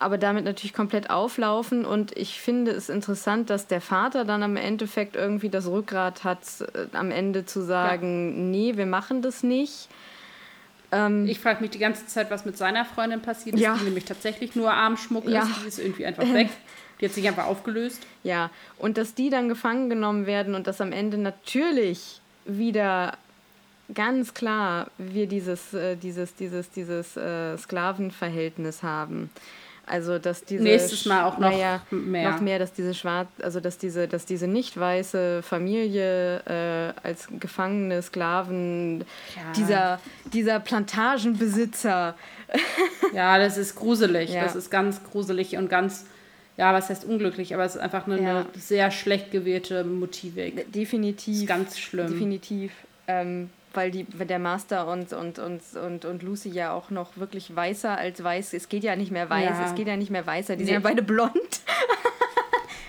[0.00, 1.84] aber damit natürlich komplett auflaufen.
[1.84, 6.40] Und ich finde es interessant, dass der Vater dann am Endeffekt irgendwie das Rückgrat hat,
[6.74, 8.42] äh, am Ende zu sagen, ja.
[8.44, 9.88] nee, wir machen das nicht.
[10.90, 13.76] Ähm, ich frage mich die ganze Zeit, was mit seiner Freundin passiert ist, ja.
[13.76, 15.42] die nämlich tatsächlich nur Armschmuck ja.
[15.42, 15.50] ist.
[15.62, 16.48] Die ist irgendwie einfach weg.
[17.00, 18.02] Die hat sich einfach aufgelöst.
[18.22, 23.16] Ja, und dass die dann gefangen genommen werden und dass am Ende natürlich wieder
[23.94, 29.30] ganz klar wir dieses, äh, dieses, dieses, dieses äh, Sklavenverhältnis haben.
[29.86, 32.30] Also dass diese nächstes Mal auch noch naja, mehr.
[32.30, 37.26] noch mehr, dass diese schwarz, also dass diese, dass diese nicht weiße Familie äh, als
[37.40, 39.52] gefangene Sklaven ja.
[39.56, 40.00] dieser
[40.32, 42.14] dieser Plantagenbesitzer.
[43.12, 44.30] ja, das ist gruselig.
[44.30, 44.44] Ja.
[44.44, 46.06] Das ist ganz gruselig und ganz
[46.60, 48.30] ja, was heißt unglücklich, aber es ist einfach eine, ja.
[48.40, 50.70] eine sehr schlecht gewählte Motivik.
[50.70, 51.48] Definitiv.
[51.48, 52.08] Ganz schlimm.
[52.08, 52.72] Definitiv.
[53.08, 57.56] Ähm, weil die, der Master und, und, und, und, und Lucy ja auch noch wirklich
[57.56, 58.52] weißer als weiß.
[58.52, 59.64] Es geht ja nicht mehr weiß, ja.
[59.64, 60.56] es geht ja nicht mehr weißer.
[60.56, 60.72] Die nee.
[60.72, 61.32] sind ja beide blond.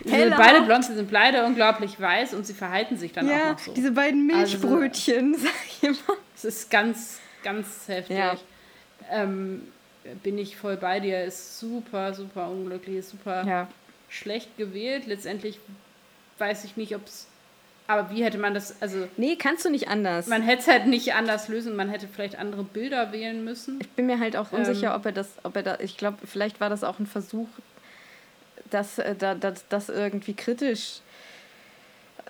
[0.04, 3.36] Die sind beide blond, sie sind beide unglaublich weiß und sie verhalten sich dann ja,
[3.36, 3.74] auch noch so.
[3.74, 6.18] Diese beiden Milchbrötchen, also, sag ich immer.
[6.36, 8.18] Es ist ganz, ganz heftig.
[8.18, 8.36] Ja.
[9.10, 9.62] Ähm,
[10.24, 11.24] bin ich voll bei dir.
[11.24, 13.68] Ist super, super unglücklich, ist super ja.
[14.10, 15.08] schlecht gewählt.
[15.08, 15.60] Letztendlich
[16.38, 17.28] weiß ich nicht, ob es
[17.92, 19.08] aber wie hätte man das, also.
[19.18, 20.28] Nee, kannst du nicht anders.
[20.28, 23.80] Man hätte es halt nicht anders lösen, man hätte vielleicht andere Bilder wählen müssen.
[23.82, 26.20] Ich bin mir halt auch unsicher, ähm, ob er das, ob er da, ich glaube,
[26.26, 27.50] vielleicht war das auch ein Versuch,
[28.70, 31.02] das, äh, das, das irgendwie kritisch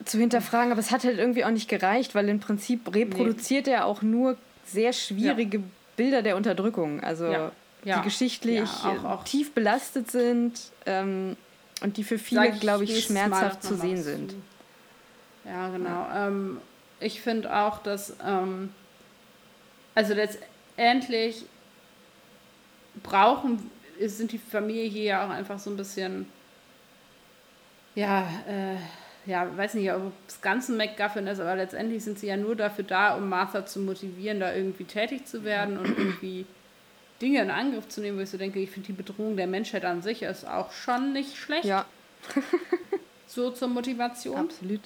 [0.03, 3.73] zu hinterfragen, aber es hat halt irgendwie auch nicht gereicht, weil im Prinzip reproduziert nee.
[3.73, 5.63] er auch nur sehr schwierige ja.
[5.95, 7.51] Bilder der Unterdrückung, also ja.
[7.83, 7.97] Ja.
[7.97, 9.23] die geschichtlich auch, auch.
[9.23, 11.35] tief belastet sind ähm,
[11.81, 14.35] und die für viele, glaube ich, schmerzhaft zu sehen sind.
[15.45, 16.07] Ja, genau.
[16.13, 16.61] Ähm,
[16.99, 18.69] ich finde auch, dass, ähm,
[19.95, 21.45] also letztendlich
[23.01, 26.27] brauchen, sind die Familie hier ja auch einfach so ein bisschen,
[27.95, 28.75] ja, äh,
[29.29, 32.55] ja, weiß nicht, ob es ganz ein McGuffin ist, aber letztendlich sind sie ja nur
[32.55, 36.45] dafür da, um Martha zu motivieren, da irgendwie tätig zu werden und irgendwie
[37.21, 39.85] Dinge in Angriff zu nehmen, wo ich so denke, ich finde die Bedrohung der Menschheit
[39.85, 41.65] an sich ist auch schon nicht schlecht.
[41.65, 41.85] Ja.
[43.27, 44.37] so zur Motivation.
[44.37, 44.81] Absolut.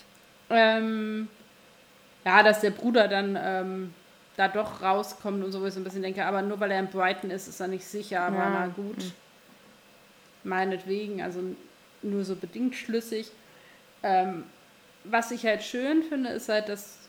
[0.50, 1.28] Ähm,
[2.26, 3.94] ja, dass der Bruder dann ähm,
[4.36, 6.80] da doch rauskommt und so, wo ich so ein bisschen denke, aber nur weil er
[6.80, 8.50] in Brighton ist, ist er nicht sicher, aber ja.
[8.50, 8.98] na gut.
[8.98, 9.12] Mhm.
[10.44, 11.40] Meinetwegen, also
[12.02, 13.32] nur so bedingt schlüssig.
[14.04, 14.44] Ähm,
[15.04, 17.05] was ich halt schön finde, ist halt, dass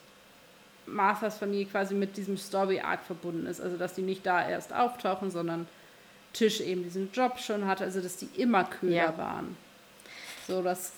[0.87, 3.61] Marthas Familie quasi mit diesem Story-Arc verbunden ist.
[3.61, 5.67] Also, dass die nicht da erst auftauchen, sondern
[6.33, 9.17] Tisch eben diesen Job schon hatte, also dass die immer Köder ja.
[9.17, 9.57] waren.
[10.47, 10.93] So, das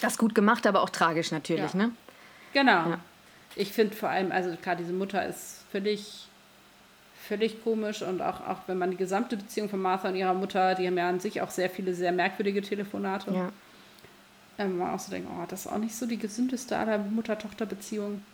[0.00, 1.78] das gut gemacht, aber auch tragisch natürlich, ja.
[1.78, 1.92] ne?
[2.52, 2.90] Genau.
[2.90, 3.00] Ja.
[3.54, 6.26] Ich finde vor allem, also gerade diese Mutter ist völlig,
[7.26, 10.74] völlig komisch und auch, auch wenn man die gesamte Beziehung von Martha und ihrer Mutter,
[10.74, 13.32] die haben ja an sich auch sehr viele sehr merkwürdige Telefonate.
[13.32, 13.52] Ja.
[14.58, 18.24] Ähm, man auch so denkt, oh, das ist auch nicht so die gesündeste aller Mutter-Tochter-Beziehungen.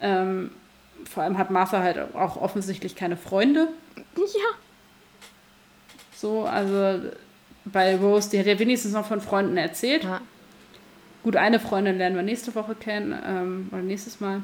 [0.00, 0.50] Ähm,
[1.04, 3.68] vor allem hat Martha halt auch offensichtlich keine Freunde.
[4.16, 4.58] Ja.
[6.14, 7.08] So, also
[7.64, 10.04] bei Rose, die hat ja wenigstens noch von Freunden erzählt.
[10.04, 10.20] Ja.
[11.22, 14.42] Gut, eine Freundin lernen wir nächste Woche kennen ähm, oder nächstes Mal.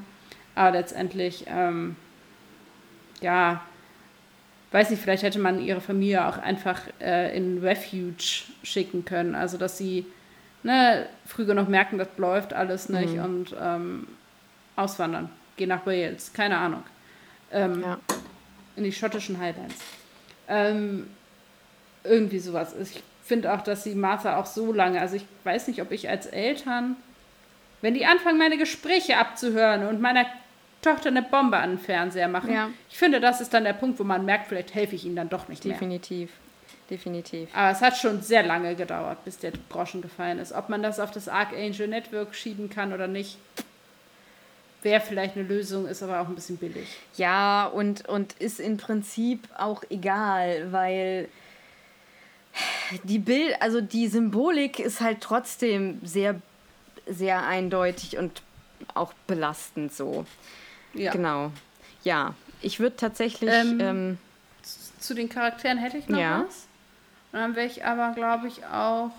[0.54, 1.96] Aber letztendlich, ähm,
[3.20, 3.62] ja,
[4.70, 9.34] weiß nicht, vielleicht hätte man ihre Familie auch einfach äh, in Refuge schicken können.
[9.34, 10.06] Also, dass sie
[10.62, 13.24] ne, früh genug merken, das läuft alles nicht mhm.
[13.24, 14.06] und ähm,
[14.76, 15.30] auswandern.
[15.56, 16.82] Gehen nach Wales, keine Ahnung.
[17.52, 17.98] Ähm, ja.
[18.76, 19.76] In die schottischen Highlands.
[20.48, 21.08] Ähm,
[22.02, 22.74] irgendwie sowas.
[22.80, 26.08] Ich finde auch, dass sie Martha auch so lange, also ich weiß nicht, ob ich
[26.08, 26.96] als Eltern,
[27.80, 30.26] wenn die anfangen, meine Gespräche abzuhören und meiner
[30.82, 32.52] Tochter eine Bombe an den Fernseher machen.
[32.52, 32.68] Ja.
[32.90, 35.30] Ich finde, das ist dann der Punkt, wo man merkt, vielleicht helfe ich ihnen dann
[35.30, 35.74] doch nicht mehr.
[35.74, 36.30] Definitiv.
[36.90, 37.48] Definitiv.
[37.54, 40.52] Aber es hat schon sehr lange gedauert, bis der Groschen gefallen ist.
[40.52, 43.38] Ob man das auf das Archangel Network schieben kann oder nicht,
[44.84, 46.86] wäre vielleicht eine Lösung, ist aber auch ein bisschen billig.
[47.16, 51.28] Ja, und, und ist im Prinzip auch egal, weil
[53.04, 56.40] die Bild, also die Symbolik ist halt trotzdem sehr,
[57.06, 58.42] sehr eindeutig und
[58.94, 60.26] auch belastend so.
[60.92, 61.10] Ja.
[61.12, 61.50] Genau.
[62.04, 63.50] Ja, ich würde tatsächlich.
[63.50, 64.18] Ähm, Ähm,
[65.00, 66.44] Zu den Charakteren hätte ich noch Ja.
[66.46, 66.66] was.
[67.32, 69.10] Und dann wäre ich aber, glaube ich, auch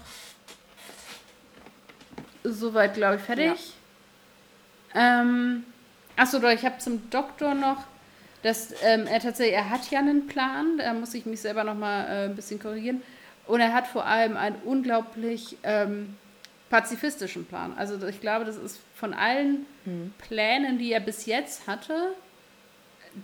[2.43, 3.73] soweit, glaube ich, fertig.
[4.95, 5.63] Ähm,
[6.15, 7.83] achso, ich habe zum Doktor noch,
[8.43, 11.75] dass ähm, er tatsächlich, er hat ja einen Plan, da muss ich mich selber noch
[11.75, 13.01] mal äh, ein bisschen korrigieren.
[13.47, 16.15] Und er hat vor allem einen unglaublich ähm,
[16.69, 17.73] pazifistischen Plan.
[17.77, 19.65] Also ich glaube, das ist von allen
[20.17, 21.93] Plänen, die er bis jetzt hatte,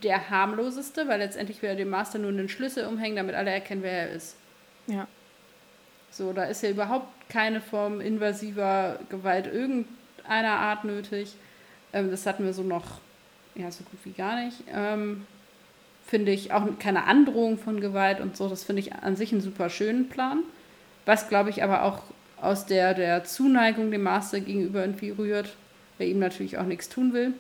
[0.03, 3.83] der harmloseste, weil letztendlich will er dem Master nur einen Schlüssel umhängen, damit alle erkennen,
[3.83, 4.35] wer er ist.
[4.87, 5.07] ja.
[6.13, 11.35] So, da ist ja überhaupt keine Form invasiver Gewalt irgendeiner Art nötig.
[11.93, 12.99] Ähm, das hatten wir so noch,
[13.55, 14.63] ja, so gut wie gar nicht.
[14.73, 15.25] Ähm,
[16.07, 18.49] finde ich auch keine Androhung von Gewalt und so.
[18.49, 20.39] Das finde ich an sich einen super schönen Plan.
[21.05, 22.03] Was, glaube ich, aber auch
[22.41, 25.55] aus der, der Zuneigung dem Master gegenüber irgendwie rührt,
[25.99, 27.33] der ihm natürlich auch nichts tun will.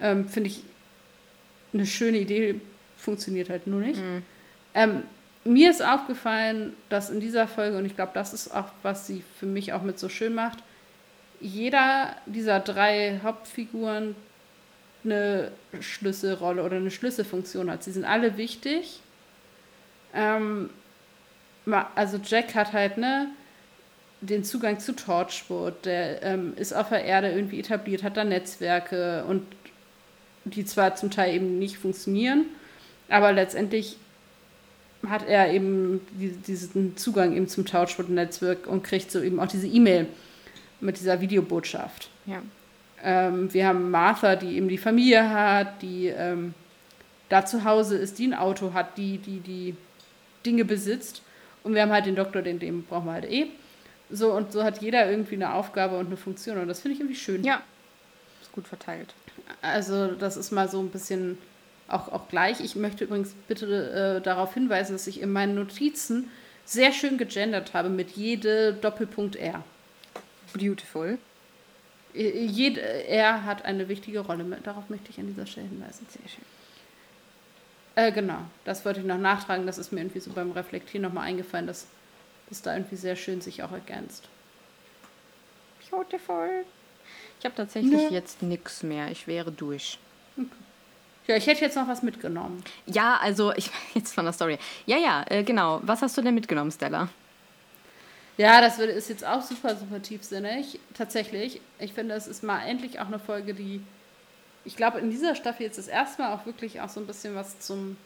[0.00, 0.62] Ähm, finde ich
[1.72, 2.60] eine schöne Idee,
[2.96, 4.00] funktioniert halt nur nicht.
[4.74, 5.02] Ähm,
[5.44, 9.22] mir ist aufgefallen, dass in dieser Folge, und ich glaube, das ist auch, was sie
[9.38, 10.58] für mich auch mit so schön macht,
[11.42, 14.14] jeder dieser drei Hauptfiguren
[15.04, 15.50] eine
[15.80, 17.82] Schlüsselrolle oder eine Schlüsselfunktion hat.
[17.82, 19.00] Sie sind alle wichtig.
[20.14, 20.70] Ähm,
[21.94, 23.28] also Jack hat halt ne,
[24.20, 29.24] den Zugang zu Torchwood, der ähm, ist auf der Erde irgendwie etabliert, hat da Netzwerke
[29.28, 29.44] und
[30.44, 32.46] die zwar zum Teil eben nicht funktionieren,
[33.08, 33.96] aber letztendlich
[35.08, 39.66] hat er eben die, diesen Zugang eben zum Torchwood-Netzwerk und kriegt so eben auch diese
[39.66, 40.06] E-Mail
[40.82, 42.10] mit dieser Videobotschaft.
[42.26, 42.42] Ja.
[43.02, 46.54] Ähm, wir haben Martha, die eben die Familie hat, die ähm,
[47.28, 49.76] da zu Hause ist, die ein Auto hat, die die, die
[50.44, 51.22] Dinge besitzt.
[51.62, 53.46] Und wir haben halt den Doktor, den, den brauchen wir halt eh.
[54.10, 56.58] So, und so hat jeder irgendwie eine Aufgabe und eine Funktion.
[56.58, 57.44] Und das finde ich irgendwie schön.
[57.44, 57.62] Ja.
[58.42, 59.14] Ist gut verteilt.
[59.62, 61.38] Also das ist mal so ein bisschen
[61.88, 62.60] auch, auch gleich.
[62.60, 66.28] Ich möchte übrigens bitte äh, darauf hinweisen, dass ich in meinen Notizen
[66.64, 69.64] sehr schön gegendert habe mit jede Doppelpunkt R.
[70.52, 71.18] Beautiful.
[72.14, 74.44] Äh, Jede, er hat eine wichtige Rolle.
[74.62, 76.06] Darauf möchte ich an dieser Stelle hinweisen.
[76.10, 76.44] Sehr schön.
[77.94, 79.66] Äh, genau, das wollte ich noch nachtragen.
[79.66, 81.86] Das ist mir irgendwie so beim Reflektieren nochmal eingefallen, dass
[82.48, 84.28] das da irgendwie sehr schön sich auch ergänzt.
[85.90, 86.64] Beautiful.
[87.38, 88.08] Ich habe tatsächlich Ja.
[88.10, 89.10] jetzt nichts mehr.
[89.10, 89.98] Ich wäre durch.
[91.26, 92.62] Ja, ich hätte jetzt noch was mitgenommen.
[92.86, 94.58] Ja, also ich jetzt von der Story.
[94.86, 95.80] Ja, ja, äh, genau.
[95.82, 97.08] Was hast du denn mitgenommen, Stella?
[98.38, 100.80] Ja, das ist jetzt auch super, super tiefsinnig.
[100.94, 101.60] Tatsächlich.
[101.78, 103.82] Ich finde, es ist mal endlich auch eine Folge, die,
[104.64, 107.34] ich glaube, in dieser Staffel jetzt das erste Mal auch wirklich auch so ein bisschen
[107.34, 107.96] was zum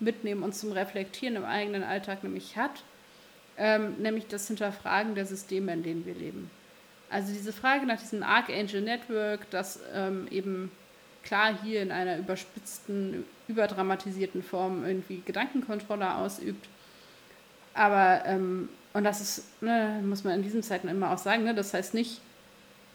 [0.00, 2.82] Mitnehmen und zum Reflektieren im eigenen Alltag nämlich hat.
[3.56, 6.50] Ähm, nämlich das Hinterfragen der Systeme, in denen wir leben.
[7.10, 10.72] Also diese Frage nach diesem Archangel Network, das ähm, eben
[11.22, 16.68] klar hier in einer überspitzten, überdramatisierten Form irgendwie Gedankenkontrolle ausübt.
[17.74, 21.54] Aber, ähm, und das ist, ne, muss man in diesen Zeiten immer auch sagen, ne,
[21.54, 22.20] das heißt nicht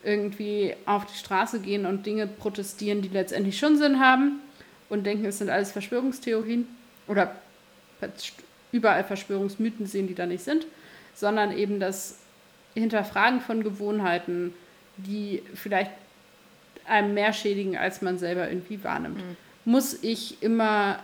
[0.03, 4.39] irgendwie auf die Straße gehen und Dinge protestieren, die letztendlich schon Sinn haben
[4.87, 6.67] und denken, es sind alles Verschwörungstheorien
[7.07, 7.35] oder
[8.71, 10.65] überall Verschwörungsmythen sehen, die da nicht sind,
[11.13, 12.17] sondern eben das
[12.75, 14.53] Hinterfragen von Gewohnheiten,
[14.95, 15.91] die vielleicht
[16.85, 19.21] einem mehr schädigen, als man selber irgendwie wahrnimmt.
[19.65, 20.99] Muss ich immer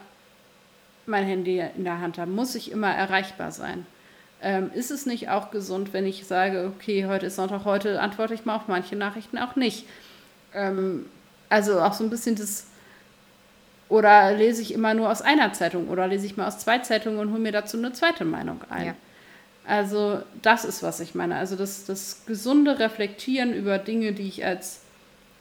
[1.06, 2.34] mein Handy in der Hand haben?
[2.34, 3.86] Muss ich immer erreichbar sein?
[4.46, 8.36] Ähm, ist es nicht auch gesund, wenn ich sage, okay, heute ist Sonntag, heute antworte
[8.36, 9.88] ich mal auf manche Nachrichten auch nicht?
[10.54, 11.08] Ähm,
[11.50, 12.68] also auch so ein bisschen das,
[13.90, 17.18] oder lese ich immer nur aus einer Zeitung oder lese ich mal aus zwei Zeitungen
[17.18, 18.86] und hole mir dazu eine zweite Meinung ein?
[18.86, 18.96] Ja.
[19.66, 21.38] Also das ist, was ich meine.
[21.38, 24.82] Also das, das gesunde Reflektieren über Dinge, die ich als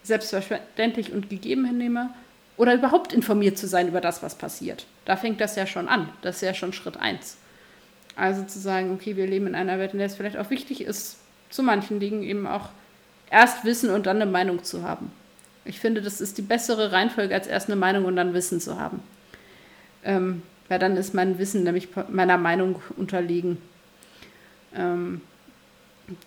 [0.03, 2.09] selbstverständlich und gegeben hinnehme
[2.57, 4.87] oder überhaupt informiert zu sein über das, was passiert.
[5.05, 6.09] Da fängt das ja schon an.
[6.23, 7.37] Das ist ja schon Schritt eins.
[8.16, 10.82] Also zu sagen, okay, wir leben in einer Welt, in der es vielleicht auch wichtig
[10.82, 11.16] ist,
[11.51, 12.70] zu manchen Dingen eben auch
[13.31, 15.11] erst wissen und dann eine Meinung zu haben.
[15.65, 18.78] Ich finde, das ist die bessere Reihenfolge, als erst eine Meinung und dann Wissen zu
[18.78, 19.03] haben.
[20.05, 23.59] Ähm, weil dann ist mein Wissen nämlich meiner Meinung unterlegen.
[24.74, 25.20] Ähm,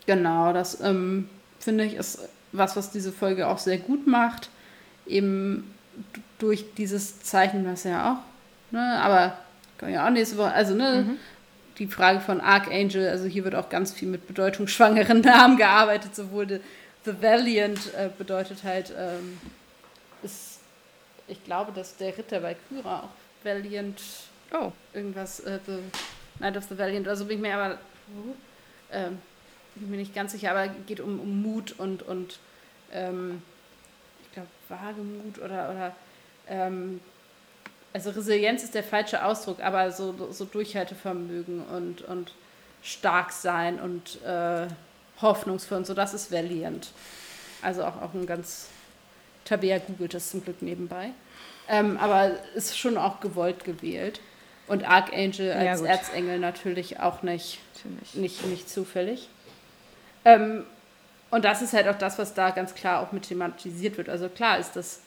[0.05, 4.49] genau, das ähm, finde ich ist was, was diese Folge auch sehr gut macht.
[5.05, 5.73] eben
[6.39, 9.37] durch dieses Zeichen, was ja auch, ne, aber
[9.77, 11.17] kann ja auch nächste Woche, also ne, mhm.
[11.77, 16.47] Die Frage von Archangel, also hier wird auch ganz viel mit bedeutungsschwangeren Namen gearbeitet, sowohl
[17.03, 19.39] The, Valiant äh, bedeutet halt, ähm,
[20.23, 20.59] ist,
[21.27, 24.01] ich glaube, dass der Ritter bei Kyra auch Valiant,
[24.51, 25.79] oh, irgendwas, äh, The
[26.39, 27.77] Night of the Valiant, also bin ich mir aber,
[28.91, 29.19] ähm,
[29.75, 32.39] bin mir nicht ganz sicher, aber geht um, um Mut und, und
[32.91, 33.41] ähm,
[34.23, 35.95] ich glaube, Wagemut oder, oder
[36.49, 36.99] ähm,
[37.93, 42.31] also Resilienz ist der falsche Ausdruck, aber so, so Durchhaltevermögen und, und
[42.83, 44.67] stark sein und äh,
[45.21, 46.91] hoffnungsvoll und so, das ist Valiant.
[47.61, 48.67] Also auch, auch ein ganz,
[49.45, 51.09] Tabea googelt das zum Glück nebenbei.
[51.69, 54.19] Ähm, aber ist schon auch gewollt gewählt.
[54.67, 58.15] Und Archangel als ja, Erzengel natürlich auch nicht, natürlich.
[58.15, 59.29] nicht, nicht zufällig.
[60.25, 60.65] Ähm,
[61.29, 64.09] und das ist halt auch das, was da ganz klar auch mit thematisiert wird.
[64.09, 65.01] Also klar ist das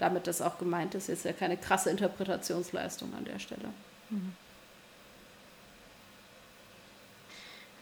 [0.00, 1.08] damit das auch gemeint ist.
[1.08, 3.68] Jetzt ja keine krasse Interpretationsleistung an der Stelle.
[4.08, 4.34] Mhm.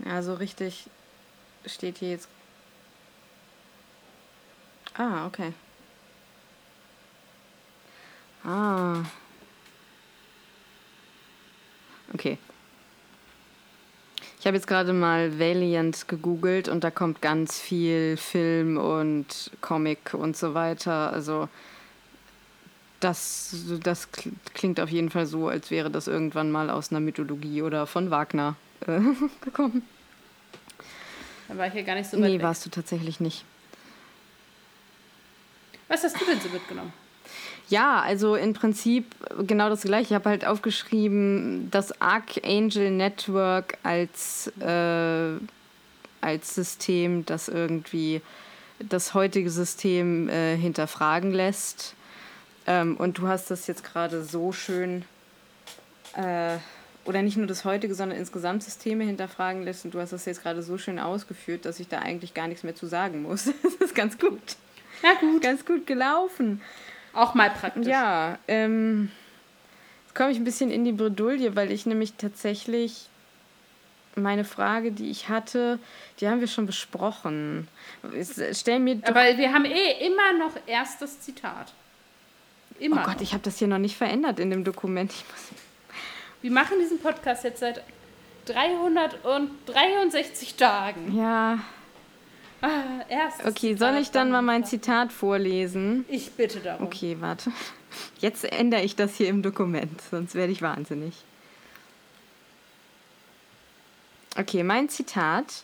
[0.05, 0.89] Ja, so richtig
[1.65, 2.29] steht hier jetzt.
[4.95, 5.53] Ah, okay.
[8.45, 9.03] Ah.
[12.15, 12.39] Okay.
[14.41, 20.15] Ich habe jetzt gerade mal Valiant gegoogelt und da kommt ganz viel Film und Comic
[20.15, 21.13] und so weiter.
[21.13, 21.49] Also
[23.01, 24.09] das, das
[24.55, 28.11] klingt auf jeden Fall so, als wäre das irgendwann mal aus einer Mythologie oder von
[28.11, 28.57] Wagner
[28.87, 29.01] äh,
[29.45, 29.83] gekommen.
[31.49, 32.43] Da war ich ja gar nicht so weit Nee, weg.
[32.43, 33.45] warst du tatsächlich nicht.
[35.89, 36.93] Was hast du denn so mitgenommen?
[37.71, 39.15] Ja, also im Prinzip
[39.47, 40.09] genau das gleiche.
[40.09, 45.33] Ich habe halt aufgeschrieben, das Archangel Network als, äh,
[46.21, 48.23] als System, das irgendwie
[48.81, 51.95] das heutige System äh, hinterfragen lässt
[52.69, 55.07] ähm, und du hast das jetzt gerade so schön,
[56.15, 56.59] äh,
[57.07, 59.87] oder nicht nur das heutige, sondern insgesamt Systeme hinterfragen lässt.
[59.87, 62.65] Und du hast das jetzt gerade so schön ausgeführt, dass ich da eigentlich gar nichts
[62.65, 63.47] mehr zu sagen muss.
[63.63, 64.39] das ist ganz gut.
[65.03, 65.41] Ja, gut.
[65.41, 66.61] Ganz gut gelaufen.
[67.15, 67.87] Auch mal praktisch.
[67.87, 69.11] Ja, ähm,
[70.05, 73.09] jetzt komme ich ein bisschen in die Bredouille, weil ich nämlich tatsächlich
[74.15, 75.79] meine Frage, die ich hatte,
[76.21, 77.67] die haben wir schon besprochen.
[78.53, 81.73] Stell mir Aber wir haben eh immer noch erst das Zitat.
[82.79, 83.03] Immer.
[83.03, 85.13] Oh Gott, ich habe das hier noch nicht verändert in dem Dokument.
[86.43, 87.83] Wir machen diesen Podcast jetzt seit
[88.47, 91.17] 363 Tagen.
[91.17, 91.59] Ja.
[92.61, 96.05] Ah, erstes okay, soll ich dann mal mein Zitat vorlesen?
[96.09, 96.87] Ich bitte darum.
[96.87, 97.53] Okay, warte.
[98.19, 101.15] Jetzt ändere ich das hier im Dokument, sonst werde ich wahnsinnig.
[104.37, 105.63] Okay, mein Zitat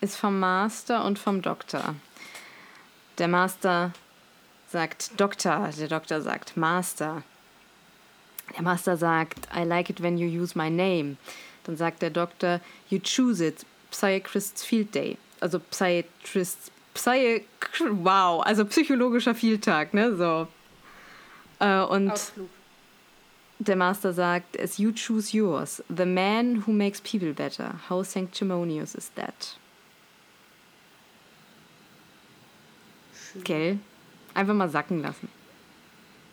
[0.00, 1.94] ist vom Master und vom Doktor.
[3.18, 3.92] Der Master
[4.70, 7.22] sagt Doktor, der Doktor sagt Master.
[8.54, 11.16] Der Master sagt, I like it when you use my name.
[11.64, 15.16] Dann sagt der Doktor, you choose it, Psychiatrist's Field Day.
[15.40, 17.42] Also Psychiatrist, Psy,
[17.90, 20.48] wow, also psychologischer Fehltag, ne, so.
[21.60, 22.48] Äh, und Ausflug.
[23.58, 28.94] der Master sagt, as you choose yours, the man who makes people better, how sanctimonious
[28.94, 29.56] is that?
[33.44, 33.78] Gell?
[34.38, 35.28] Einfach mal sacken lassen.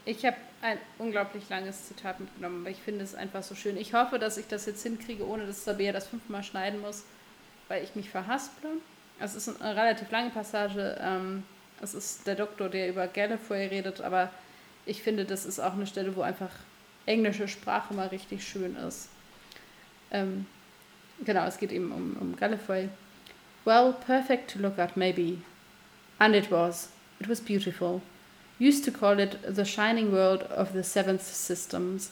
[0.05, 3.77] Ich habe ein unglaublich langes Zitat mitgenommen, aber ich finde es einfach so schön.
[3.77, 7.03] Ich hoffe, dass ich das jetzt hinkriege, ohne dass Sabea das fünfmal schneiden muss,
[7.67, 8.69] weil ich mich verhasple.
[9.19, 10.99] Es ist eine relativ lange Passage.
[11.01, 11.45] Ähm,
[11.81, 14.29] es ist der Doktor, der über Gallifrey redet, aber
[14.85, 16.51] ich finde, das ist auch eine Stelle, wo einfach
[17.07, 19.09] englische Sprache mal richtig schön ist.
[20.11, 20.45] Ähm,
[21.25, 22.87] genau, es geht eben um, um Gallifrey.
[23.63, 25.39] Well, perfect to look at, maybe.
[26.19, 26.89] And it was.
[27.19, 28.01] It was beautiful.
[28.59, 32.11] Used to call it the shining world of the seventh systems.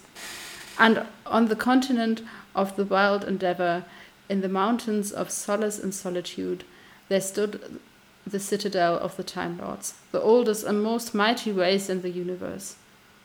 [0.77, 2.21] And on the continent
[2.55, 3.85] of the wild endeavor,
[4.30, 6.63] in the mountains of solace and solitude,
[7.09, 7.80] there stood
[8.25, 12.75] the citadel of the Time Lords, the oldest and most mighty race in the universe,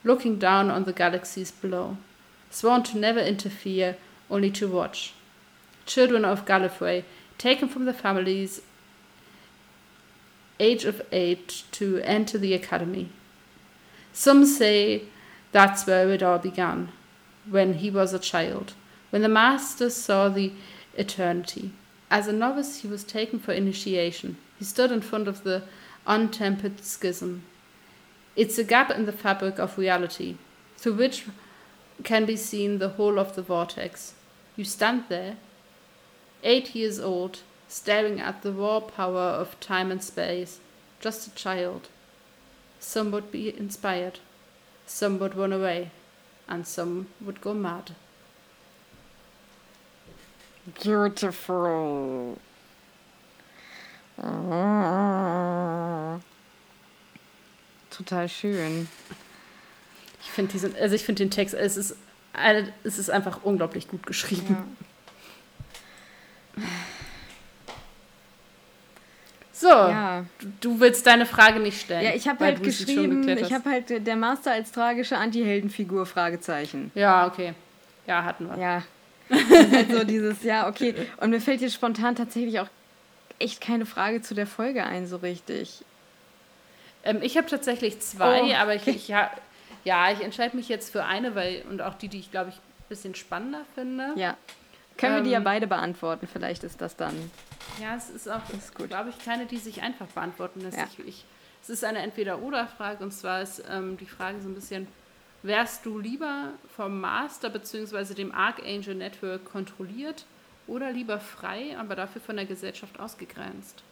[0.05, 1.97] looking down on the galaxies below,
[2.51, 3.97] sworn to never interfere,
[4.31, 5.15] only to watch.
[5.87, 7.05] Children of Gallifrey,
[7.39, 8.61] taken from their families
[10.61, 13.11] age of eight to enter the academy.
[14.13, 15.05] Some say
[15.53, 16.91] that's where it all began,
[17.49, 18.75] when he was a child,
[19.11, 20.53] when the master saw the
[20.97, 21.73] eternity.
[22.11, 24.37] As a novice, he was taken for initiation.
[24.59, 25.63] He stood in front of the
[26.07, 27.43] untempered schism.
[28.35, 30.37] It's a gap in the fabric of reality,
[30.77, 31.27] through which
[32.05, 34.15] can be seen the whole of the vortex.
[34.57, 35.37] You stand there,
[36.43, 40.61] eight years old, staring at the raw power of time and space,
[41.01, 41.89] just a child.
[42.81, 44.21] some would be inspired,
[44.87, 45.91] some would run away,
[46.49, 47.93] and some would go mad.
[50.83, 52.39] Beautiful.
[57.91, 58.89] Total schön.
[60.21, 61.97] Ich finde diesen, also ich finde den Text, es ist,
[62.35, 64.77] äh, es ist einfach unglaublich gut geschrieben.
[66.57, 66.65] Ja.
[69.59, 70.25] So, ja.
[70.61, 72.05] du willst deine Frage nicht stellen.
[72.05, 76.93] Ja, ich habe halt geschrieben, ich habe halt der Master als tragische Anti-Heldenfigur, Fragezeichen.
[76.95, 77.55] Ja, okay.
[78.07, 78.57] Ja, hatten wir.
[78.57, 78.83] Ja.
[79.73, 80.95] halt so dieses, ja, okay.
[81.17, 82.69] Und mir fällt jetzt spontan tatsächlich auch
[83.41, 85.85] echt keine Frage zu der Folge ein, so richtig.
[87.03, 88.55] Ähm, ich habe tatsächlich zwei, oh.
[88.55, 89.29] aber ich, ich ja,
[89.83, 92.57] ja, ich entscheide mich jetzt für eine, weil, und auch die, die ich, glaube ich,
[92.57, 94.13] ein bisschen spannender finde.
[94.15, 94.37] Ja.
[94.97, 96.29] Können ähm, wir die ja ähm, beide beantworten?
[96.33, 97.31] Vielleicht ist das dann.
[97.81, 98.43] Ja, es ist auch,
[98.77, 100.77] glaube ich, keine, die sich einfach beantworten lässt.
[100.77, 100.85] Ja.
[100.85, 101.25] Ich, ich,
[101.63, 104.89] es ist eine Entweder-Oder-Frage und zwar ist ähm, die Frage so ein bisschen,
[105.43, 108.15] wärst du lieber vom Master bzw.
[108.15, 110.27] dem Archangel Network kontrolliert
[110.67, 113.83] oder lieber frei, aber dafür von der Gesellschaft ausgegrenzt?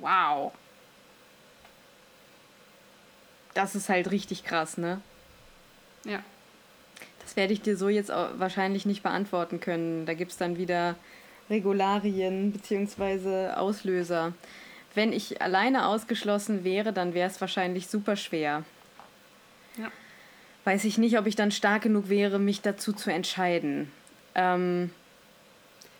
[0.00, 0.52] Wow.
[3.54, 5.00] Das ist halt richtig krass, ne?
[6.04, 6.22] Ja.
[7.24, 10.06] Das werde ich dir so jetzt wahrscheinlich nicht beantworten können.
[10.06, 10.94] Da gibt es dann wieder
[11.50, 13.50] Regularien bzw.
[13.54, 14.32] Auslöser.
[14.94, 18.62] Wenn ich alleine ausgeschlossen wäre, dann wäre es wahrscheinlich super schwer.
[19.76, 19.90] Ja.
[20.64, 23.90] Weiß ich nicht, ob ich dann stark genug wäre, mich dazu zu entscheiden.
[24.34, 24.90] Ähm,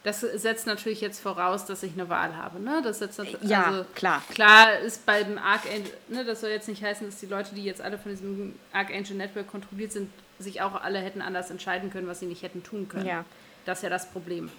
[0.04, 2.60] das setzt natürlich jetzt voraus, dass ich eine Wahl habe.
[2.60, 2.82] Ne?
[2.84, 4.22] Das setzt ja, also, klar.
[4.30, 7.80] Klar ist beim Archangel, ne, das soll jetzt nicht heißen, dass die Leute, die jetzt
[7.80, 12.20] alle von diesem Archangel Network kontrolliert sind, sich auch alle hätten anders entscheiden können, was
[12.20, 13.06] sie nicht hätten tun können.
[13.06, 13.24] Ja.
[13.64, 14.50] Das ist ja das Problem.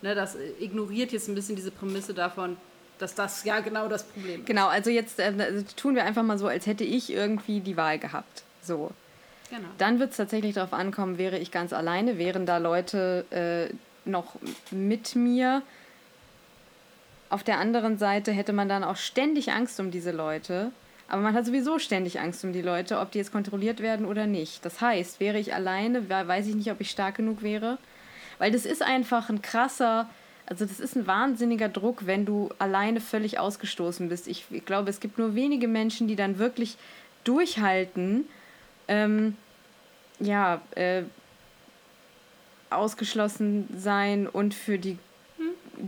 [0.00, 2.56] Ne, das ignoriert jetzt ein bisschen diese Prämisse davon,
[2.98, 4.46] dass das ja genau das Problem ist.
[4.46, 7.76] Genau, also jetzt äh, also tun wir einfach mal so, als hätte ich irgendwie die
[7.76, 8.44] Wahl gehabt.
[8.62, 8.92] So.
[9.50, 9.68] Genau.
[9.78, 13.74] Dann wird es tatsächlich darauf ankommen, wäre ich ganz alleine, wären da Leute, äh,
[14.08, 14.36] noch
[14.70, 15.62] mit mir.
[17.30, 20.72] Auf der anderen Seite hätte man dann auch ständig Angst um diese Leute.
[21.08, 24.26] Aber man hat sowieso ständig Angst um die Leute, ob die jetzt kontrolliert werden oder
[24.26, 24.64] nicht.
[24.64, 27.78] Das heißt, wäre ich alleine, weiß ich nicht, ob ich stark genug wäre.
[28.38, 30.08] Weil das ist einfach ein krasser,
[30.46, 34.28] also das ist ein wahnsinniger Druck, wenn du alleine völlig ausgestoßen bist.
[34.28, 36.76] Ich, ich glaube, es gibt nur wenige Menschen, die dann wirklich
[37.24, 38.26] durchhalten,
[38.86, 39.36] ähm,
[40.20, 41.02] ja, äh,
[42.70, 44.98] ausgeschlossen sein und für die,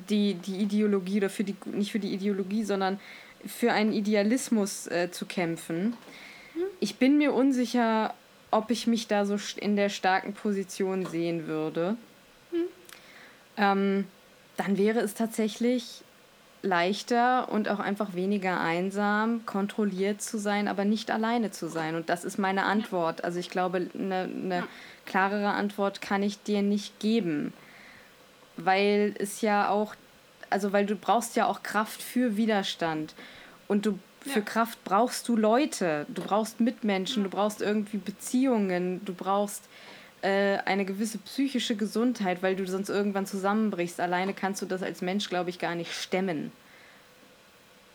[0.09, 3.01] die, die Ideologie oder für die, nicht für die Ideologie, sondern
[3.47, 5.95] für einen Idealismus äh, zu kämpfen.
[6.79, 8.15] Ich bin mir unsicher,
[8.51, 11.97] ob ich mich da so in der starken Position sehen würde.
[13.57, 14.07] Ähm,
[14.57, 16.03] dann wäre es tatsächlich
[16.63, 21.95] leichter und auch einfach weniger einsam, kontrolliert zu sein, aber nicht alleine zu sein.
[21.95, 23.25] Und das ist meine Antwort.
[23.25, 24.65] Also ich glaube, eine ne
[25.07, 27.53] klarere Antwort kann ich dir nicht geben,
[28.57, 29.95] weil es ja auch,
[30.51, 33.15] also weil du brauchst ja auch Kraft für Widerstand
[33.67, 34.45] und du für ja.
[34.45, 39.65] Kraft brauchst du Leute, du brauchst Mitmenschen, du brauchst irgendwie Beziehungen, du brauchst
[40.23, 44.01] äh, eine gewisse psychische Gesundheit, weil du sonst irgendwann zusammenbrichst.
[44.01, 46.53] Alleine kannst du das als Mensch, glaube ich, gar nicht stemmen.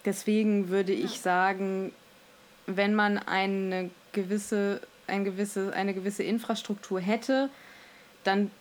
[0.05, 1.91] Deswegen würde ich sagen,
[2.67, 7.49] wenn man eine gewisse ein gewisse, eine gewisse Infrastruktur hätte,
[8.23, 8.51] dann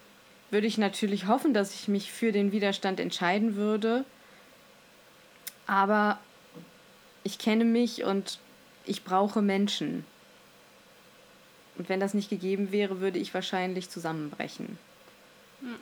[0.51, 4.05] würde ich natürlich hoffen, dass ich mich für den Widerstand entscheiden würde.
[5.66, 6.19] Aber
[7.23, 8.39] ich kenne mich und
[8.85, 10.05] ich brauche Menschen.
[11.76, 14.78] Und wenn das nicht gegeben wäre, würde ich wahrscheinlich zusammenbrechen.
[15.60, 15.76] Hm.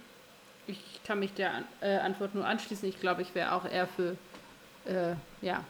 [0.67, 2.89] Ich kann mich der äh, Antwort nur anschließen.
[2.89, 4.17] Ich glaube, ich wäre auch eher für
[4.87, 5.65] äh, ja,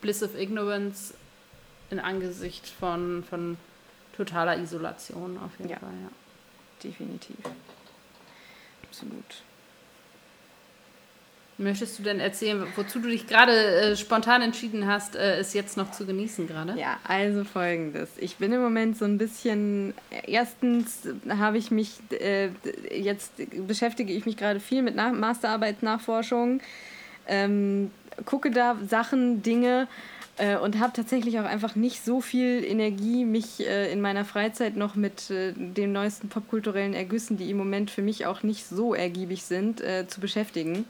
[0.00, 1.14] Bliss of Ignorance
[1.90, 3.56] in Angesicht von, von
[4.16, 5.78] totaler Isolation auf jeden ja.
[5.78, 6.10] Fall, ja.
[6.82, 7.36] Definitiv.
[8.82, 9.42] Absolut.
[11.56, 15.76] Möchtest du denn erzählen, wozu du dich gerade äh, spontan entschieden hast, äh, es jetzt
[15.76, 16.78] noch zu genießen gerade?
[16.78, 18.10] Ja, also folgendes.
[18.16, 19.94] Ich bin im Moment so ein bisschen,
[20.26, 22.48] erstens habe ich mich, äh,
[22.90, 23.32] jetzt
[23.68, 26.60] beschäftige ich mich gerade viel mit Nach Masterarbeitsnachforschung,
[27.28, 27.92] ähm,
[28.24, 29.86] gucke da Sachen, Dinge,
[30.36, 34.76] äh, und habe tatsächlich auch einfach nicht so viel Energie, mich äh, in meiner Freizeit
[34.76, 38.94] noch mit äh, den neuesten popkulturellen Ergüssen, die im Moment für mich auch nicht so
[38.94, 40.86] ergiebig sind, äh, zu beschäftigen.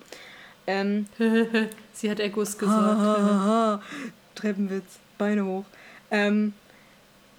[0.66, 1.06] Ähm,
[1.92, 3.82] Sie hat Erguss gesagt.
[4.34, 5.64] Treppenwitz, Beine hoch.
[6.10, 6.52] Ähm,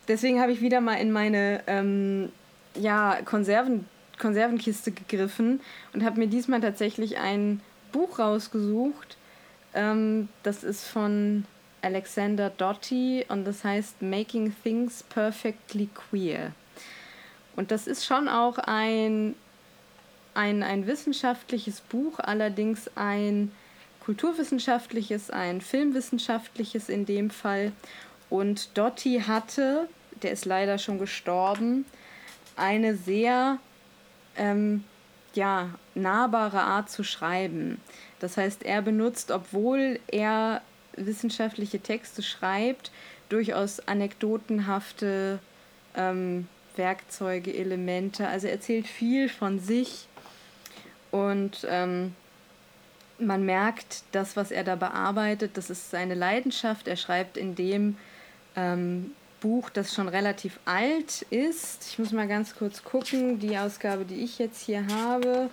[0.07, 2.29] deswegen habe ich wieder mal in meine ähm,
[2.75, 3.85] ja, Konserven,
[4.19, 5.61] Konservenkiste gegriffen
[5.93, 7.61] und habe mir diesmal tatsächlich ein
[7.91, 9.17] Buch rausgesucht.
[9.73, 11.45] Ähm, das ist von
[11.81, 16.51] Alexander Doty und das heißt Making Things Perfectly Queer.
[17.55, 19.35] Und das ist schon auch ein,
[20.35, 23.51] ein, ein wissenschaftliches Buch, allerdings ein
[24.01, 27.71] kulturwissenschaftliches, ein filmwissenschaftliches in dem Fall.
[28.29, 29.87] Und Dotti hatte,
[30.21, 31.85] der ist leider schon gestorben,
[32.55, 33.57] eine sehr
[34.35, 34.83] ähm,
[35.33, 37.81] ja, nahbare Art zu schreiben.
[38.19, 40.61] Das heißt, er benutzt, obwohl er
[40.95, 42.91] wissenschaftliche Texte schreibt,
[43.29, 45.39] durchaus anekdotenhafte
[45.95, 48.27] ähm, Werkzeuge, Elemente.
[48.27, 50.07] Also er erzählt viel von sich
[51.15, 52.13] und ähm,
[53.19, 56.89] man merkt, das, was er da bearbeitet, das ist seine Leidenschaft.
[56.89, 57.95] Er schreibt in dem
[58.57, 61.87] ähm, Buch, das schon relativ alt ist.
[61.87, 63.39] Ich muss mal ganz kurz gucken.
[63.39, 65.49] Die Ausgabe, die ich jetzt hier habe,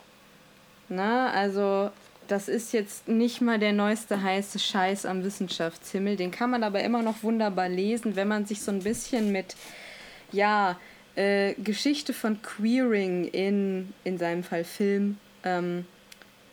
[0.87, 1.91] Na, also
[2.27, 6.15] das ist jetzt nicht mal der neueste heiße Scheiß am Wissenschaftshimmel.
[6.15, 9.55] Den kann man aber immer noch wunderbar lesen, wenn man sich so ein bisschen mit,
[10.31, 10.79] ja,
[11.15, 15.85] äh, Geschichte von Queering in, in seinem Fall Film, ähm,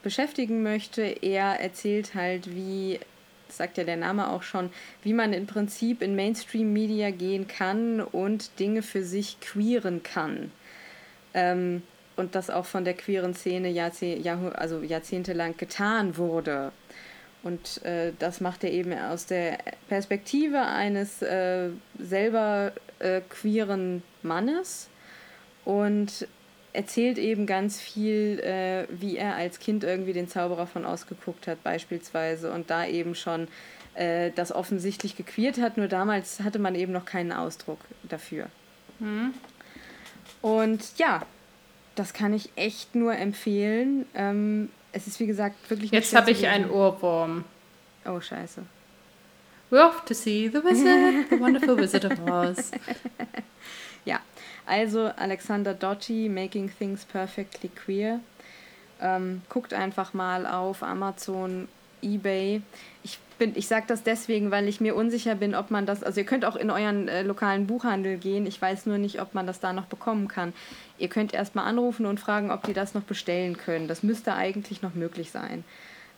[0.03, 1.03] beschäftigen möchte.
[1.03, 3.01] Er erzählt halt, wie,
[3.49, 4.71] sagt ja der Name auch schon,
[5.03, 10.51] wie man im Prinzip in Mainstream-Media gehen kann und Dinge für sich queeren kann.
[11.35, 11.83] Ähm,
[12.17, 14.23] und das auch von der queeren Szene Jahrzeh
[14.55, 16.73] also jahrzehntelang getan wurde.
[17.43, 19.59] Und äh, das macht er eben aus der
[19.89, 24.89] Perspektive eines äh, selber äh, queeren Mannes
[25.65, 26.29] und
[26.73, 31.63] erzählt eben ganz viel, äh, wie er als Kind irgendwie den Zauberer von ausgeguckt hat,
[31.63, 33.49] beispielsweise, und da eben schon
[33.95, 38.47] äh, das offensichtlich gequeert hat, nur damals hatte man eben noch keinen Ausdruck dafür.
[39.01, 39.35] Mhm.
[40.41, 41.23] Und ja,
[41.95, 44.07] das kann ich echt nur empfehlen.
[44.15, 45.91] Ähm, es ist wie gesagt wirklich.
[45.91, 47.45] Jetzt habe ich einen Ohrwurm.
[48.05, 48.63] Oh, scheiße.
[49.71, 52.73] We're off to see the wizard, the wonderful wizard of Oz.
[54.05, 54.21] ja,
[54.67, 58.21] also Alexander Dotti, Making Things Perfectly Queer.
[59.01, 61.69] Ähm, guckt einfach mal auf Amazon,
[62.03, 62.61] eBay.
[63.03, 66.21] Ich bin, ich sage das deswegen, weil ich mir unsicher bin, ob man das, also
[66.21, 68.47] ihr könnt auch in euren äh, lokalen Buchhandel gehen.
[68.47, 70.53] Ich weiß nur nicht, ob man das da noch bekommen kann.
[70.99, 73.89] Ihr könnt erstmal anrufen und fragen, ob die das noch bestellen können.
[73.89, 75.65] Das müsste eigentlich noch möglich sein.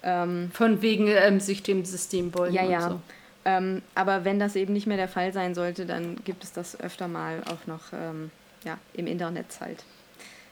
[0.02, 2.54] Ähm, Von wegen ähm, sich dem System beugen.
[2.54, 2.80] Ja, ja.
[2.90, 3.00] So.
[3.46, 6.78] Ähm, aber wenn das eben nicht mehr der Fall sein sollte, dann gibt es das
[6.78, 8.30] öfter mal auch noch ähm,
[8.64, 9.82] ja, im Internet halt.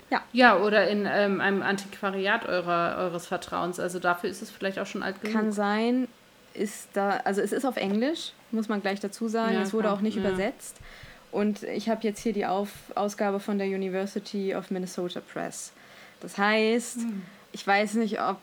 [0.08, 0.22] Ja.
[0.32, 3.80] ja, oder in ähm, einem Antiquariat eurer, eures Vertrauens.
[3.80, 5.34] Also dafür ist es vielleicht auch schon alt genug.
[5.34, 6.06] Kann sein,
[6.54, 9.54] ist da, also es ist auf Englisch, muss man gleich dazu sagen.
[9.54, 9.94] Ja, es wurde klar.
[9.94, 10.22] auch nicht ja.
[10.22, 10.76] übersetzt.
[11.30, 15.72] Und ich habe jetzt hier die auf Ausgabe von der University of Minnesota Press.
[16.20, 17.22] Das heißt, hm.
[17.52, 18.36] ich weiß nicht, ob.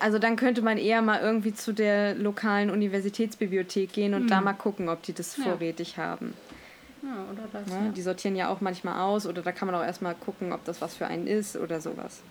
[0.00, 4.28] Also dann könnte man eher mal irgendwie zu der lokalen Universitätsbibliothek gehen und hm.
[4.28, 5.44] da mal gucken, ob die das ja.
[5.44, 6.34] vorrätig haben.
[7.02, 7.70] Ja, oder das.
[7.70, 10.64] Ja, die sortieren ja auch manchmal aus oder da kann man auch erstmal gucken, ob
[10.64, 12.22] das was für einen ist oder sowas.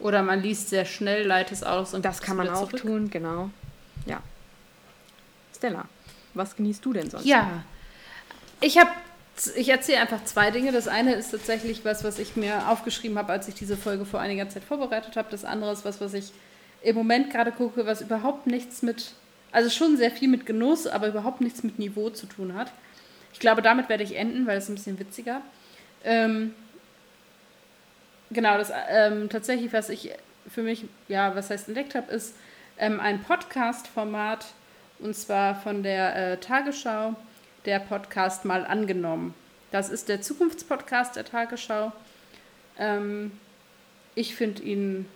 [0.00, 2.82] Oder man liest sehr schnell, leitet es aus und das kann man auch zurück.
[2.82, 3.50] tun, genau.
[4.06, 4.22] Ja.
[5.56, 5.84] Stella,
[6.34, 7.24] was genießt du denn sonst?
[7.24, 7.64] Ja,
[8.60, 8.90] ich habe
[9.56, 10.72] ich erzähle einfach zwei Dinge.
[10.72, 14.20] Das eine ist tatsächlich was, was ich mir aufgeschrieben habe, als ich diese Folge vor
[14.20, 15.28] einiger Zeit vorbereitet habe.
[15.30, 16.32] Das andere ist was, was ich
[16.82, 19.12] im Moment gerade gucke, was überhaupt nichts mit,
[19.50, 22.70] also schon sehr viel mit Genuss, aber überhaupt nichts mit Niveau zu tun hat.
[23.32, 25.40] Ich glaube, damit werde ich enden, weil es ein bisschen witziger.
[26.04, 26.54] Ähm,
[28.34, 30.10] genau, das ähm, tatsächlich, was ich
[30.52, 32.34] für mich, ja, was heißt entdeckt habe, ist
[32.78, 34.46] ähm, ein Podcast-Format
[34.98, 37.14] und zwar von der äh, Tagesschau,
[37.64, 39.34] der Podcast mal angenommen.
[39.70, 41.92] Das ist der Zukunftspodcast der Tagesschau.
[42.78, 43.32] Ähm,
[44.14, 45.06] ich finde ihn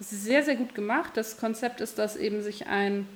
[0.00, 1.12] sehr, sehr gut gemacht.
[1.14, 3.06] Das Konzept ist, dass eben sich ein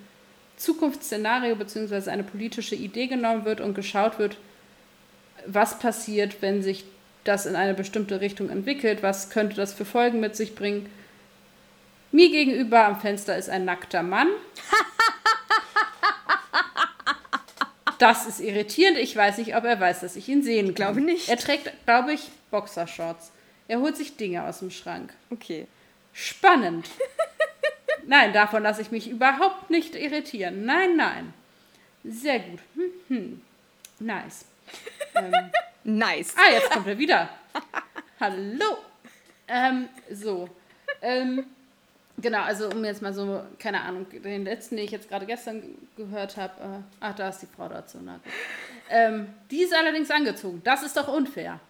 [0.57, 2.11] Zukunftsszenario bzw.
[2.11, 4.39] eine politische Idee genommen wird und geschaut wird,
[5.47, 6.85] was passiert, wenn sich
[7.29, 10.91] das in eine bestimmte Richtung entwickelt, was könnte das für Folgen mit sich bringen.
[12.11, 14.29] Mir gegenüber am Fenster ist ein nackter Mann.
[17.99, 18.97] Das ist irritierend.
[18.97, 20.75] Ich weiß nicht, ob er weiß, dass ich ihn sehen kann.
[20.77, 21.29] Glaube nicht.
[21.29, 23.33] Er trägt, glaube ich, Boxershorts.
[23.67, 25.13] Er holt sich Dinge aus dem Schrank.
[25.31, 25.67] Okay.
[26.13, 26.89] Spannend.
[28.07, 30.65] Nein, davon lasse ich mich überhaupt nicht irritieren.
[30.65, 31.35] Nein, nein.
[32.05, 32.61] Sehr gut.
[32.75, 33.43] Hm, hm.
[33.99, 34.45] Nice.
[35.19, 35.32] Ähm,
[35.85, 36.35] nice.
[36.36, 37.28] Ah, jetzt kommt er wieder.
[38.20, 38.78] Hallo.
[39.47, 40.49] Ähm, so.
[41.03, 41.47] Ähm,
[42.19, 45.62] genau, also um jetzt mal so, keine Ahnung, den letzten, den ich jetzt gerade gestern
[45.97, 46.62] gehört habe.
[46.62, 47.99] Äh, ach, da ist die Frau dazu.
[48.03, 48.20] Na.
[48.90, 50.61] Ähm, die ist allerdings angezogen.
[50.65, 51.61] Das ist doch unfair.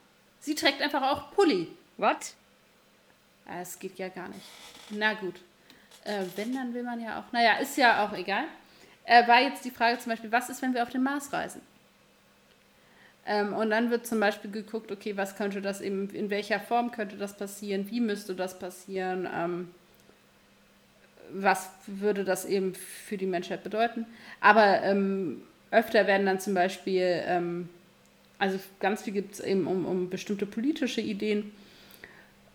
[0.40, 1.68] Sie trägt einfach auch Pulli.
[1.96, 2.34] What?
[3.46, 4.46] Ah, Es geht ja gar nicht.
[4.90, 5.36] Na gut.
[6.04, 7.32] Äh, wenn, dann will man ja auch.
[7.32, 8.44] Naja, ist ja auch egal.
[9.04, 11.60] Äh, war jetzt die Frage zum Beispiel, was ist, wenn wir auf den Mars reisen?
[13.28, 16.90] Ähm, und dann wird zum Beispiel geguckt, okay, was könnte das eben, in welcher Form
[16.90, 19.68] könnte das passieren, wie müsste das passieren, ähm,
[21.34, 24.06] was würde das eben für die Menschheit bedeuten.
[24.40, 27.68] Aber ähm, öfter werden dann zum Beispiel, ähm,
[28.38, 31.52] also ganz viel gibt es eben um, um bestimmte politische Ideen.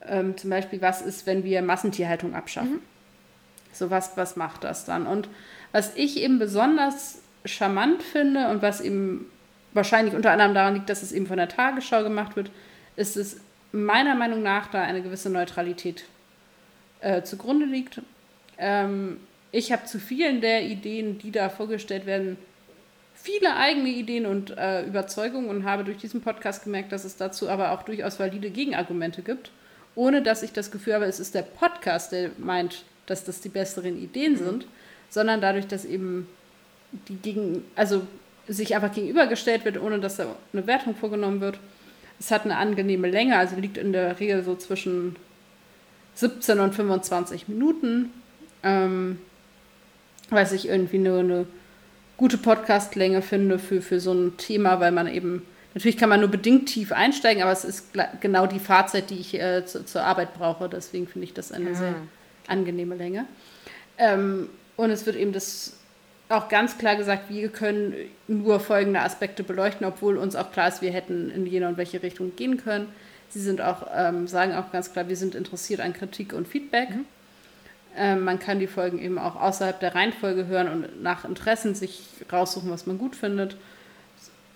[0.01, 2.79] Ähm, zum Beispiel, was ist, wenn wir Massentierhaltung abschaffen?
[3.73, 5.05] So was, was macht das dann?
[5.05, 5.29] Und
[5.71, 9.29] was ich eben besonders charmant finde und was eben
[9.73, 12.51] wahrscheinlich unter anderem daran liegt, dass es eben von der Tagesschau gemacht wird,
[12.95, 13.37] ist es
[13.71, 16.05] meiner Meinung nach da eine gewisse Neutralität
[17.01, 18.01] äh, zugrunde liegt.
[18.57, 19.17] Ähm,
[19.51, 22.37] ich habe zu vielen der Ideen, die da vorgestellt werden,
[23.15, 27.49] viele eigene Ideen und äh, Überzeugungen und habe durch diesen Podcast gemerkt, dass es dazu
[27.49, 29.51] aber auch durchaus valide Gegenargumente gibt,
[29.95, 33.49] ohne dass ich das Gefühl habe, es ist der Podcast, der meint, dass das die
[33.49, 34.67] besseren Ideen sind,
[35.09, 36.27] sondern dadurch, dass eben
[37.07, 38.05] die gegen, also
[38.47, 41.59] sich einfach gegenübergestellt wird, ohne dass da eine Wertung vorgenommen wird.
[42.19, 45.15] Es hat eine angenehme Länge, also liegt in der Regel so zwischen
[46.15, 48.11] 17 und 25 Minuten.
[48.63, 49.19] Ähm,
[50.29, 51.45] was ich irgendwie nur eine
[52.17, 56.29] gute Podcastlänge finde für, für so ein Thema, weil man eben, natürlich kann man nur
[56.29, 57.89] bedingt tief einsteigen, aber es ist
[58.21, 60.69] genau die Fahrzeit, die ich äh, zu, zur Arbeit brauche.
[60.69, 61.75] Deswegen finde ich das eine Ja.
[61.75, 61.95] sehr
[62.47, 63.25] angenehme Länge.
[63.97, 65.77] Ähm, und es wird eben das
[66.33, 67.93] auch ganz klar gesagt, wir können
[68.27, 72.03] nur folgende Aspekte beleuchten, obwohl uns auch klar ist, wir hätten in jene und welche
[72.03, 72.87] Richtung gehen können.
[73.29, 76.89] Sie sind auch, ähm, sagen auch ganz klar, wir sind interessiert an Kritik und Feedback.
[77.95, 82.07] Ähm, man kann die Folgen eben auch außerhalb der Reihenfolge hören und nach Interessen sich
[82.31, 83.55] raussuchen, was man gut findet.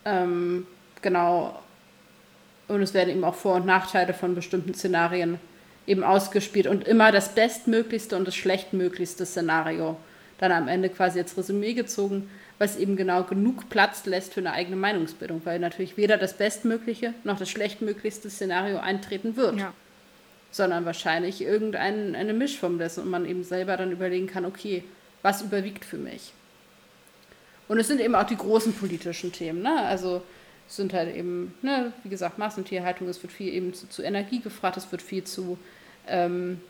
[0.06, 0.66] Ähm,
[1.02, 1.60] genau.
[2.68, 5.40] Und es werden eben auch Vor- und Nachteile von bestimmten Szenarien
[5.86, 9.98] eben ausgespielt und immer das bestmöglichste und das schlechtmöglichste Szenario
[10.38, 14.51] dann am Ende quasi als Resümee gezogen, was eben genau genug Platz lässt für eine
[14.53, 19.73] eigene Meinungsbildung, weil natürlich weder das bestmögliche noch das schlechtmöglichste Szenario eintreten wird Ja.
[20.51, 24.84] sondern wahrscheinlich irgendeine eine Mischform dessen und man eben selber dann überlegen kann, okay,
[25.22, 26.34] was überwiegt für mich?
[27.68, 29.81] Und es sind eben auch die großen politischen Themen, ne?
[29.84, 30.22] Also
[30.69, 34.39] es sind halt eben, ne, wie gesagt, Massentierhaltung, es wird viel eben zu, zu Energie
[34.39, 35.57] gefragt, es wird viel zu
[36.07, 36.61] ähm,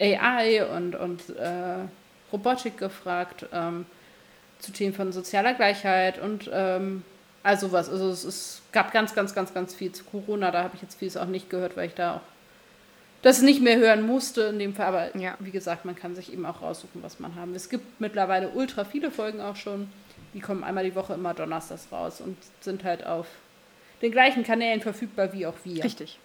[0.00, 1.84] AI und, und äh,
[2.32, 3.86] Robotik gefragt, ähm,
[4.58, 7.02] zu Themen von sozialer Gleichheit und ähm,
[7.42, 7.88] all sowas.
[7.88, 10.98] Also es, es gab ganz, ganz, ganz, ganz viel zu Corona, da habe ich jetzt
[10.98, 12.20] vieles auch nicht gehört, weil ich da auch
[13.22, 14.86] das nicht mehr hören musste in dem Fall.
[14.86, 15.34] Aber Ja.
[15.40, 17.56] wie gesagt, man kann sich eben auch raussuchen, was man haben will.
[17.56, 19.88] Es gibt mittlerweile ultra viele Folgen auch schon.
[20.34, 23.26] Die kommen einmal die Woche immer donnerstags raus und sind halt auf
[24.02, 25.82] den gleichen Kanälen verfügbar wie auch wir.
[25.84, 26.18] Richtig.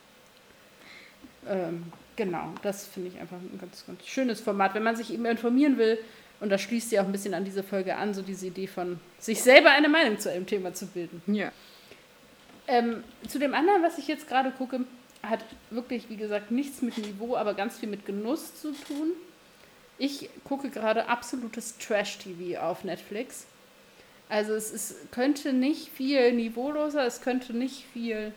[1.47, 1.91] Ähm,
[2.23, 4.75] genau, das finde ich einfach ein ganz, ganz schönes Format.
[4.75, 5.97] Wenn man sich eben informieren will,
[6.39, 8.99] und das schließt ja auch ein bisschen an diese Folge an, so diese Idee von
[9.17, 11.21] sich selber eine Meinung zu einem Thema zu bilden.
[11.25, 11.51] Ja.
[12.67, 14.81] Ähm, zu dem anderen, was ich jetzt gerade gucke,
[15.23, 19.11] hat wirklich, wie gesagt, nichts mit Niveau, aber ganz viel mit Genuss zu tun.
[19.97, 23.45] Ich gucke gerade absolutes Trash-TV auf Netflix.
[24.29, 28.31] Also es ist, könnte nicht viel niveauloser, es könnte nicht viel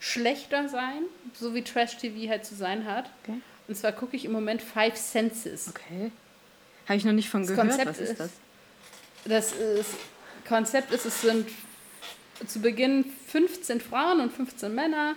[0.00, 1.02] schlechter sein,
[1.38, 3.10] so wie Trash-TV halt zu sein hat.
[3.24, 3.38] Okay.
[3.66, 5.68] Und zwar gucke ich im Moment Five Senses.
[5.68, 6.10] Okay.
[6.86, 7.68] Habe ich noch nicht von Das gehört.
[7.68, 8.30] Konzept Was ist ist- das?
[9.24, 9.90] Das ist,
[10.46, 11.48] Konzept ist, es sind
[12.46, 15.14] zu Beginn 15 Frauen und 15 Männer,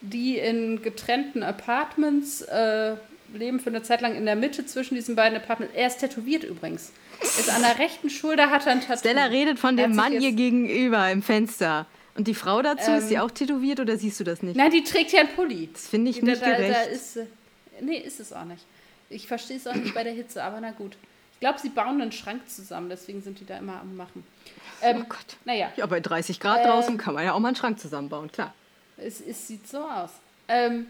[0.00, 2.96] die in getrennten Apartments äh,
[3.34, 5.74] leben für eine Zeit lang in der Mitte zwischen diesen beiden Apartments.
[5.76, 6.90] Er ist tätowiert übrigens.
[7.20, 8.98] Ist an der rechten Schulter hat er ein Tattoo.
[8.98, 11.86] Stella redet von dem Mann ihr gegenüber im Fenster.
[12.14, 14.56] Und die Frau dazu, ist sie Ähm, auch tätowiert oder siehst du das nicht?
[14.56, 15.70] Nein, die trägt ja einen Pulli.
[15.72, 16.86] Das finde ich Da- nicht da, da gerecht.
[16.92, 17.26] ist, äh,
[17.80, 18.62] nee, ist es auch nicht.
[19.08, 20.96] Ich verstehe es auch nicht bei der Hitze, aber na gut.
[21.34, 24.24] Ich glaube, sie bauen einen Schrank zusammen, deswegen sind die da immer am Machen.
[24.82, 25.36] Ähm, oh Gott.
[25.44, 28.30] Naja, Ja, bei 30 Grad Äh, draußen kann man ja auch mal einen Schrank zusammenbauen,
[28.30, 28.54] klar.
[28.96, 30.10] Es, es sieht so aus.
[30.48, 30.86] Ähm,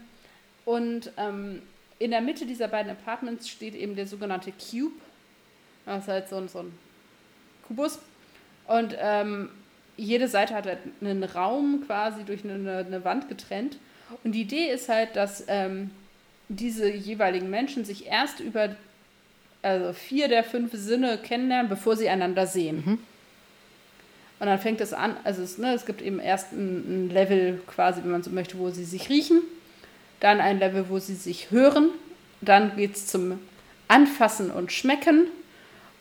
[0.65, 1.61] und ähm,
[1.99, 4.93] in der Mitte dieser beiden Apartments steht eben der sogenannte Cube.
[5.85, 6.71] Das ist halt so ein, so ein
[7.67, 7.99] Kubus.
[8.67, 9.49] Und ähm,
[9.97, 13.77] jede Seite hat halt einen Raum quasi durch eine, eine Wand getrennt.
[14.23, 15.91] Und die Idee ist halt, dass ähm,
[16.49, 18.75] diese jeweiligen Menschen sich erst über
[19.61, 22.99] also vier der fünf Sinne kennenlernen, bevor sie einander sehen.
[24.39, 27.61] Und dann fängt es an, also es, ne, es gibt eben erst ein, ein Level
[27.65, 29.41] quasi, wenn man so möchte, wo sie sich riechen,
[30.19, 31.89] dann ein Level, wo sie sich hören,
[32.41, 33.39] dann geht es zum
[33.87, 35.27] Anfassen und Schmecken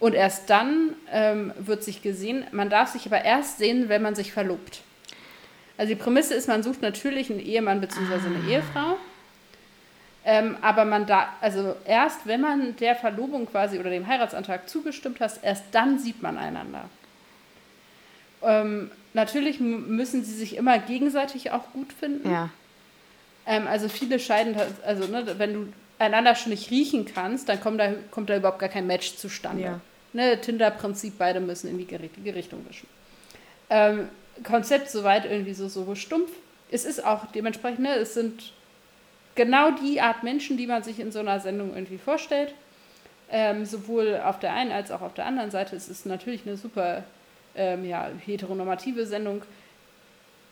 [0.02, 2.44] und erst dann ähm, wird sich gesehen.
[2.50, 4.80] Man darf sich aber erst sehen, wenn man sich verlobt.
[5.78, 8.14] Also die Prämisse ist, man sucht natürlich einen Ehemann bzw.
[8.14, 8.96] eine Ehefrau.
[10.24, 15.20] Ähm, aber man da, also erst wenn man der Verlobung quasi oder dem Heiratsantrag zugestimmt
[15.20, 16.90] hat, erst dann sieht man einander.
[18.42, 22.28] Ähm, natürlich müssen sie sich immer gegenseitig auch gut finden.
[22.28, 22.50] Ja.
[23.46, 27.78] Ähm, also viele scheiden, also ne, wenn du einander schon nicht riechen kannst, dann kommt
[27.78, 29.62] da, kommt da überhaupt gar kein Match zustande.
[29.62, 29.80] Ja.
[30.12, 32.86] Ne, Tinder-Prinzip, beide müssen in die richtige Richtung wischen.
[33.70, 34.08] Ähm,
[34.44, 36.30] Konzept soweit irgendwie so, so stumpf.
[36.70, 38.52] Es ist auch dementsprechend, ne, es sind
[39.34, 42.54] genau die Art Menschen, die man sich in so einer Sendung irgendwie vorstellt.
[43.30, 45.74] Ähm, sowohl auf der einen als auch auf der anderen Seite.
[45.74, 47.04] Es ist natürlich eine super
[47.54, 49.42] ähm, ja, heteronormative Sendung.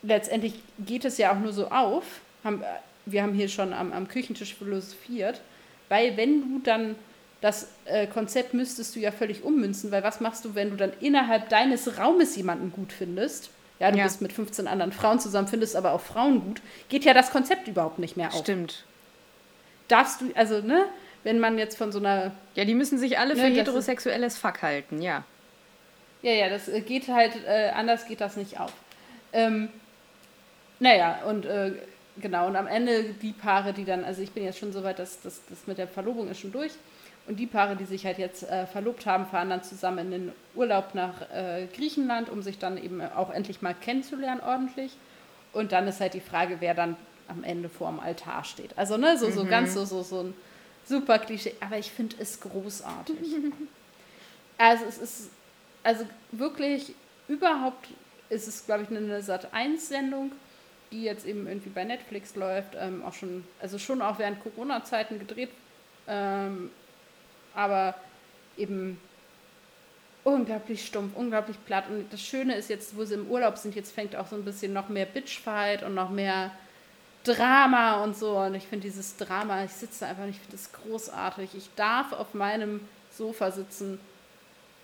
[0.02, 2.04] Letztendlich geht es ja auch nur so auf.
[2.42, 2.64] Haben,
[3.04, 5.42] wir haben hier schon am, am Küchentisch philosophiert,
[5.90, 6.96] weil wenn du dann
[7.40, 10.92] das äh, Konzept müsstest du ja völlig ummünzen, weil was machst du, wenn du dann
[11.00, 13.50] innerhalb deines Raumes jemanden gut findest?
[13.78, 14.04] Ja, du ja.
[14.04, 16.60] bist mit 15 anderen Frauen zusammen, findest aber auch Frauen gut.
[16.90, 18.40] Geht ja das Konzept überhaupt nicht mehr auf.
[18.40, 18.84] Stimmt.
[19.88, 20.84] Darfst du, also, ne,
[21.24, 22.32] wenn man jetzt von so einer.
[22.54, 25.24] Ja, die müssen sich alle ne, für heterosexuelles Fuck halten, ja.
[26.20, 28.72] Ja, ja, das äh, geht halt, äh, anders geht das nicht auf.
[29.32, 29.70] Ähm,
[30.78, 31.72] naja, und äh,
[32.20, 34.98] genau, und am Ende die Paare, die dann, also ich bin jetzt schon so weit,
[34.98, 36.72] dass das mit der Verlobung ist schon durch.
[37.30, 40.32] Und die Paare, die sich halt jetzt äh, verlobt haben, fahren dann zusammen in den
[40.56, 44.96] Urlaub nach äh, Griechenland, um sich dann eben auch endlich mal kennenzulernen ordentlich.
[45.52, 46.96] Und dann ist halt die Frage, wer dann
[47.28, 48.76] am Ende vor dem Altar steht.
[48.76, 49.48] Also ne, so, so mhm.
[49.48, 50.34] ganz so, so, so ein
[50.84, 51.54] super Klischee.
[51.60, 53.16] Aber ich finde es großartig.
[54.58, 55.30] also es ist,
[55.84, 56.96] also wirklich
[57.28, 57.86] überhaupt
[58.28, 60.32] ist es, glaube ich, eine Sat1-Sendung
[60.92, 65.20] die jetzt eben irgendwie bei Netflix läuft, ähm, auch schon, also schon auch während Corona-Zeiten
[65.20, 65.50] gedreht,
[66.08, 66.70] ähm,
[67.54, 67.94] aber
[68.56, 68.98] eben
[70.24, 71.84] unglaublich stumpf, unglaublich platt.
[71.88, 74.44] Und das Schöne ist jetzt, wo sie im Urlaub sind, jetzt fängt auch so ein
[74.44, 76.50] bisschen noch mehr Bitchfight und noch mehr
[77.24, 78.38] Drama und so.
[78.38, 81.50] Und ich finde dieses Drama, ich sitze einfach nicht, ich finde das großartig.
[81.54, 83.98] Ich darf auf meinem Sofa sitzen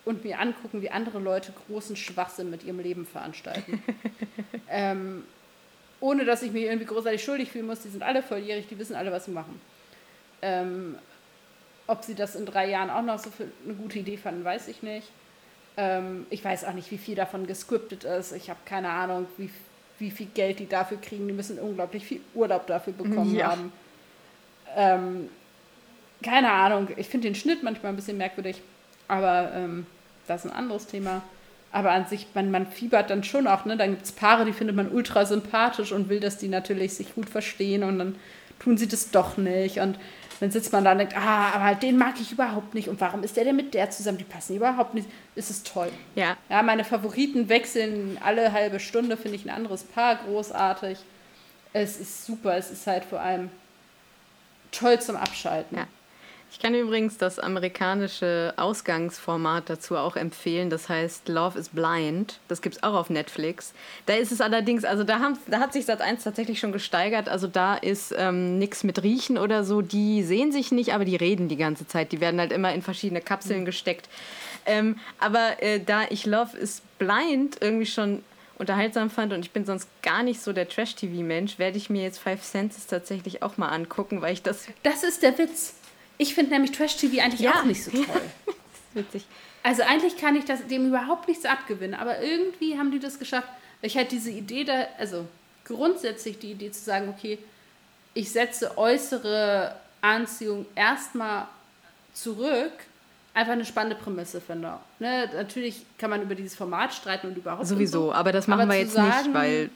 [0.05, 3.83] und mir angucken, wie andere Leute großen Schwachsinn mit ihrem Leben veranstalten.
[4.69, 5.23] ähm,
[5.99, 7.81] ohne dass ich mich irgendwie großartig schuldig fühlen muss.
[7.81, 9.59] Die sind alle volljährig, die wissen alle, was sie machen.
[10.41, 10.95] Ähm,
[11.87, 14.67] ob sie das in drei Jahren auch noch so für eine gute Idee fanden, weiß
[14.67, 15.07] ich nicht.
[15.77, 18.33] Ähm, ich weiß auch nicht, wie viel davon gescriptet ist.
[18.33, 19.49] Ich habe keine Ahnung, wie,
[19.99, 21.27] wie viel Geld die dafür kriegen.
[21.27, 23.51] Die müssen unglaublich viel Urlaub dafür bekommen ja.
[23.51, 23.71] haben.
[24.75, 25.29] Ähm,
[26.23, 26.89] keine Ahnung.
[26.97, 28.61] Ich finde den Schnitt manchmal ein bisschen merkwürdig,
[29.07, 29.85] aber ähm,
[30.27, 31.21] das ist ein anderes Thema.
[31.71, 33.77] Aber an sich, man, man fiebert dann schon auch, ne?
[33.77, 37.13] Dann gibt es Paare, die findet man ultra sympathisch und will, dass die natürlich sich
[37.13, 38.15] gut verstehen und dann
[38.59, 39.79] tun sie das doch nicht.
[39.79, 39.99] Und
[40.39, 42.89] dann sitzt man da und denkt, ah, aber den mag ich überhaupt nicht.
[42.89, 44.17] Und warum ist der denn mit der zusammen?
[44.17, 45.09] Die passen überhaupt nicht.
[45.35, 45.91] Es ist toll.
[46.15, 46.37] Ja.
[46.49, 50.99] Ja, meine Favoriten wechseln alle halbe Stunde, finde ich ein anderes Paar großartig.
[51.73, 52.55] Es ist super.
[52.55, 53.49] Es ist halt vor allem
[54.71, 55.77] toll zum Abschalten.
[55.77, 55.87] Ja.
[56.49, 60.69] Ich kann übrigens das amerikanische Ausgangsformat dazu auch empfehlen.
[60.69, 62.39] Das heißt Love is Blind.
[62.47, 63.73] Das gibt es auch auf Netflix.
[64.05, 67.29] Da ist es allerdings, also da, haben, da hat sich Sat 1 tatsächlich schon gesteigert.
[67.29, 69.81] Also da ist ähm, nichts mit Riechen oder so.
[69.81, 72.11] Die sehen sich nicht, aber die reden die ganze Zeit.
[72.11, 73.65] Die werden halt immer in verschiedene Kapseln mhm.
[73.65, 74.09] gesteckt.
[74.65, 78.23] Ähm, aber äh, da ich Love is Blind irgendwie schon
[78.57, 82.17] unterhaltsam fand und ich bin sonst gar nicht so der Trash-TV-Mensch, werde ich mir jetzt
[82.19, 84.65] Five Senses tatsächlich auch mal angucken, weil ich das.
[84.83, 85.75] Das ist der Witz.
[86.17, 87.59] Ich finde nämlich Trash-TV eigentlich ja.
[87.59, 88.05] auch nicht so toll.
[88.47, 89.25] ist witzig.
[89.63, 93.49] Also eigentlich kann ich das, dem überhaupt nichts abgewinnen, aber irgendwie haben die das geschafft.
[93.81, 95.25] Ich halt diese Idee da, also
[95.65, 97.37] grundsätzlich die Idee zu sagen, okay,
[98.13, 101.47] ich setze äußere Anziehung erstmal
[102.13, 102.71] zurück,
[103.33, 104.73] einfach eine spannende Prämisse finde.
[104.99, 107.67] Ne, natürlich kann man über dieses Format streiten und überhaupt.
[107.67, 108.13] Sowieso, so.
[108.13, 109.69] aber das machen aber wir jetzt sagen, nicht, weil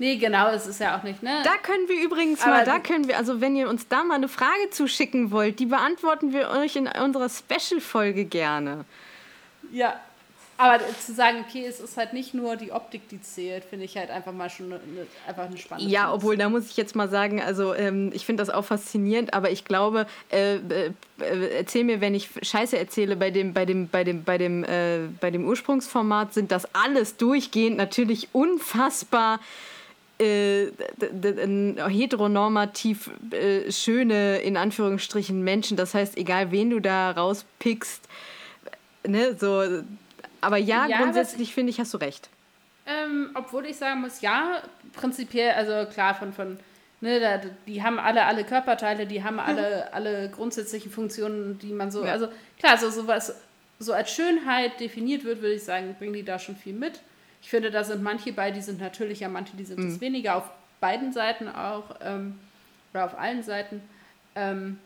[0.00, 1.42] Nee, genau, es ist ja auch nicht, ne?
[1.44, 4.14] Da können wir übrigens Aber mal, da können wir, also wenn ihr uns da mal
[4.14, 8.86] eine Frage zuschicken wollt, die beantworten wir euch in unserer Special-Folge gerne.
[9.70, 10.00] Ja,
[10.56, 13.98] aber zu sagen, okay, es ist halt nicht nur die Optik, die zählt, finde ich
[13.98, 14.80] halt einfach mal schon eine,
[15.28, 18.42] einfach eine spannende Ja, obwohl, da muss ich jetzt mal sagen, also ähm, ich finde
[18.42, 20.92] das auch faszinierend, aber ich glaube, äh, äh,
[21.58, 25.00] erzähl mir, wenn ich Scheiße erzähle, bei dem, bei dem, bei dem, bei dem, äh,
[25.20, 29.40] bei dem Ursprungsformat sind das alles durchgehend natürlich unfassbar
[30.20, 30.70] äh,
[31.88, 35.76] heteronormativ äh, schöne, in Anführungsstrichen, Menschen.
[35.76, 38.02] Das heißt, egal wen du da rauspickst,
[39.06, 39.82] ne, so.
[40.40, 42.28] Aber ja, ja grundsätzlich finde ich, hast du recht.
[42.86, 44.62] Ähm, obwohl ich sagen muss, ja,
[44.94, 46.58] prinzipiell, also klar, von, von
[47.00, 51.90] ne, da, die haben alle alle Körperteile, die haben alle, alle grundsätzlichen Funktionen, die man
[51.90, 52.12] so, ja.
[52.12, 52.28] also
[52.58, 53.34] klar, so sowas,
[53.78, 57.00] so als Schönheit definiert wird, würde ich sagen, bringen die da schon viel mit.
[57.42, 60.00] Ich finde, da sind manche bei, die sind natürlicher, manche, die sind es mhm.
[60.00, 60.50] weniger, auf
[60.80, 62.38] beiden Seiten auch, ähm,
[62.92, 63.82] oder auf allen Seiten.
[64.34, 64.78] Ähm,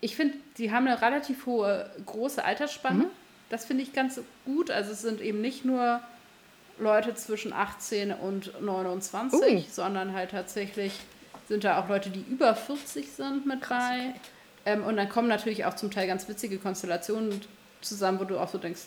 [0.00, 3.04] ich finde, die haben eine relativ hohe, große Altersspanne.
[3.04, 3.10] Mhm.
[3.50, 4.70] Das finde ich ganz gut.
[4.70, 6.00] Also es sind eben nicht nur
[6.78, 9.70] Leute zwischen 18 und 29, uh.
[9.70, 10.98] sondern halt tatsächlich
[11.48, 13.98] sind da auch Leute, die über 40 sind mit Krass, bei.
[13.98, 14.20] Okay.
[14.64, 17.40] Ähm, und dann kommen natürlich auch zum Teil ganz witzige Konstellationen
[17.80, 18.82] zusammen, wo du auch so denkst,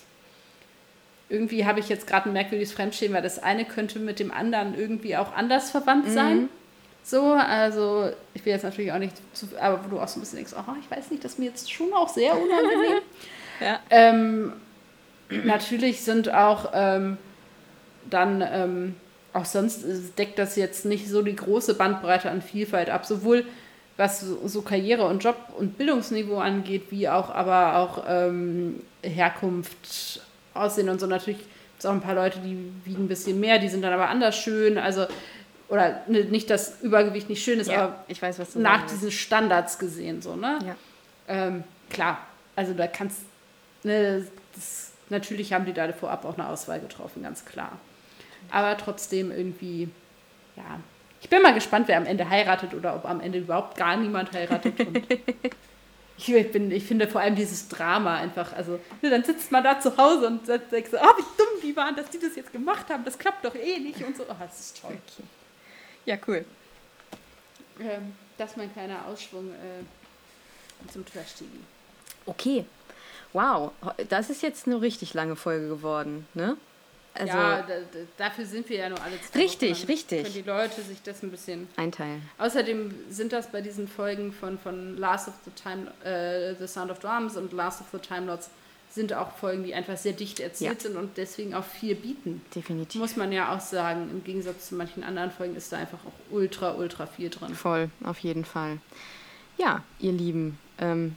[1.29, 4.77] irgendwie habe ich jetzt gerade ein merkwürdiges Fremdschämen, weil das eine könnte mit dem anderen
[4.77, 6.37] irgendwie auch anders verwandt sein.
[6.37, 6.49] Mhm.
[7.03, 10.21] So, also ich will jetzt natürlich auch nicht zu, aber wo du auch so ein
[10.21, 13.01] bisschen denkst, oh, ich weiß nicht, das ist mir jetzt schon auch sehr unangenehm.
[13.61, 13.79] ja.
[13.91, 14.53] ähm,
[15.29, 17.17] natürlich sind auch ähm,
[18.09, 18.95] dann ähm,
[19.33, 19.85] auch sonst
[20.17, 23.45] deckt das jetzt nicht so die große Bandbreite an Vielfalt ab, sowohl
[23.97, 30.21] was so, so Karriere und Job und Bildungsniveau angeht, wie auch aber auch ähm, Herkunft,
[30.55, 31.05] Aussehen und so.
[31.05, 33.93] Natürlich gibt es auch ein paar Leute, die wiegen ein bisschen mehr, die sind dann
[33.93, 34.77] aber anders schön.
[34.77, 35.05] Also,
[35.67, 38.85] oder ne, nicht, dass Übergewicht nicht schön ist, ja, aber ich weiß, was du nach
[38.85, 40.59] diesen Standards gesehen, so, ne?
[40.65, 40.75] Ja.
[41.27, 42.19] Ähm, klar,
[42.55, 43.21] also da kannst,
[43.83, 47.73] ne, das, natürlich haben die da vorab auch eine Auswahl getroffen, ganz klar.
[48.51, 49.89] Aber trotzdem irgendwie,
[50.55, 50.79] ja.
[51.21, 54.31] Ich bin mal gespannt, wer am Ende heiratet oder ob am Ende überhaupt gar niemand
[54.31, 54.75] heiratet.
[56.17, 59.79] ich, bin, ich finde vor allem dieses Drama einfach, also ne, dann sitzt man da
[59.79, 62.89] zu Hause und sagt so, oh, wie dumm die waren, dass die das jetzt gemacht
[62.89, 64.23] haben, das klappt doch eh nicht und so.
[64.23, 64.91] Oh, das ist toll.
[64.91, 65.27] Okay.
[66.05, 66.45] Ja, cool.
[67.79, 71.49] Ähm, das ist mein kleiner Ausschwung äh, zum Trash-TV.
[72.25, 72.65] Okay.
[73.33, 73.71] Wow,
[74.07, 76.55] das ist jetzt eine richtig lange Folge geworden, ne?
[77.17, 77.73] Also, ja, da,
[78.17, 79.87] dafür sind wir ja nur alle zwei Richtig, Wochen.
[79.87, 80.23] richtig.
[80.23, 82.21] Können die Leute sich das ein bisschen einteilen.
[82.37, 86.91] Außerdem sind das bei diesen Folgen von, von Last of the Time, äh, The Sound
[86.91, 88.49] of Drums und Last of the Time Lords
[88.95, 90.89] sind auch Folgen, die einfach sehr dicht erzählt ja.
[90.89, 92.41] sind und deswegen auch viel bieten.
[92.53, 92.99] Definitiv.
[92.99, 94.09] Muss man ja auch sagen.
[94.09, 97.53] Im Gegensatz zu manchen anderen Folgen ist da einfach auch ultra, ultra viel drin.
[97.53, 98.79] Voll, auf jeden Fall.
[99.57, 101.15] Ja, ihr Lieben, ähm,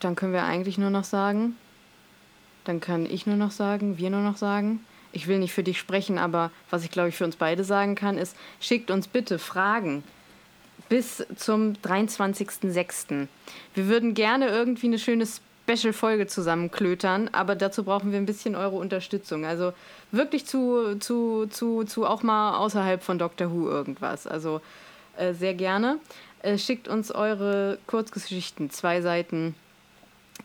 [0.00, 1.56] dann können wir eigentlich nur noch sagen,
[2.64, 5.78] dann kann ich nur noch sagen, wir nur noch sagen, ich will nicht für dich
[5.78, 9.38] sprechen, aber was ich glaube ich für uns beide sagen kann, ist, schickt uns bitte
[9.38, 10.02] Fragen
[10.88, 13.28] bis zum 23.06.
[13.74, 18.76] Wir würden gerne irgendwie eine schöne Special-Folge zusammenklötern, aber dazu brauchen wir ein bisschen eure
[18.76, 19.46] Unterstützung.
[19.46, 19.72] Also
[20.10, 24.26] wirklich zu, zu, zu, zu auch mal außerhalb von Doctor Who irgendwas.
[24.26, 24.60] Also
[25.16, 25.98] äh, sehr gerne.
[26.42, 29.54] Äh, schickt uns eure Kurzgeschichten, zwei Seiten,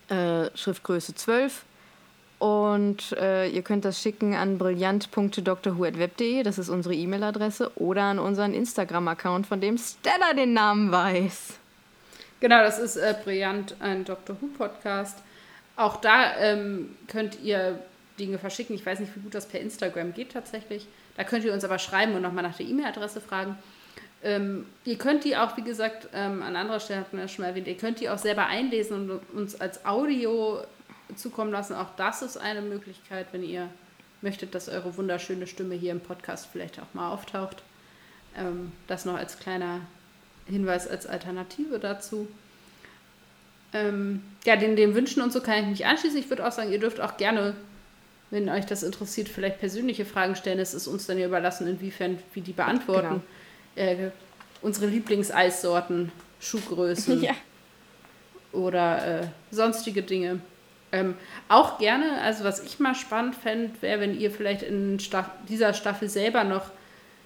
[0.09, 1.65] äh, Schriftgröße 12
[2.39, 8.53] und äh, ihr könnt das schicken an brillant.drwho.web.de, das ist unsere E-Mail-Adresse, oder an unseren
[8.53, 11.55] Instagram-Account, von dem Stella den Namen weiß.
[12.39, 14.37] Genau, das ist äh, Brillant, ein Dr.
[14.39, 15.17] Who-Podcast.
[15.75, 17.79] Auch da ähm, könnt ihr
[18.19, 18.75] Dinge verschicken.
[18.75, 20.87] Ich weiß nicht, wie gut das per Instagram geht tatsächlich.
[21.15, 23.57] Da könnt ihr uns aber schreiben und nochmal nach der E-Mail-Adresse fragen.
[24.23, 27.49] Ähm, ihr könnt die auch, wie gesagt, ähm, an anderer Stelle hatten wir schon mal
[27.49, 30.61] erwähnt, ihr könnt die auch selber einlesen und uns als Audio
[31.15, 31.73] zukommen lassen.
[31.75, 33.69] Auch das ist eine Möglichkeit, wenn ihr
[34.21, 37.63] möchtet, dass eure wunderschöne Stimme hier im Podcast vielleicht auch mal auftaucht.
[38.35, 39.81] Ähm, das noch als kleiner
[40.45, 42.27] Hinweis, als Alternative dazu.
[43.73, 46.19] Ähm, ja, den, den Wünschen und so kann ich mich anschließen.
[46.19, 47.53] Ich würde auch sagen, ihr dürft auch gerne,
[48.31, 50.59] wenn euch das interessiert, vielleicht persönliche Fragen stellen.
[50.59, 53.21] Es ist uns dann ja überlassen, inwiefern wir die beantworten.
[53.75, 53.89] Genau.
[53.89, 54.11] Äh,
[54.61, 57.33] unsere Lieblingseissorten, Schuhgrößen ja.
[58.51, 60.39] oder äh, sonstige Dinge.
[60.91, 61.15] Ähm,
[61.49, 65.73] auch gerne, also was ich mal spannend fände, wäre, wenn ihr vielleicht in Staff dieser
[65.73, 66.71] Staffel selber noch,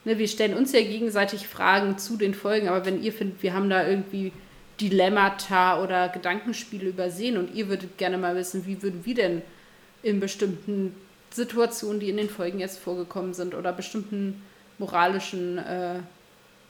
[0.03, 3.53] ne, wir stellen uns ja gegenseitig Fragen zu den Folgen, aber wenn ihr findet, wir
[3.53, 4.33] haben da irgendwie
[4.79, 9.43] Dilemmata oder Gedankenspiele übersehen und ihr würdet gerne mal wissen, wie würden wir denn
[10.01, 10.95] in bestimmten
[11.29, 14.41] Situationen, die in den Folgen jetzt vorgekommen sind oder bestimmten
[14.79, 15.99] moralischen äh,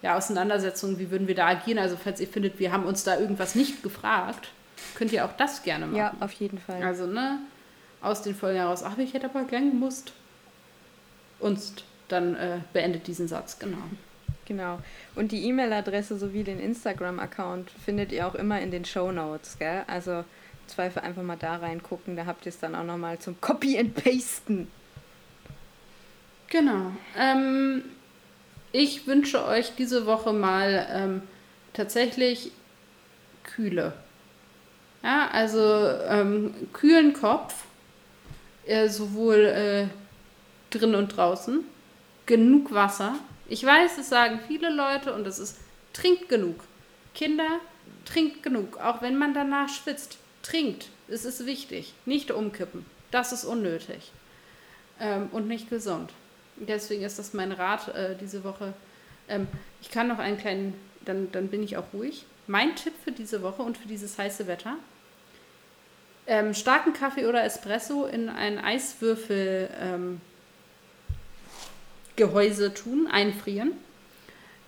[0.02, 1.80] ja, Auseinandersetzungen, wie würden wir da agieren?
[1.80, 4.50] Also falls ihr findet, wir haben uns da irgendwas nicht gefragt,
[4.96, 5.98] könnt ihr auch das gerne machen.
[5.98, 6.82] Ja, auf jeden Fall.
[6.84, 7.40] Also, ne,
[8.02, 10.14] aus den Folgen heraus, ach, ich hätte aber gern gemusst.
[11.40, 11.60] Und
[12.08, 13.78] dann äh, beendet diesen Satz, genau.
[14.46, 14.80] Genau.
[15.16, 19.84] Und die E-Mail-Adresse sowie den Instagram-Account findet ihr auch immer in den Show Notes, gell?
[19.88, 20.26] Also
[20.68, 23.94] Zweifel einfach mal da reingucken, da habt ihr es dann auch nochmal zum Copy and
[23.96, 24.68] Pasten.
[26.48, 26.92] Genau.
[27.18, 27.84] Ähm,
[28.72, 31.22] ich wünsche euch diese Woche mal ähm,
[31.74, 32.52] tatsächlich
[33.44, 33.94] Kühle.
[35.04, 35.60] Ja, also
[36.08, 37.56] ähm, kühlen Kopf,
[38.66, 39.88] äh, sowohl äh,
[40.70, 41.64] drin und draußen,
[42.26, 43.16] genug Wasser.
[43.50, 45.58] Ich weiß, es sagen viele Leute und es ist,
[45.94, 46.64] trinkt genug.
[47.16, 47.60] Kinder,
[48.06, 50.18] trinkt genug, auch wenn man danach schwitzt.
[50.44, 51.94] Trinkt, es ist wichtig.
[52.06, 54.12] Nicht umkippen, das ist unnötig
[55.00, 56.12] ähm, und nicht gesund.
[56.58, 58.74] Deswegen ist das mein Rat äh, diese Woche.
[59.28, 59.48] Ähm,
[59.82, 60.76] ich kann noch einen kleinen
[61.06, 62.26] dann, dann bin ich auch ruhig.
[62.48, 64.76] Mein Tipp für diese Woche und für dieses heiße Wetter.
[66.32, 70.22] Ähm, starken Kaffee oder Espresso in ein Eiswürfel ähm,
[72.16, 73.74] tun, einfrieren.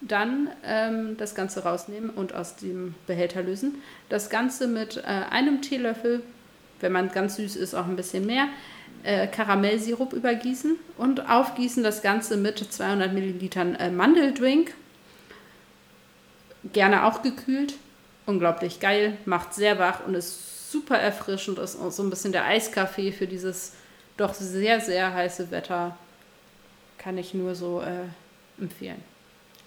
[0.01, 3.81] Dann ähm, das Ganze rausnehmen und aus dem Behälter lösen.
[4.09, 6.21] Das Ganze mit äh, einem Teelöffel,
[6.81, 8.49] wenn man ganz süß ist, auch ein bisschen mehr,
[9.03, 14.73] äh, Karamellsirup übergießen und aufgießen das Ganze mit 200 Millilitern äh, Mandeldrink.
[16.73, 17.75] Gerne auch gekühlt.
[18.25, 21.59] Unglaublich geil, macht sehr wach und ist super erfrischend.
[21.59, 23.71] Ist auch so ein bisschen der Eiskaffee für dieses
[24.17, 25.95] doch sehr, sehr heiße Wetter.
[26.97, 29.01] Kann ich nur so äh, empfehlen.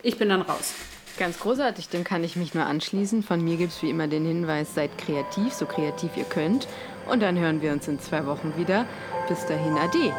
[0.03, 0.75] Ich bin dann raus.
[1.19, 3.23] Ganz großartig, dem kann ich mich nur anschließen.
[3.23, 6.69] Von mir gibt es wie immer den Hinweis, seid kreativ, so kreativ ihr könnt.
[7.11, 8.85] Und dann hören wir uns in zwei Wochen wieder.
[9.29, 10.13] Bis dahin, ade.